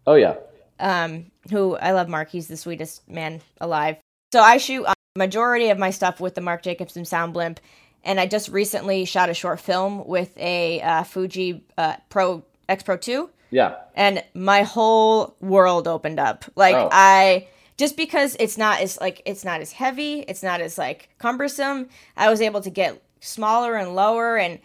Oh 0.07 0.15
yeah. 0.15 0.35
um, 0.79 1.25
who 1.51 1.75
I 1.75 1.91
love 1.91 2.07
Mark. 2.07 2.29
He's 2.29 2.47
the 2.47 2.55
sweetest 2.57 3.07
man 3.09 3.41
alive. 3.59 3.97
So 4.31 4.41
I 4.41 4.57
shoot 4.57 4.85
uh, 4.85 4.93
majority 5.17 5.69
of 5.69 5.77
my 5.77 5.89
stuff 5.89 6.19
with 6.21 6.35
the 6.35 6.41
Mark 6.41 6.63
Jacobson 6.63 7.03
sound 7.03 7.33
blimp, 7.33 7.59
and 8.03 8.19
I 8.19 8.25
just 8.25 8.49
recently 8.49 9.05
shot 9.05 9.29
a 9.29 9.33
short 9.33 9.59
film 9.59 10.05
with 10.07 10.37
a 10.37 10.81
uh, 10.81 11.03
Fuji 11.03 11.63
uh, 11.77 11.95
Pro 12.09 12.43
X 12.69 12.83
Pro 12.83 12.97
Two, 12.97 13.29
Yeah. 13.51 13.75
and 13.95 14.23
my 14.33 14.63
whole 14.63 15.35
world 15.41 15.87
opened 15.87 16.19
up. 16.19 16.45
Like 16.55 16.75
Oh. 16.75 16.89
I 16.91 17.47
just 17.77 17.97
because 17.97 18.35
it's 18.39 18.57
not 18.57 18.81
as 18.81 18.99
like 18.99 19.21
it's 19.25 19.43
not 19.43 19.61
as 19.61 19.71
heavy, 19.73 20.19
it's 20.27 20.43
not 20.43 20.61
as 20.61 20.77
like 20.77 21.09
cumbersome. 21.19 21.89
I 22.17 22.29
was 22.29 22.41
able 22.41 22.61
to 22.61 22.69
get 22.69 23.01
smaller 23.19 23.75
and 23.75 23.95
lower, 23.95 24.37
and 24.37 24.59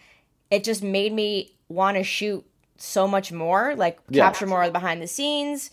it 0.51 0.63
just 0.63 0.83
made 0.83 1.13
me 1.13 1.53
want 1.69 1.97
to 1.97 2.03
shoot 2.03 2.45
so 2.77 3.07
much 3.07 3.31
more, 3.31 3.75
like 3.75 3.99
Yeah. 4.09 4.23
capture 4.23 4.45
more 4.45 4.61
of 4.61 4.67
the 4.67 4.73
behind 4.79 5.01
the 5.01 5.07
scenes. 5.07 5.71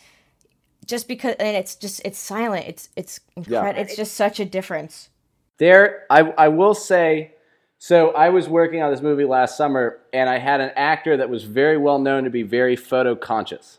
Just 0.86 1.08
because, 1.08 1.34
and 1.38 1.56
it's 1.56 1.76
just 1.76 2.02
it's 2.04 2.18
silent. 2.18 2.66
It's 2.66 2.88
it's 2.96 3.20
incredible. 3.36 3.80
It's 3.80 3.96
just 3.96 4.14
such 4.14 4.38
a 4.38 4.44
difference. 4.44 5.08
There, 5.58 6.04
I, 6.10 6.20
I 6.36 6.48
will 6.48 6.74
say, 6.74 7.32
so 7.84 8.12
I 8.12 8.30
was 8.30 8.48
working 8.48 8.80
on 8.80 8.90
this 8.90 9.02
movie 9.02 9.26
last 9.26 9.58
summer, 9.58 9.98
and 10.10 10.30
I 10.30 10.38
had 10.38 10.62
an 10.62 10.70
actor 10.74 11.18
that 11.18 11.28
was 11.28 11.44
very 11.44 11.76
well 11.76 11.98
known 11.98 12.24
to 12.24 12.30
be 12.30 12.42
very 12.42 12.76
photo 12.76 13.14
conscious. 13.14 13.78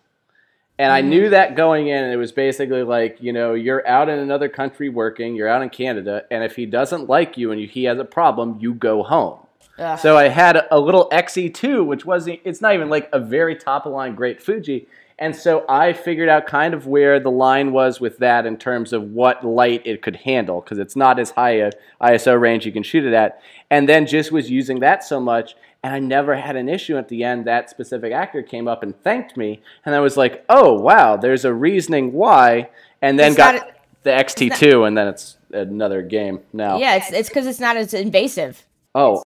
And 0.77 0.91
I 0.91 1.01
knew 1.01 1.31
that 1.31 1.55
going 1.55 1.87
in, 1.87 2.03
and 2.03 2.13
it 2.13 2.17
was 2.17 2.31
basically 2.31 2.83
like, 2.83 3.17
you 3.19 3.33
know, 3.33 3.55
you're 3.55 3.85
out 3.87 4.07
in 4.07 4.19
another 4.19 4.47
country 4.47 4.89
working, 4.89 5.35
you're 5.35 5.47
out 5.47 5.63
in 5.63 5.71
Canada, 5.71 6.23
and 6.29 6.43
if 6.43 6.55
he 6.55 6.67
doesn't 6.67 7.09
like 7.09 7.35
you 7.35 7.51
and 7.51 7.59
he 7.59 7.85
has 7.85 7.97
a 7.97 8.05
problem, 8.05 8.59
you 8.59 8.75
go 8.75 9.01
home. 9.01 9.39
Ugh. 9.79 9.97
So 9.97 10.15
I 10.15 10.27
had 10.27 10.55
a, 10.55 10.75
a 10.75 10.77
little 10.79 11.09
XE2, 11.09 11.83
which 11.83 12.05
wasn't, 12.05 12.41
it's 12.43 12.61
not 12.61 12.75
even 12.75 12.91
like 12.91 13.09
a 13.11 13.19
very 13.19 13.55
top 13.55 13.87
of 13.87 13.91
line 13.91 14.13
great 14.13 14.39
Fuji. 14.39 14.87
And 15.17 15.33
so 15.33 15.63
I 15.69 15.93
figured 15.93 16.27
out 16.27 16.45
kind 16.45 16.73
of 16.73 16.87
where 16.87 17.19
the 17.21 17.31
line 17.31 17.71
was 17.71 18.01
with 18.01 18.17
that 18.17 18.45
in 18.45 18.57
terms 18.57 18.91
of 18.91 19.11
what 19.11 19.45
light 19.45 19.81
it 19.85 20.01
could 20.01 20.17
handle, 20.17 20.59
because 20.59 20.77
it's 20.77 20.95
not 20.95 21.19
as 21.19 21.31
high 21.31 21.51
a 21.59 21.71
ISO 22.01 22.39
range 22.39 22.65
you 22.65 22.73
can 22.73 22.83
shoot 22.83 23.05
it 23.05 23.13
at. 23.13 23.41
And 23.69 23.87
then 23.87 24.07
just 24.07 24.31
was 24.33 24.51
using 24.51 24.79
that 24.81 25.05
so 25.05 25.21
much, 25.21 25.55
and 25.83 25.93
I 25.93 25.99
never 25.99 26.35
had 26.35 26.57
an 26.57 26.67
issue 26.67 26.97
at 26.97 27.07
the 27.07 27.23
end. 27.23 27.45
That 27.45 27.69
specific 27.69 28.11
actor 28.11 28.43
came 28.43 28.67
up 28.67 28.83
and 28.83 28.93
thanked 29.03 29.37
me, 29.37 29.61
and 29.85 29.95
I 29.95 30.01
was 30.01 30.17
like, 30.17 30.43
oh, 30.49 30.73
wow, 30.73 31.15
there's 31.15 31.45
a 31.45 31.53
reasoning 31.53 32.11
why. 32.11 32.69
And 33.01 33.17
then 33.17 33.29
It's 33.29 33.37
got 33.37 33.55
not- 33.55 33.71
the 34.03 34.11
XT2, 34.11 34.85
and 34.85 34.97
then 34.97 35.07
it's 35.07 35.37
another 35.51 36.01
game 36.01 36.41
now. 36.51 36.77
Yeah, 36.77 36.95
it's 36.95 37.11
it's 37.11 37.29
because 37.29 37.47
it's 37.47 37.59
not 37.61 37.77
as 37.77 37.93
invasive. 37.93 38.65
Oh, 38.93 39.23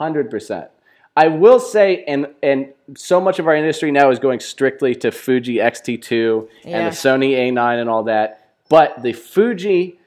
100%. 0.00 0.68
I 1.16 1.28
will 1.28 1.58
say, 1.60 2.04
and 2.06 2.28
and 2.42 2.72
so 2.96 3.20
much 3.20 3.38
of 3.38 3.46
our 3.46 3.54
industry 3.54 3.90
now 3.90 4.10
is 4.10 4.18
going 4.18 4.40
strictly 4.40 4.94
to 4.96 5.10
Fuji 5.10 5.60
X-T2 5.60 6.48
and 6.64 6.86
the 6.86 6.90
Sony 6.96 7.32
A9 7.32 7.80
and 7.80 7.90
all 7.90 8.04
that. 8.04 8.48
But 8.68 9.02
the 9.02 9.12
Fuji 9.12 9.98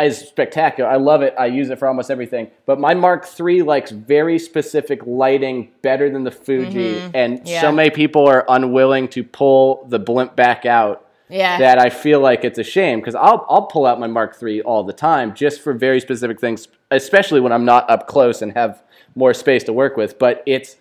is 0.00 0.18
spectacular. 0.18 0.88
I 0.88 0.96
love 0.96 1.22
it. 1.22 1.34
I 1.38 1.46
use 1.46 1.68
it 1.70 1.78
for 1.78 1.86
almost 1.86 2.10
everything. 2.10 2.50
But 2.64 2.80
my 2.80 2.94
Mark 2.94 3.28
III 3.38 3.62
likes 3.62 3.90
very 3.90 4.38
specific 4.38 5.00
lighting 5.04 5.72
better 5.82 6.08
than 6.10 6.24
the 6.24 6.30
Fuji, 6.30 6.94
mm-hmm. 6.94 7.10
and 7.14 7.46
Yeah. 7.46 7.60
so 7.60 7.72
many 7.72 7.90
people 7.90 8.26
are 8.26 8.44
unwilling 8.48 9.08
to 9.08 9.22
pull 9.24 9.84
the 9.88 9.98
blimp 9.98 10.36
back 10.36 10.64
out 10.64 11.04
Yeah. 11.28 11.58
that 11.58 11.78
I 11.78 11.90
feel 11.90 12.20
like 12.20 12.44
it's 12.44 12.58
a 12.58 12.64
shame 12.64 13.00
because 13.00 13.14
I'll 13.14 13.44
I'll 13.50 13.66
pull 13.66 13.84
out 13.86 14.00
my 14.00 14.06
Mark 14.06 14.36
III 14.42 14.62
all 14.62 14.84
the 14.84 14.92
time 14.94 15.34
just 15.34 15.60
for 15.60 15.72
very 15.74 16.00
specific 16.00 16.40
things, 16.40 16.68
especially 16.90 17.40
when 17.40 17.52
I'm 17.52 17.64
not 17.64 17.90
up 17.90 18.06
close 18.06 18.40
and 18.40 18.52
have 18.54 18.82
more 19.14 19.34
space 19.34 19.64
to 19.64 19.72
work 19.72 19.96
with. 19.96 20.18
But 20.18 20.42
it's, 20.46 20.76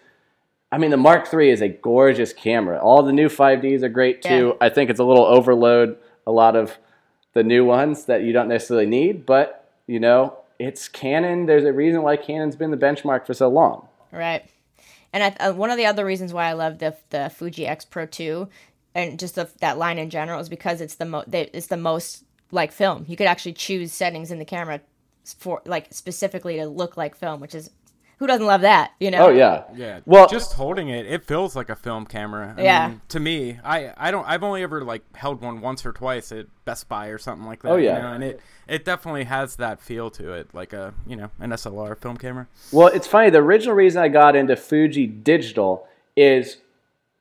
I 0.71 0.77
mean, 0.77 0.91
the 0.91 0.97
Mark 0.97 1.31
III 1.33 1.49
is 1.49 1.61
a 1.61 1.69
gorgeous 1.69 2.33
camera. 2.33 2.79
All 2.79 3.03
the 3.03 3.13
new 3.13 3.29
5Ds 3.29 3.83
are 3.83 3.89
great 3.89 4.21
too. 4.21 4.47
Yeah. 4.47 4.65
I 4.65 4.69
think 4.69 4.89
it's 4.89 4.99
a 4.99 5.03
little 5.03 5.25
overload 5.25 5.97
a 6.27 6.31
lot 6.31 6.55
of 6.55 6.77
the 7.33 7.43
new 7.43 7.65
ones 7.65 8.05
that 8.05 8.23
you 8.23 8.33
don't 8.33 8.47
necessarily 8.47 8.85
need, 8.85 9.25
but 9.25 9.71
you 9.87 9.99
know, 9.99 10.37
it's 10.59 10.87
Canon. 10.87 11.45
There's 11.45 11.63
a 11.63 11.73
reason 11.73 12.01
why 12.03 12.17
Canon's 12.17 12.55
been 12.55 12.71
the 12.71 12.77
benchmark 12.77 13.25
for 13.25 13.33
so 13.33 13.47
long. 13.47 13.87
Right. 14.11 14.45
And 15.13 15.23
I, 15.23 15.27
uh, 15.43 15.53
one 15.53 15.71
of 15.71 15.77
the 15.77 15.85
other 15.85 16.05
reasons 16.05 16.33
why 16.33 16.47
I 16.47 16.53
love 16.53 16.79
the 16.79 16.95
the 17.09 17.29
Fuji 17.29 17.65
X 17.65 17.85
Pro 17.85 18.05
2 18.05 18.47
and 18.95 19.19
just 19.19 19.35
the, 19.35 19.49
that 19.61 19.77
line 19.77 19.97
in 19.97 20.09
general 20.09 20.39
is 20.39 20.49
because 20.49 20.81
it's 20.81 20.95
the 20.95 21.05
mo- 21.05 21.23
they, 21.27 21.49
it's 21.53 21.67
the 21.67 21.77
most 21.77 22.23
like 22.51 22.71
film. 22.71 23.05
You 23.07 23.15
could 23.15 23.27
actually 23.27 23.53
choose 23.53 23.91
settings 23.91 24.31
in 24.31 24.39
the 24.39 24.45
camera 24.45 24.81
for 25.37 25.61
like 25.65 25.87
specifically 25.93 26.57
to 26.57 26.67
look 26.67 26.97
like 26.97 27.15
film, 27.15 27.39
which 27.39 27.55
is 27.55 27.69
who 28.19 28.27
doesn't 28.27 28.45
love 28.45 28.61
that, 28.61 28.91
you 28.99 29.09
know? 29.09 29.27
Oh 29.27 29.29
yeah, 29.29 29.63
Yeah. 29.75 30.01
Well- 30.05 30.27
just 30.27 30.53
holding 30.53 30.89
it, 30.89 31.05
it 31.05 31.23
feels 31.25 31.55
like 31.55 31.69
a 31.69 31.75
film 31.75 32.05
camera. 32.05 32.53
I 32.57 32.61
Yeah. 32.61 32.87
mean, 32.89 33.01
to 33.09 33.19
me, 33.19 33.59
I 33.63 33.91
I 33.97 34.11
don't. 34.11 34.27
I've 34.27 34.43
only 34.43 34.61
ever 34.61 34.83
like 34.83 35.01
held 35.15 35.41
one 35.41 35.61
once 35.61 35.85
or 35.85 35.91
twice 35.93 36.31
at 36.31 36.45
Best 36.65 36.87
Buy 36.89 37.07
or 37.07 37.17
something 37.17 37.47
like 37.47 37.61
that. 37.63 37.71
Oh, 37.71 37.75
you 37.77 37.85
yeah. 37.85 37.99
know, 38.01 38.11
and 38.13 38.23
it 38.23 38.39
it 38.67 38.85
definitely 38.85 39.23
has 39.23 39.55
that 39.55 39.81
feel 39.81 40.09
to 40.11 40.33
it, 40.33 40.49
like 40.53 40.73
a 40.73 40.93
you 41.07 41.15
know 41.15 41.29
an 41.39 41.51
SLR 41.51 41.95
film 41.97 42.17
camera. 42.17 42.47
Well, 42.71 42.87
it's 42.87 43.07
funny. 43.07 43.29
The 43.29 43.39
original 43.39 43.75
reason 43.75 44.01
I 44.03 44.09
got 44.09 44.35
into 44.35 44.55
Fuji 44.55 45.07
Digital 45.07 45.87
is 46.15 46.57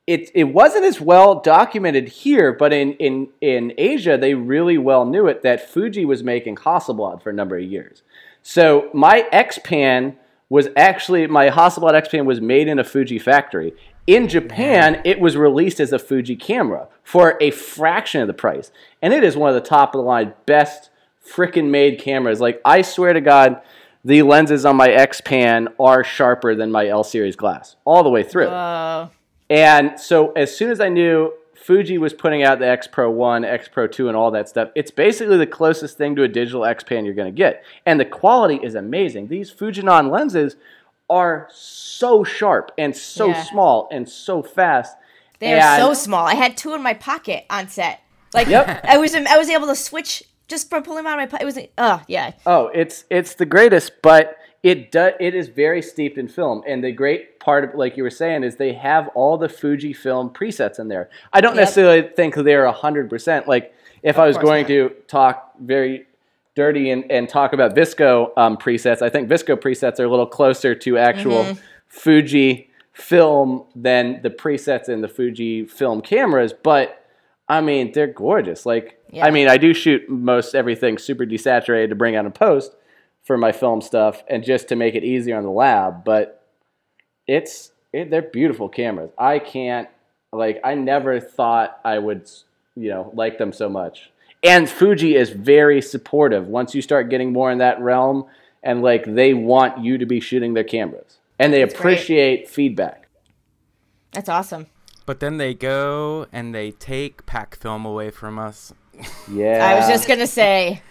it 0.05 0.29
it 0.33 0.45
wasn't 0.45 0.83
as 0.85 0.99
well 0.99 1.35
documented 1.39 2.09
here, 2.09 2.51
but 2.51 2.73
in 2.73 2.93
in 2.93 3.29
in 3.41 3.73
Asia 3.77 4.17
they 4.17 4.33
really 4.33 4.77
well 4.77 5.05
knew 5.05 5.27
it 5.27 5.43
that 5.43 5.69
Fuji 5.69 6.03
was 6.03 6.23
making 6.23 6.57
Hasselblad 6.57 7.21
for 7.21 7.29
a 7.29 7.33
number 7.33 7.57
of 7.57 7.63
years. 7.63 8.01
So 8.41 8.89
my 8.93 9.27
X-Pan 9.31 10.17
was 10.49 10.67
actually 10.75 11.27
my 11.27 11.49
Hasselblad 11.49 11.93
X-Pan 11.93 12.25
was 12.25 12.41
made 12.41 12.67
in 12.67 12.79
a 12.79 12.83
Fuji 12.83 13.19
factory. 13.19 13.73
In 14.07 14.27
Japan, 14.27 15.01
it 15.05 15.19
was 15.19 15.37
released 15.37 15.79
as 15.79 15.93
a 15.93 15.99
Fuji 15.99 16.35
camera 16.35 16.87
for 17.03 17.37
a 17.39 17.51
fraction 17.51 18.21
of 18.21 18.27
the 18.27 18.33
price, 18.33 18.71
and 19.01 19.13
it 19.13 19.23
is 19.23 19.37
one 19.37 19.49
of 19.49 19.55
the 19.55 19.67
top 19.67 19.93
of 19.93 19.99
the 19.99 20.05
line 20.05 20.33
best 20.47 20.89
frickin' 21.23 21.69
made 21.69 21.99
cameras. 21.99 22.41
Like 22.41 22.59
I 22.65 22.81
swear 22.81 23.13
to 23.13 23.21
God, 23.21 23.61
the 24.03 24.23
lenses 24.23 24.65
on 24.65 24.75
my 24.75 24.89
X-Pan 24.89 25.67
are 25.79 26.03
sharper 26.03 26.55
than 26.55 26.71
my 26.71 26.87
L 26.87 27.03
series 27.03 27.35
glass 27.35 27.75
all 27.85 28.03
the 28.03 28.09
way 28.09 28.23
through. 28.23 28.47
Uh, 28.47 29.09
And 29.49 29.99
so 29.99 30.31
as 30.31 30.55
soon 30.55 30.71
as 30.71 30.79
I 30.79 30.89
knew 30.89 31.33
Fuji 31.69 31.99
was 31.99 32.13
putting 32.13 32.41
out 32.41 32.57
the 32.57 32.67
X 32.67 32.87
Pro 32.87 33.11
1, 33.11 33.45
X 33.45 33.67
Pro 33.67 33.85
2, 33.85 34.07
and 34.07 34.17
all 34.17 34.31
that 34.31 34.49
stuff, 34.49 34.69
it's 34.73 34.89
basically 34.89 35.37
the 35.37 35.45
closest 35.45 35.99
thing 35.99 36.15
to 36.15 36.23
a 36.23 36.27
digital 36.27 36.65
X 36.65 36.83
Pan 36.83 37.05
you're 37.05 37.13
going 37.13 37.31
to 37.31 37.37
get. 37.37 37.63
And 37.85 37.99
the 37.99 38.05
quality 38.05 38.55
is 38.63 38.73
amazing. 38.73 39.27
These 39.27 39.53
Fujinon 39.53 40.09
lenses 40.11 40.55
are 41.11 41.47
so 41.53 42.23
sharp 42.23 42.71
and 42.75 42.95
so 42.97 43.27
Yeah. 43.27 43.43
small 43.43 43.87
and 43.91 44.09
so 44.09 44.41
fast. 44.41 44.97
they 45.37 45.53
are 45.53 45.57
And- 45.75 45.81
so 45.83 45.93
small. 45.93 46.25
I 46.25 46.33
had 46.33 46.57
two 46.57 46.73
in 46.73 46.81
my 46.81 46.95
pocket 46.95 47.45
on 47.51 47.67
set. 47.67 47.99
Like 48.33 48.47
Yep. 48.47 48.81
I 48.83 48.97
was 48.97 49.13
I 49.13 49.37
was 49.37 49.47
able 49.51 49.67
to 49.67 49.75
switch 49.75 50.23
just 50.47 50.71
from 50.71 50.81
pulling 50.81 51.03
them 51.03 51.13
out 51.13 51.19
of 51.19 51.21
my 51.21 51.27
pocket. 51.27 51.43
It 51.43 51.45
was 51.45 51.59
oh 51.77 52.01
yeah. 52.07 52.31
Oh, 52.47 52.71
it's 52.73 53.05
it's 53.11 53.35
the 53.35 53.45
greatest, 53.45 53.91
but 54.01 54.37
it 54.61 54.91
do, 54.91 55.11
it 55.19 55.33
is 55.35 55.47
very 55.49 55.81
steeped 55.81 56.17
in 56.17 56.27
film. 56.27 56.61
And 56.67 56.83
the 56.83 56.91
great 56.91 57.39
part 57.39 57.63
of 57.63 57.75
like 57.75 57.95
you 57.97 58.03
were 58.03 58.09
saying 58.09 58.43
is 58.43 58.57
they 58.57 58.73
have 58.73 59.07
all 59.15 59.37
the 59.37 59.49
fuji 59.49 59.93
film 59.93 60.29
presets 60.29 60.79
in 60.79 60.87
there. 60.89 61.09
I 61.31 61.41
don't 61.41 61.55
Yep. 61.55 61.61
necessarily 61.61 62.01
think 62.15 62.35
they're 62.35 62.69
hundred 62.71 63.09
percent. 63.09 63.47
Like 63.47 63.73
if 64.03 64.17
I 64.17 64.27
was 64.27 64.37
going 64.37 64.63
not. 64.63 64.67
to 64.69 64.89
talk 65.07 65.53
very 65.61 66.05
dirty 66.55 66.89
and, 66.91 67.09
and 67.09 67.29
talk 67.29 67.53
about 67.53 67.73
VSCO 67.75 68.31
um, 68.37 68.57
presets, 68.57 69.01
I 69.01 69.09
think 69.09 69.29
VSCO 69.29 69.55
presets 69.57 69.99
are 69.99 70.05
a 70.05 70.09
little 70.09 70.25
closer 70.27 70.75
to 70.75 70.97
actual 70.97 71.43
Mm-hmm. 71.43 71.59
Fuji 71.87 72.69
film 72.93 73.63
than 73.75 74.21
the 74.21 74.29
presets 74.29 74.89
in 74.89 75.01
the 75.01 75.07
Fuji 75.07 75.65
film 75.65 76.01
cameras, 76.01 76.53
but 76.53 77.03
I 77.47 77.61
mean, 77.61 77.93
they're 77.93 78.05
gorgeous. 78.07 78.63
Like, 78.65 78.99
Yeah. 79.09 79.25
I 79.25 79.31
mean, 79.31 79.47
I 79.47 79.57
do 79.57 79.73
shoot 79.73 80.07
most 80.07 80.53
everything 80.53 80.97
super 80.99 81.25
desaturated 81.25 81.89
to 81.89 81.95
bring 81.95 82.15
out 82.15 82.25
in 82.25 82.31
post 82.31 82.75
for 83.29 83.37
my 83.37 83.51
film 83.51 83.79
stuff 83.79 84.23
and 84.27 84.43
just 84.43 84.69
to 84.69 84.75
make 84.75 84.95
it 84.95 85.03
easier 85.03 85.37
on 85.37 85.43
the 85.43 85.51
lab, 85.51 86.03
but 86.03 86.43
it's 87.27 87.71
it, 87.93 88.09
they're 88.09 88.23
beautiful 88.23 88.67
cameras. 88.67 89.11
I 89.19 89.37
can't 89.37 89.87
like 90.33 90.59
I 90.63 90.73
never 90.73 91.19
thought 91.19 91.79
I 91.85 91.99
would, 91.99 92.27
you 92.75 92.89
know, 92.89 93.11
like 93.13 93.37
them 93.37 93.53
so 93.53 93.69
much. 93.69 94.09
And 94.43 94.67
Fuji 94.67 95.15
is 95.15 95.29
very 95.29 95.79
supportive. 95.79 96.47
Once 96.47 96.73
you 96.73 96.81
start 96.81 97.11
getting 97.11 97.31
more 97.31 97.51
in 97.51 97.59
that 97.59 97.79
realm, 97.79 98.25
and 98.63 98.81
like 98.81 99.05
they 99.05 99.35
want 99.35 99.77
you 99.77 99.99
to 99.99 100.07
be 100.07 100.19
shooting 100.19 100.55
their 100.55 100.63
cameras 100.63 101.19
and 101.37 101.53
they 101.53 101.59
great. 101.59 101.75
appreciate 101.75 102.49
feedback. 102.49 103.09
That's 104.11 104.27
awesome. 104.27 104.65
But 105.05 105.19
then 105.19 105.37
they 105.37 105.53
go 105.53 106.25
and 106.33 106.55
they 106.55 106.71
take 106.71 107.27
pack 107.27 107.55
film 107.55 107.85
away 107.85 108.09
from 108.09 108.39
us. 108.39 108.73
Yeah. 109.31 109.63
I 109.63 109.75
was 109.75 109.87
just 109.87 110.07
gonna 110.07 110.25
say, 110.25 110.81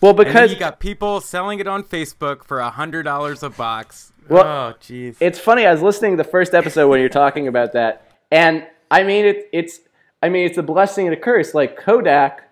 well 0.00 0.10
And 0.10 0.18
then 0.18 0.26
because 0.26 0.52
you 0.52 0.58
got 0.58 0.80
people 0.80 1.20
selling 1.20 1.58
it 1.60 1.66
on 1.66 1.82
Facebook 1.82 2.44
for 2.44 2.60
a 2.60 2.70
hundred 2.70 3.04
dollars 3.04 3.42
a 3.42 3.50
box. 3.50 4.12
Well, 4.28 4.44
oh, 4.44 4.74
jeez. 4.80 5.16
it's 5.20 5.38
funny. 5.38 5.66
I 5.66 5.72
was 5.72 5.82
listening 5.82 6.16
to 6.16 6.16
the 6.22 6.28
first 6.28 6.52
episode 6.54 6.88
when 6.88 7.00
you're 7.00 7.08
talking 7.08 7.46
about 7.48 7.72
that, 7.74 8.10
and 8.30 8.66
I 8.90 9.04
mean 9.04 9.24
it, 9.24 9.48
it's 9.52 9.80
I 10.22 10.28
mean 10.28 10.46
it's 10.46 10.58
a 10.58 10.62
blessing 10.62 11.06
and 11.06 11.16
a 11.16 11.20
curse. 11.20 11.54
Like 11.54 11.76
Kodak 11.76 12.42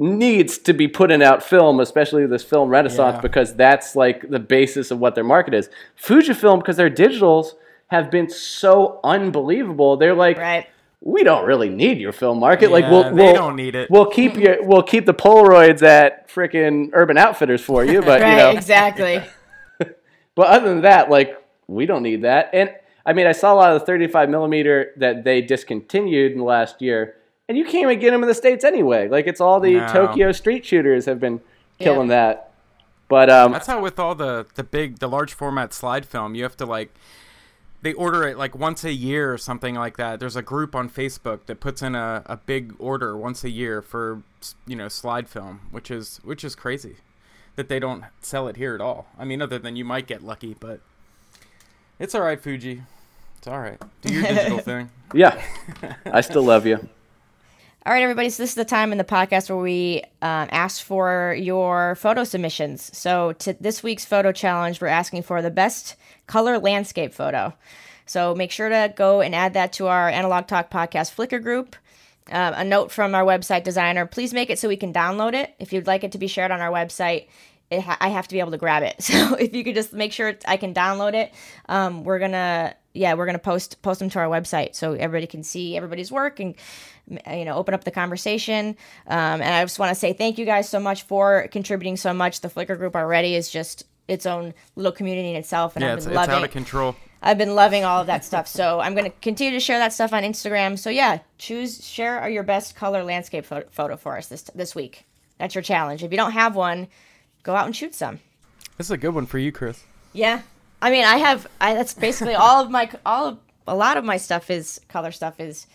needs 0.00 0.58
to 0.58 0.72
be 0.72 0.86
putting 0.88 1.22
out 1.22 1.42
film, 1.42 1.80
especially 1.80 2.24
this 2.26 2.44
film 2.44 2.68
renaissance, 2.68 3.16
Yeah. 3.16 3.20
because 3.20 3.54
that's 3.54 3.96
like 3.96 4.28
the 4.30 4.38
basis 4.38 4.90
of 4.90 4.98
what 5.00 5.14
their 5.14 5.24
market 5.24 5.54
is. 5.54 5.68
Fujifilm, 6.00 6.58
because 6.60 6.76
their 6.76 6.90
digitals 6.90 7.52
have 7.88 8.10
been 8.10 8.28
so 8.28 9.00
unbelievable. 9.02 9.96
They're 9.96 10.14
like, 10.14 10.38
right? 10.38 10.66
We 11.00 11.22
don't 11.22 11.46
really 11.46 11.68
need 11.68 11.98
your 11.98 12.12
film 12.12 12.38
market. 12.40 12.70
like 12.70 12.84
we'll, 12.90 13.12
we'll 13.14 13.34
don't 13.34 13.56
need 13.56 13.74
it. 13.74 13.90
We'll 13.90 14.06
keep 14.10 14.36
your 14.36 14.56
we'll 14.66 14.82
keep 14.82 15.06
the 15.06 15.14
Polaroids 15.14 15.82
at 15.82 16.28
freaking 16.28 16.90
Urban 16.92 17.16
Outfitters 17.16 17.60
for 17.62 17.84
you, 17.84 18.00
but 18.00 18.20
Right, 18.20 18.30
you 18.32 18.36
know. 18.36 18.50
exactly. 18.50 19.22
But 20.34 20.46
other 20.48 20.68
than 20.68 20.82
that, 20.82 21.10
like 21.10 21.36
we 21.66 21.84
don't 21.86 22.02
need 22.04 22.22
that. 22.22 22.50
And 22.52 22.72
I 23.04 23.12
mean, 23.12 23.26
I 23.26 23.32
saw 23.32 23.52
a 23.52 23.56
lot 23.56 23.72
of 23.72 23.80
the 23.80 23.86
35 23.86 24.28
millimeter 24.30 24.92
that 24.98 25.24
they 25.24 25.40
discontinued 25.42 26.30
in 26.32 26.38
the 26.38 26.44
last 26.44 26.80
year, 26.80 27.16
and 27.48 27.58
you 27.58 27.64
can't 27.64 27.82
even 27.90 27.98
get 27.98 28.12
them 28.12 28.22
in 28.22 28.28
the 28.28 28.34
states 28.34 28.64
anyway. 28.64 29.08
Like 29.08 29.26
it's 29.26 29.40
all 29.40 29.58
the 29.58 29.74
No. 29.74 29.86
Tokyo 29.88 30.30
street 30.30 30.64
shooters 30.64 31.06
have 31.06 31.18
been 31.18 31.40
killing 31.80 32.08
Yeah. 32.08 32.16
that. 32.34 32.52
But 33.08 33.30
um, 33.30 33.50
That's 33.52 33.66
how 33.66 33.80
with 33.82 33.98
all 33.98 34.14
the 34.14 34.46
the 34.54 34.62
big 34.62 34.98
the 35.00 35.08
large 35.08 35.32
format 35.32 35.72
slide 35.72 36.06
film, 36.06 36.34
you 36.36 36.44
have 36.44 36.56
to 36.58 36.66
like 36.66 36.94
they 37.82 37.92
order 37.94 38.26
it 38.26 38.36
like 38.36 38.56
once 38.56 38.84
a 38.84 38.92
year 38.92 39.32
or 39.32 39.38
something 39.38 39.74
like 39.74 39.96
that. 39.96 40.20
There's 40.20 40.36
a 40.36 40.42
group 40.42 40.74
on 40.74 40.90
Facebook 40.90 41.46
that 41.46 41.60
puts 41.60 41.82
in 41.82 41.94
a, 41.94 42.22
a 42.26 42.36
big 42.36 42.74
order 42.78 43.16
once 43.16 43.44
a 43.44 43.50
year 43.50 43.82
for 43.82 44.22
you 44.66 44.76
know 44.76 44.88
slide 44.88 45.28
film, 45.28 45.60
which 45.70 45.90
is 45.90 46.20
which 46.24 46.44
is 46.44 46.54
crazy 46.54 46.96
that 47.56 47.68
they 47.68 47.80
don't 47.80 48.04
sell 48.20 48.46
it 48.48 48.56
here 48.56 48.74
at 48.74 48.80
all. 48.80 49.08
I 49.18 49.24
mean, 49.24 49.42
other 49.42 49.58
than 49.58 49.74
you 49.76 49.84
might 49.84 50.06
get 50.06 50.22
lucky, 50.22 50.54
but 50.58 50.80
it's 51.98 52.14
all 52.14 52.22
right, 52.22 52.40
Fuji. 52.40 52.82
It's 53.38 53.46
all 53.48 53.60
right. 53.60 53.80
Do 54.02 54.12
your 54.14 54.22
digital 54.34 54.58
thing. 54.58 54.90
yeah, 55.12 55.42
I 56.06 56.20
still 56.20 56.42
love 56.44 56.66
you. 56.66 56.88
All 57.88 57.94
right, 57.94 58.02
everybody. 58.02 58.28
So 58.28 58.42
this 58.42 58.50
is 58.50 58.54
the 58.54 58.66
time 58.66 58.92
in 58.92 58.98
the 58.98 59.02
podcast 59.02 59.48
where 59.48 59.56
we 59.56 60.02
um, 60.20 60.48
ask 60.52 60.84
for 60.84 61.34
your 61.40 61.94
photo 61.94 62.22
submissions. 62.22 62.94
So 62.94 63.32
to 63.38 63.54
this 63.54 63.82
week's 63.82 64.04
photo 64.04 64.30
challenge, 64.30 64.82
we're 64.82 64.88
asking 64.88 65.22
for 65.22 65.40
the 65.40 65.50
best 65.50 65.96
color 66.26 66.58
landscape 66.58 67.14
photo. 67.14 67.54
So 68.04 68.34
make 68.34 68.50
sure 68.50 68.68
to 68.68 68.92
go 68.94 69.22
and 69.22 69.34
add 69.34 69.54
that 69.54 69.72
to 69.74 69.86
our 69.86 70.06
Analog 70.10 70.48
Talk 70.48 70.70
podcast 70.70 71.16
Flickr 71.16 71.42
group. 71.42 71.76
Um, 72.30 72.52
a 72.52 72.62
note 72.62 72.92
from 72.92 73.14
our 73.14 73.24
website 73.24 73.64
designer: 73.64 74.04
please 74.04 74.34
make 74.34 74.50
it 74.50 74.58
so 74.58 74.68
we 74.68 74.76
can 74.76 74.92
download 74.92 75.32
it. 75.32 75.54
If 75.58 75.72
you'd 75.72 75.86
like 75.86 76.04
it 76.04 76.12
to 76.12 76.18
be 76.18 76.26
shared 76.26 76.50
on 76.50 76.60
our 76.60 76.70
website, 76.70 77.22
it 77.22 77.28
ha- 77.72 77.96
I 78.00 78.08
have 78.08 78.28
to 78.28 78.34
be 78.34 78.40
able 78.40 78.50
to 78.52 78.58
grab 78.58 78.82
it. 78.82 78.96
So 79.02 79.34
if 79.34 79.54
you 79.54 79.64
could 79.64 79.74
just 79.74 79.92
make 79.92 80.12
sure 80.12 80.34
I 80.46 80.56
can 80.56 80.74
download 80.74 81.14
it, 81.14 81.32
um, 81.68 82.04
we're 82.04 82.18
gonna 82.18 82.74
yeah 82.94 83.14
we're 83.14 83.26
gonna 83.26 83.38
post 83.38 83.80
post 83.82 84.00
them 84.00 84.10
to 84.10 84.18
our 84.18 84.26
website 84.26 84.74
so 84.74 84.92
everybody 84.94 85.26
can 85.26 85.42
see 85.42 85.76
everybody's 85.76 86.10
work 86.10 86.40
and 86.40 86.54
you 87.08 87.44
know 87.44 87.54
open 87.54 87.74
up 87.74 87.84
the 87.84 87.90
conversation. 87.90 88.76
Um, 89.06 89.40
and 89.40 89.44
I 89.44 89.62
just 89.64 89.78
want 89.78 89.90
to 89.90 89.94
say 89.94 90.12
thank 90.12 90.38
you 90.38 90.44
guys 90.44 90.68
so 90.68 90.78
much 90.80 91.02
for 91.04 91.48
contributing 91.50 91.96
so 91.96 92.12
much. 92.12 92.40
The 92.40 92.48
Flickr 92.48 92.76
group 92.78 92.94
already 92.96 93.34
is 93.34 93.50
just 93.50 93.84
its 94.08 94.24
own 94.26 94.54
little 94.76 94.92
community 94.92 95.30
in 95.30 95.36
itself, 95.36 95.76
and 95.76 95.82
Yeah, 95.84 95.92
I've 95.92 95.98
it's, 95.98 96.06
been 96.06 96.12
it's 96.12 96.16
loving. 96.16 96.34
out 96.36 96.44
of 96.44 96.50
control. 96.50 96.96
I've 97.20 97.36
been 97.36 97.54
loving 97.54 97.84
all 97.84 98.00
of 98.00 98.06
that 98.06 98.24
stuff. 98.24 98.46
So 98.46 98.78
I'm 98.80 98.94
going 98.94 99.04
to 99.10 99.16
continue 99.20 99.52
to 99.52 99.60
share 99.60 99.78
that 99.80 99.92
stuff 99.92 100.12
on 100.12 100.22
Instagram. 100.22 100.78
So 100.78 100.88
yeah, 100.88 101.18
choose 101.36 101.84
share 101.84 102.26
your 102.28 102.44
best 102.44 102.76
color 102.76 103.02
landscape 103.02 103.44
photo 103.44 103.96
for 103.96 104.16
us 104.16 104.28
this 104.28 104.42
this 104.54 104.74
week. 104.74 105.04
That's 105.38 105.54
your 105.54 105.62
challenge. 105.62 106.02
If 106.04 106.10
you 106.10 106.16
don't 106.16 106.32
have 106.32 106.54
one, 106.56 106.88
go 107.48 107.56
out 107.56 107.64
and 107.64 107.74
shoot 107.74 107.94
some. 107.94 108.20
This 108.76 108.88
is 108.88 108.90
a 108.90 108.98
good 108.98 109.14
one 109.14 109.24
for 109.24 109.38
you, 109.38 109.50
Chris. 109.50 109.82
Yeah, 110.12 110.42
I 110.82 110.90
mean, 110.90 111.04
I 111.04 111.16
have. 111.16 111.46
I 111.60 111.72
that's 111.72 111.94
basically 111.94 112.34
all 112.44 112.62
of 112.62 112.70
my 112.70 112.90
all 113.06 113.26
of 113.26 113.38
a 113.66 113.74
lot 113.74 113.96
of 113.96 114.04
my 114.04 114.18
stuff 114.18 114.50
is 114.50 114.80
color 114.88 115.10
stuff 115.10 115.40
is 115.40 115.66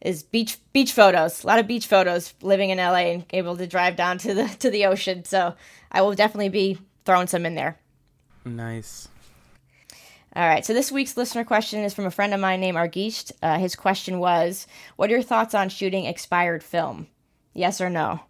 is 0.00 0.22
beach 0.22 0.56
beach 0.72 0.92
photos. 0.92 1.44
A 1.44 1.46
lot 1.46 1.58
of 1.58 1.66
beach 1.66 1.86
photos. 1.86 2.32
Living 2.40 2.70
in 2.70 2.78
LA 2.78 3.12
and 3.12 3.26
able 3.30 3.58
to 3.58 3.66
drive 3.66 3.94
down 3.94 4.16
to 4.18 4.32
the 4.32 4.48
to 4.60 4.70
the 4.70 4.86
ocean. 4.86 5.24
So 5.26 5.54
I 5.92 6.00
will 6.00 6.14
definitely 6.14 6.48
be 6.48 6.78
throwing 7.04 7.26
some 7.26 7.44
in 7.44 7.54
there. 7.54 7.78
Nice. 8.46 9.08
All 10.34 10.46
right, 10.46 10.64
so 10.64 10.72
this 10.72 10.92
week's 10.92 11.16
listener 11.16 11.42
question 11.42 11.80
is 11.80 11.94
from 11.94 12.06
a 12.06 12.10
friend 12.10 12.32
of 12.32 12.40
mine 12.40 12.60
named 12.60 12.76
Argisht. 12.76 13.32
Uh, 13.42 13.58
his 13.58 13.74
question 13.74 14.18
was, 14.18 14.66
"What 14.96 15.10
are 15.10 15.14
your 15.14 15.22
thoughts 15.22 15.54
on 15.54 15.68
shooting 15.68 16.06
expired 16.06 16.62
film? 16.62 17.08
Yes 17.52 17.80
or 17.82 17.90
no?" 17.90 18.20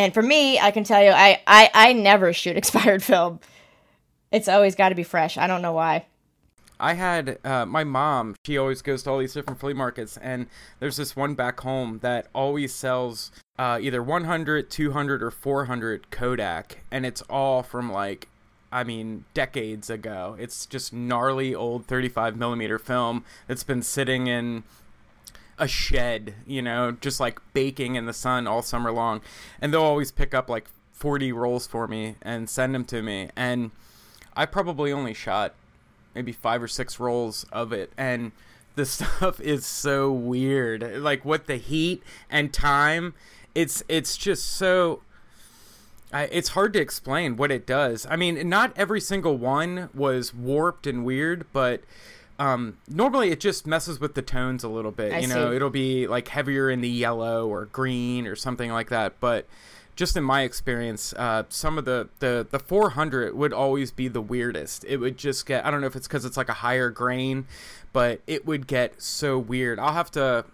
And 0.00 0.14
for 0.14 0.22
me, 0.22 0.58
I 0.58 0.70
can 0.70 0.82
tell 0.82 1.04
you, 1.04 1.10
I 1.10 1.42
I, 1.46 1.70
I 1.74 1.92
never 1.92 2.32
shoot 2.32 2.56
expired 2.62 3.02
film. 3.02 3.38
It's 4.32 4.48
always 4.48 4.74
got 4.74 4.88
to 4.88 4.94
be 4.94 5.02
fresh. 5.02 5.36
I 5.36 5.46
don't 5.46 5.60
know 5.60 5.72
why. 5.72 6.06
I 6.78 6.94
had 6.94 7.38
uh, 7.44 7.66
my 7.66 7.84
mom. 7.84 8.34
She 8.46 8.56
always 8.56 8.80
goes 8.80 9.02
to 9.02 9.10
all 9.10 9.18
these 9.18 9.34
different 9.34 9.60
flea 9.60 9.74
markets, 9.74 10.16
and 10.16 10.46
there's 10.78 10.96
this 10.96 11.14
one 11.14 11.34
back 11.34 11.60
home 11.60 11.98
that 12.00 12.28
always 12.34 12.74
sells 12.74 13.30
uh, 13.58 13.78
either 13.82 14.02
100, 14.02 14.70
200, 14.70 15.22
or 15.22 15.30
400 15.30 16.10
Kodak, 16.10 16.78
and 16.90 17.04
it's 17.04 17.20
all 17.28 17.62
from 17.62 17.92
like, 17.92 18.28
I 18.72 18.84
mean, 18.84 19.26
decades 19.34 19.90
ago. 19.90 20.36
It's 20.38 20.64
just 20.64 20.94
gnarly 20.94 21.54
old 21.54 21.84
35 21.84 22.36
millimeter 22.36 22.78
film 22.78 23.26
that's 23.46 23.64
been 23.64 23.82
sitting 23.82 24.28
in 24.28 24.62
a 25.60 25.68
shed, 25.68 26.34
you 26.46 26.62
know, 26.62 26.90
just 26.90 27.20
like 27.20 27.38
baking 27.52 27.94
in 27.94 28.06
the 28.06 28.12
sun 28.12 28.46
all 28.46 28.62
summer 28.62 28.90
long. 28.90 29.20
And 29.60 29.72
they'll 29.72 29.82
always 29.82 30.10
pick 30.10 30.34
up 30.34 30.48
like 30.48 30.66
40 30.92 31.32
rolls 31.32 31.66
for 31.66 31.86
me 31.86 32.16
and 32.22 32.48
send 32.48 32.74
them 32.74 32.84
to 32.86 33.02
me. 33.02 33.28
And 33.36 33.70
I 34.34 34.46
probably 34.46 34.92
only 34.92 35.14
shot 35.14 35.54
maybe 36.14 36.32
five 36.32 36.62
or 36.62 36.68
six 36.68 36.98
rolls 36.98 37.44
of 37.52 37.72
it. 37.72 37.92
And 37.96 38.32
the 38.74 38.86
stuff 38.86 39.40
is 39.40 39.66
so 39.66 40.10
weird. 40.10 40.96
Like 40.98 41.24
what 41.24 41.46
the 41.46 41.56
heat 41.56 42.02
and 42.30 42.52
time, 42.52 43.14
it's 43.54 43.84
it's 43.88 44.16
just 44.16 44.46
so 44.46 45.02
I, 46.12 46.24
it's 46.24 46.50
hard 46.50 46.72
to 46.72 46.80
explain 46.80 47.36
what 47.36 47.50
it 47.50 47.66
does. 47.66 48.06
I 48.08 48.16
mean, 48.16 48.48
not 48.48 48.72
every 48.76 49.00
single 49.00 49.36
one 49.36 49.90
was 49.94 50.34
warped 50.34 50.86
and 50.86 51.04
weird, 51.04 51.46
but 51.52 51.82
um, 52.40 52.78
normally 52.88 53.30
it 53.30 53.38
just 53.38 53.66
messes 53.66 54.00
with 54.00 54.14
the 54.14 54.22
tones 54.22 54.64
a 54.64 54.68
little 54.68 54.90
bit. 54.90 55.12
I 55.12 55.18
you 55.18 55.26
know, 55.26 55.50
see. 55.50 55.56
it'll 55.56 55.68
be 55.68 56.06
like 56.06 56.28
heavier 56.28 56.70
in 56.70 56.80
the 56.80 56.88
yellow 56.88 57.46
or 57.46 57.66
green 57.66 58.26
or 58.26 58.34
something 58.34 58.72
like 58.72 58.88
that. 58.88 59.20
But 59.20 59.46
just 59.94 60.16
in 60.16 60.24
my 60.24 60.40
experience, 60.40 61.12
uh, 61.18 61.42
some 61.50 61.76
of 61.76 61.84
the, 61.84 62.08
the 62.20 62.46
the 62.50 62.58
400 62.58 63.34
would 63.36 63.52
always 63.52 63.90
be 63.90 64.08
the 64.08 64.22
weirdest. 64.22 64.86
It 64.88 64.96
would 64.96 65.18
just 65.18 65.44
get 65.44 65.66
I 65.66 65.70
don't 65.70 65.82
know 65.82 65.86
if 65.86 65.94
it's 65.94 66.08
because 66.08 66.24
it's 66.24 66.38
like 66.38 66.48
a 66.48 66.54
higher 66.54 66.88
grain, 66.88 67.44
but 67.92 68.22
it 68.26 68.46
would 68.46 68.66
get 68.66 69.02
so 69.02 69.38
weird. 69.38 69.78
I'll 69.78 69.92
have 69.92 70.10
to 70.12 70.46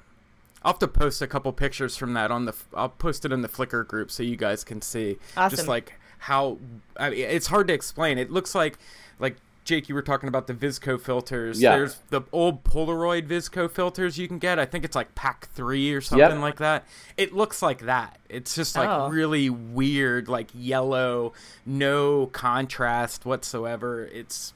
I'll 0.64 0.72
have 0.72 0.80
to 0.80 0.88
post 0.88 1.22
a 1.22 1.28
couple 1.28 1.52
pictures 1.52 1.96
from 1.96 2.14
that 2.14 2.32
on 2.32 2.46
the. 2.46 2.54
I'll 2.74 2.88
post 2.88 3.24
it 3.24 3.30
in 3.30 3.42
the 3.42 3.48
Flickr 3.48 3.86
group 3.86 4.10
so 4.10 4.24
you 4.24 4.34
guys 4.34 4.64
can 4.64 4.82
see. 4.82 5.18
Awesome. 5.36 5.56
Just 5.56 5.68
like 5.68 5.92
how 6.18 6.58
I 6.96 7.10
mean, 7.10 7.20
it's 7.20 7.46
hard 7.46 7.68
to 7.68 7.74
explain. 7.74 8.18
It 8.18 8.32
looks 8.32 8.56
like 8.56 8.76
like 9.20 9.36
Jake, 9.66 9.88
you 9.88 9.94
were 9.96 10.02
talking 10.02 10.28
about 10.28 10.46
the 10.46 10.54
VSCO 10.54 10.98
filters. 11.00 11.60
Yeah. 11.60 11.76
There's 11.76 11.96
the 12.10 12.22
old 12.32 12.62
Polaroid 12.64 13.26
VSCO 13.26 13.68
filters 13.70 14.16
you 14.16 14.28
can 14.28 14.38
get. 14.38 14.58
I 14.60 14.64
think 14.64 14.84
it's 14.84 14.94
like 14.94 15.14
pack 15.16 15.48
three 15.48 15.92
or 15.92 16.00
something 16.00 16.40
like 16.40 16.56
that. 16.58 16.86
It 17.16 17.34
looks 17.34 17.60
like 17.62 17.80
that. 17.80 18.18
It's 18.28 18.54
just 18.54 18.76
like 18.76 18.88
Oh. 18.88 19.08
really 19.08 19.50
weird, 19.50 20.28
like 20.28 20.48
yellow, 20.54 21.32
no 21.66 22.26
contrast 22.26 23.26
whatsoever. 23.26 24.04
It's 24.06 24.54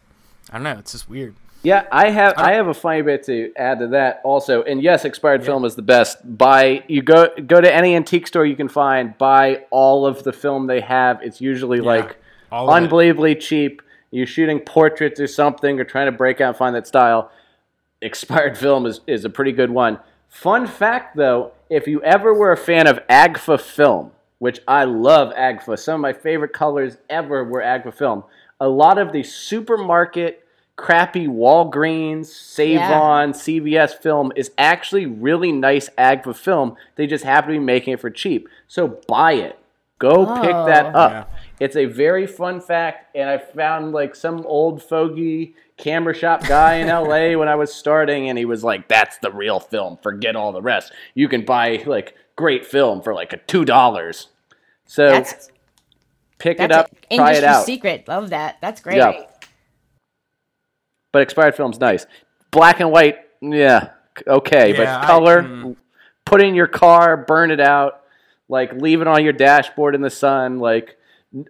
I 0.48 0.54
don't 0.54 0.62
know. 0.62 0.78
It's 0.78 0.92
just 0.92 1.10
weird. 1.10 1.34
Yeah, 1.62 1.86
I 1.92 2.10
have 2.10 2.34
uh, 2.38 2.42
I 2.42 2.52
have 2.52 2.68
a 2.68 2.74
funny 2.74 3.02
bit 3.02 3.24
to 3.24 3.52
add 3.56 3.80
to 3.80 3.88
that 3.88 4.20
also. 4.24 4.62
And 4.62 4.80
yes, 4.80 5.04
expired 5.04 5.44
film 5.44 5.64
is 5.64 5.74
the 5.74 5.82
best. 5.82 6.18
Buy 6.38 6.84
you 6.88 7.02
go 7.02 7.28
go 7.46 7.60
to 7.60 7.74
any 7.74 7.96
antique 7.96 8.26
store 8.28 8.46
you 8.46 8.56
can 8.56 8.68
find, 8.68 9.18
buy 9.18 9.64
all 9.70 10.06
of 10.06 10.22
the 10.22 10.32
film 10.32 10.68
they 10.68 10.80
have. 10.80 11.20
It's 11.20 11.40
usually 11.40 11.80
like 11.80 12.16
all 12.52 12.70
of 12.70 12.72
it. 12.72 12.76
unbelievably 12.84 13.34
cheap. 13.36 13.82
You're 14.10 14.26
shooting 14.26 14.60
portraits 14.60 15.20
or 15.20 15.26
something 15.26 15.78
or 15.78 15.84
trying 15.84 16.06
to 16.06 16.12
break 16.12 16.40
out 16.40 16.48
and 16.48 16.56
find 16.56 16.74
that 16.76 16.86
style. 16.86 17.30
Expired 18.02 18.56
film 18.56 18.86
is, 18.86 19.00
is 19.06 19.24
a 19.24 19.30
pretty 19.30 19.52
good 19.52 19.70
one. 19.70 19.98
Fun 20.28 20.66
fact 20.66 21.16
though, 21.16 21.52
if 21.68 21.86
you 21.86 22.02
ever 22.02 22.32
were 22.34 22.52
a 22.52 22.56
fan 22.56 22.86
of 22.86 22.98
Agfa 23.08 23.60
film, 23.60 24.12
which 24.38 24.60
I 24.66 24.84
love 24.84 25.34
Agfa, 25.34 25.78
some 25.78 25.96
of 25.96 26.00
my 26.00 26.12
favorite 26.12 26.52
colors 26.52 26.96
ever 27.08 27.44
were 27.44 27.60
Agfa 27.60 27.92
film. 27.94 28.24
A 28.58 28.68
lot 28.68 28.98
of 28.98 29.12
the 29.12 29.22
supermarket 29.22 30.44
crappy 30.76 31.26
Walgreens, 31.26 32.26
Sav-On, 32.26 33.32
CVS 33.34 34.00
film 34.00 34.32
is 34.34 34.50
actually 34.56 35.04
really 35.04 35.52
nice 35.52 35.90
Agfa 35.98 36.34
film. 36.34 36.74
They 36.96 37.06
just 37.06 37.22
happen 37.24 37.52
to 37.52 37.58
be 37.60 37.64
making 37.64 37.92
it 37.94 38.00
for 38.00 38.08
cheap. 38.10 38.48
So 38.66 38.98
buy 39.06 39.32
it. 39.34 39.58
Go 39.98 40.24
pick 40.40 40.50
that 40.52 40.86
Oh. 40.94 40.98
up. 40.98 41.12
Yeah. 41.12 41.24
It's 41.60 41.76
a 41.76 41.84
very 41.84 42.26
fun 42.26 42.60
fact, 42.60 43.14
and 43.14 43.28
I 43.28 43.36
found 43.38 43.92
like 43.92 44.14
some 44.16 44.44
old 44.46 44.82
fogey 44.82 45.54
camera 45.76 46.14
shop 46.14 46.46
guy 46.46 46.76
in 46.76 46.88
LA 46.88 47.38
when 47.38 47.48
I 47.48 47.54
was 47.54 47.72
starting, 47.72 48.28
and 48.28 48.38
he 48.38 48.46
was 48.46 48.64
like, 48.64 48.88
"That's 48.88 49.18
the 49.18 49.30
real 49.30 49.60
film. 49.60 49.98
Forget 50.02 50.34
all 50.36 50.52
the 50.52 50.62
rest. 50.62 50.92
You 51.14 51.28
can 51.28 51.44
buy 51.44 51.82
like 51.86 52.14
great 52.36 52.64
film 52.66 53.02
for 53.02 53.14
like 53.14 53.32
a 53.34 53.36
two 53.36 53.64
dollars." 53.66 54.28
So 54.86 55.10
That's 55.10 55.50
pick 56.38 56.58
it 56.58 56.72
up, 56.72 56.90
an 57.10 57.18
try 57.18 57.32
it 57.32 57.36
industry 57.36 57.48
out. 57.48 57.66
secret. 57.66 58.08
Love 58.08 58.30
that. 58.30 58.56
That's 58.60 58.80
great. 58.80 58.96
Yeah. 58.96 59.26
But 61.12 61.22
expired 61.22 61.54
film's 61.56 61.78
nice. 61.78 62.06
Black 62.50 62.80
and 62.80 62.90
white, 62.90 63.18
yeah, 63.40 63.90
okay. 64.26 64.70
Yeah, 64.72 64.76
but 64.76 64.86
I- 64.86 65.06
color, 65.06 65.42
mm. 65.42 65.76
put 66.24 66.40
in 66.42 66.54
your 66.54 66.66
car, 66.66 67.16
burn 67.16 67.50
it 67.50 67.60
out, 67.60 68.00
like 68.48 68.72
leave 68.72 69.00
it 69.00 69.06
on 69.06 69.22
your 69.22 69.32
dashboard 69.32 69.94
in 69.94 70.00
the 70.00 70.10
sun. 70.10 70.58
Like, 70.58 70.90
n- 70.90 70.98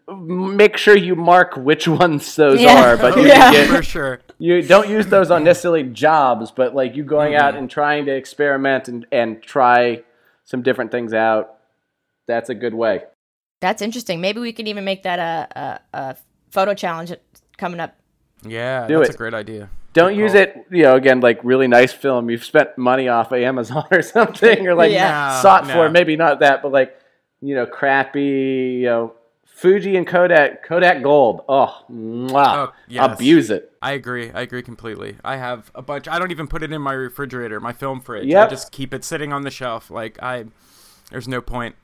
make 0.09 0.77
sure 0.77 0.97
you 0.97 1.17
mark 1.17 1.57
which 1.57 1.89
ones 2.03 2.37
those 2.37 2.61
Yeah. 2.61 2.93
are. 2.93 2.97
But 2.97 3.17
you, 3.17 3.27
Yeah. 3.27 3.53
get, 3.53 3.69
for 3.69 3.83
sure. 3.83 4.21
you 4.39 4.63
don't 4.63 4.89
use 4.89 5.07
those 5.07 5.31
on 5.31 5.45
necessarily 5.51 5.85
jobs, 5.85 6.51
but 6.51 6.75
like 6.75 6.97
you 6.97 7.05
going 7.05 7.35
out 7.35 7.51
mm-hmm. 7.51 7.59
and 7.59 7.71
trying 7.71 8.07
to 8.07 8.13
experiment 8.15 8.89
and, 8.89 9.07
and 9.11 9.43
try 9.43 10.03
some 10.45 10.63
different 10.63 10.91
things 10.91 11.13
out. 11.15 11.55
That's 12.27 12.51
a 12.51 12.55
good 12.55 12.75
way. 12.75 13.05
That's 13.61 13.83
interesting. 13.83 14.21
Maybe 14.21 14.41
we 14.41 14.53
could 14.53 14.69
even 14.69 14.85
make 14.85 15.03
that 15.03 15.19
a, 15.19 15.81
a, 15.95 15.99
a 15.99 16.17
photo 16.51 16.75
challenge 16.75 17.13
coming 17.59 17.81
up. 17.81 17.97
Yeah, 18.43 18.87
Do 18.87 18.99
that's 18.99 19.11
it. 19.11 19.15
a 19.15 19.19
great 19.19 19.35
idea. 19.35 19.69
Don't 19.93 20.15
use 20.15 20.35
it, 20.35 20.55
you 20.71 20.85
know, 20.85 20.95
again, 20.95 21.21
like 21.21 21.41
really 21.43 21.67
nice 21.67 21.93
film. 21.93 22.31
You've 22.31 22.45
spent 22.45 22.79
money 22.79 23.09
off 23.09 23.33
of 23.33 23.41
Amazon 23.41 23.87
or 23.91 24.03
something, 24.03 24.67
or 24.67 24.75
like 24.75 24.93
Yeah. 24.93 25.41
sought 25.43 25.67
No, 25.67 25.75
for, 25.75 25.91
maybe 25.91 26.17
not 26.17 26.41
that, 26.41 26.63
but 26.63 26.71
like, 26.73 26.97
you 27.41 27.55
know, 27.55 27.67
crappy, 27.67 28.79
you 28.81 28.85
know, 28.87 29.13
Fuji 29.61 29.95
and 29.97 30.07
Kodak, 30.07 30.63
Kodak 30.63 31.03
Gold. 31.03 31.43
Oh, 31.47 31.85
mwah. 31.93 32.55
Oh, 32.69 32.73
yes. 32.89 33.13
abuse 33.15 33.51
it. 33.51 33.71
I 33.83 33.93
agree. 33.93 34.31
I 34.33 34.41
agree 34.41 34.63
completely. 34.63 35.17
I 35.23 35.37
have 35.37 35.71
a 35.75 35.83
bunch. 35.83 36.09
I 36.09 36.19
don't 36.19 36.31
even 36.31 36.47
put 36.47 36.63
it 36.63 36.73
in 36.73 36.81
my 36.81 36.93
refrigerator, 36.95 37.61
my 37.61 37.75
film 37.75 38.01
fridge. 38.01 38.33
I 38.35 38.49
just 38.49 38.73
keep 38.73 38.95
it 38.95 39.05
sitting 39.05 39.35
on 39.35 39.43
the 39.43 39.51
shelf. 39.51 39.91
Like 39.91 40.19
I, 40.23 40.47
there's 41.11 41.29
no 41.29 41.43
point. 41.43 41.75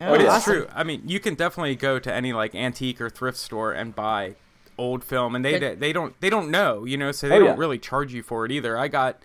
Oh, 0.00 0.10
But 0.10 0.20
it's 0.22 0.30
awesome. 0.30 0.52
true. 0.52 0.66
I 0.74 0.82
mean, 0.82 1.02
you 1.06 1.20
can 1.20 1.34
definitely 1.36 1.76
go 1.76 2.00
to 2.00 2.12
any 2.12 2.32
like 2.32 2.56
antique 2.56 3.00
or 3.00 3.08
thrift 3.08 3.38
store 3.38 3.72
and 3.72 3.94
buy 3.94 4.34
old 4.76 5.04
film, 5.04 5.36
and 5.36 5.44
they 5.44 5.60
Good. 5.60 5.78
they 5.78 5.92
don't 5.92 6.18
they 6.20 6.30
don't 6.30 6.50
know, 6.50 6.84
you 6.84 6.96
know, 6.96 7.12
so 7.12 7.28
they 7.28 7.36
Oh, 7.36 7.40
don't 7.40 7.48
yeah. 7.48 7.56
really 7.56 7.78
charge 7.78 8.12
you 8.12 8.22
for 8.24 8.44
it 8.44 8.50
either. 8.50 8.76
I 8.76 8.88
got. 8.88 9.22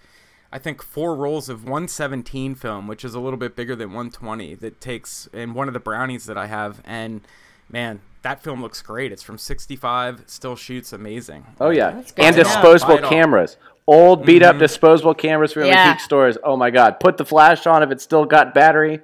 I 0.51 0.59
think 0.59 0.81
four 0.83 1.15
rolls 1.15 1.49
of 1.49 1.63
117 1.63 2.55
film, 2.55 2.87
which 2.87 3.03
is 3.03 3.13
a 3.15 3.19
little 3.19 3.37
bit 3.37 3.55
bigger 3.55 3.75
than 3.75 3.89
120. 3.89 4.53
That 4.55 4.79
takes 4.79 5.27
in 5.33 5.53
one 5.53 5.67
of 5.67 5.73
the 5.73 5.79
brownies 5.81 6.25
that 6.27 6.37
I 6.37 6.45
have, 6.45 6.81
and 6.85 7.21
man, 7.69 7.99
that 8.21 8.41
film 8.43 8.61
looks 8.61 8.81
great. 8.81 9.11
It's 9.11 9.21
from 9.23 9.37
65, 9.37 10.23
still 10.27 10.55
shoots 10.55 10.93
amazing. 10.93 11.45
Oh, 11.59 11.69
yeah. 11.69 12.01
And 12.17 12.35
disposable 12.35 12.97
Buy 12.97 13.07
cameras. 13.09 13.57
Old, 13.87 14.25
beat 14.25 14.41
up 14.41 14.55
Mhm. 14.55 14.59
disposable 14.59 15.13
cameras 15.13 15.53
from 15.53 15.65
Yeah. 15.65 15.89
antique 15.89 16.01
stores. 16.01 16.37
Oh, 16.43 16.57
my 16.57 16.71
God. 16.71 16.99
Put 16.99 17.17
the 17.17 17.25
flash 17.25 17.67
on 17.67 17.83
if 17.83 17.91
it's 17.91 18.03
still 18.03 18.25
got 18.25 18.53
battery. 18.53 19.01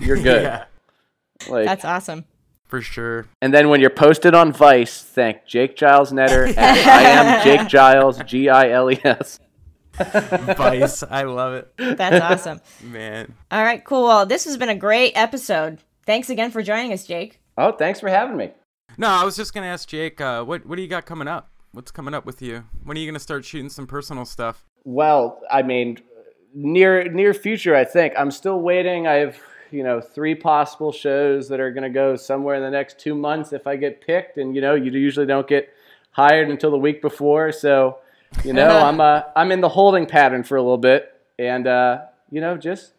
You're 0.00 0.16
good. 0.22 0.42
yeah, 0.42 0.64
Like, 1.50 1.66
That's 1.66 1.84
awesome. 1.84 2.24
for 2.66 2.80
sure. 2.80 3.26
And 3.42 3.52
then 3.52 3.68
when 3.68 3.80
you're 3.82 3.90
posted 3.90 4.34
on 4.34 4.52
Vice, 4.52 5.02
thank 5.02 5.44
Jake 5.44 5.76
Giles 5.76 6.10
Netter 6.12 6.48
at 6.56 6.58
I 6.86 7.02
am 7.02 7.44
Jake 7.44 7.68
Giles, 7.68 8.18
G 8.24 8.48
I 8.48 8.70
L 8.70 8.90
E 8.90 8.98
S. 9.04 9.38
Vice, 9.98 11.02
I 11.02 11.24
love 11.24 11.52
it, 11.52 11.68
That's 11.98 12.18
awesome. 12.24 12.62
man. 12.82 13.34
All 13.50 13.62
right, 13.62 13.84
cool. 13.84 14.04
Well, 14.04 14.24
this 14.24 14.46
has 14.46 14.56
been 14.56 14.70
a 14.70 14.74
great 14.74 15.12
episode. 15.14 15.80
Thanks 16.06 16.30
again 16.30 16.50
for 16.50 16.62
joining 16.62 16.94
us, 16.94 17.04
Jake. 17.04 17.40
Oh, 17.56 17.72
thanks 17.72 18.00
for 18.00 18.08
having 18.08 18.36
me. 18.36 18.52
No, 18.96 19.08
I 19.08 19.24
was 19.24 19.36
just 19.36 19.54
gonna 19.54 19.66
ask 19.66 19.88
Jake, 19.88 20.20
uh, 20.20 20.44
what 20.44 20.66
what 20.66 20.76
do 20.76 20.82
you 20.82 20.88
got 20.88 21.06
coming 21.06 21.28
up? 21.28 21.50
What's 21.72 21.90
coming 21.90 22.14
up 22.14 22.26
with 22.26 22.42
you? 22.42 22.64
When 22.84 22.96
are 22.96 23.00
you 23.00 23.06
gonna 23.06 23.18
start 23.18 23.44
shooting 23.44 23.70
some 23.70 23.86
personal 23.86 24.24
stuff? 24.24 24.64
Well, 24.84 25.40
I 25.50 25.62
mean, 25.62 25.98
near 26.54 27.04
near 27.10 27.34
future, 27.34 27.74
I 27.74 27.84
think. 27.84 28.14
I'm 28.16 28.30
still 28.30 28.60
waiting. 28.60 29.06
I 29.06 29.14
have 29.14 29.38
you 29.70 29.82
know 29.82 30.00
three 30.00 30.34
possible 30.34 30.92
shows 30.92 31.48
that 31.48 31.60
are 31.60 31.70
going 31.70 31.84
to 31.84 31.90
go 31.90 32.16
somewhere 32.16 32.56
in 32.56 32.62
the 32.62 32.70
next 32.70 32.98
two 32.98 33.14
months 33.14 33.52
if 33.52 33.66
I 33.66 33.76
get 33.76 34.00
picked. 34.00 34.38
And 34.38 34.54
you 34.54 34.60
know, 34.60 34.74
you 34.74 34.90
usually 34.92 35.26
don't 35.26 35.48
get 35.48 35.72
hired 36.10 36.50
until 36.50 36.70
the 36.70 36.78
week 36.78 37.00
before, 37.00 37.52
so 37.52 37.98
you 38.44 38.52
know, 38.52 38.68
I'm 38.84 39.00
uh, 39.00 39.22
I'm 39.34 39.52
in 39.52 39.60
the 39.60 39.68
holding 39.68 40.06
pattern 40.06 40.42
for 40.42 40.56
a 40.56 40.62
little 40.62 40.78
bit, 40.78 41.12
and 41.38 41.66
uh, 41.66 42.02
you 42.30 42.40
know, 42.40 42.56
just 42.56 42.92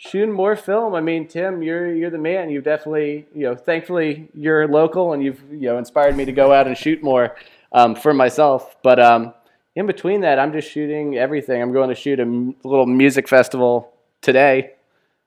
shooting 0.00 0.32
more 0.32 0.56
film. 0.56 0.94
I 0.94 1.00
mean, 1.00 1.28
Tim, 1.28 1.62
you're 1.62 1.94
you're 1.94 2.10
the 2.10 2.18
man. 2.18 2.48
You've 2.50 2.64
definitely, 2.64 3.26
you 3.34 3.42
know, 3.44 3.54
thankfully 3.54 4.28
you're 4.34 4.66
local, 4.66 5.12
and 5.12 5.22
you've 5.22 5.40
you 5.50 5.68
know 5.68 5.78
inspired 5.78 6.16
me 6.16 6.24
to 6.24 6.32
go 6.32 6.52
out 6.52 6.66
and 6.66 6.76
shoot 6.76 7.02
more 7.02 7.36
um, 7.72 7.94
for 7.94 8.14
myself. 8.14 8.76
But 8.82 8.98
um, 8.98 9.34
in 9.76 9.86
between 9.86 10.22
that, 10.22 10.38
I'm 10.38 10.52
just 10.52 10.70
shooting 10.70 11.16
everything. 11.18 11.60
I'm 11.60 11.72
going 11.72 11.90
to 11.90 11.94
shoot 11.94 12.18
a 12.18 12.22
m- 12.22 12.56
little 12.64 12.86
music 12.86 13.28
festival 13.28 13.92
today, 14.22 14.72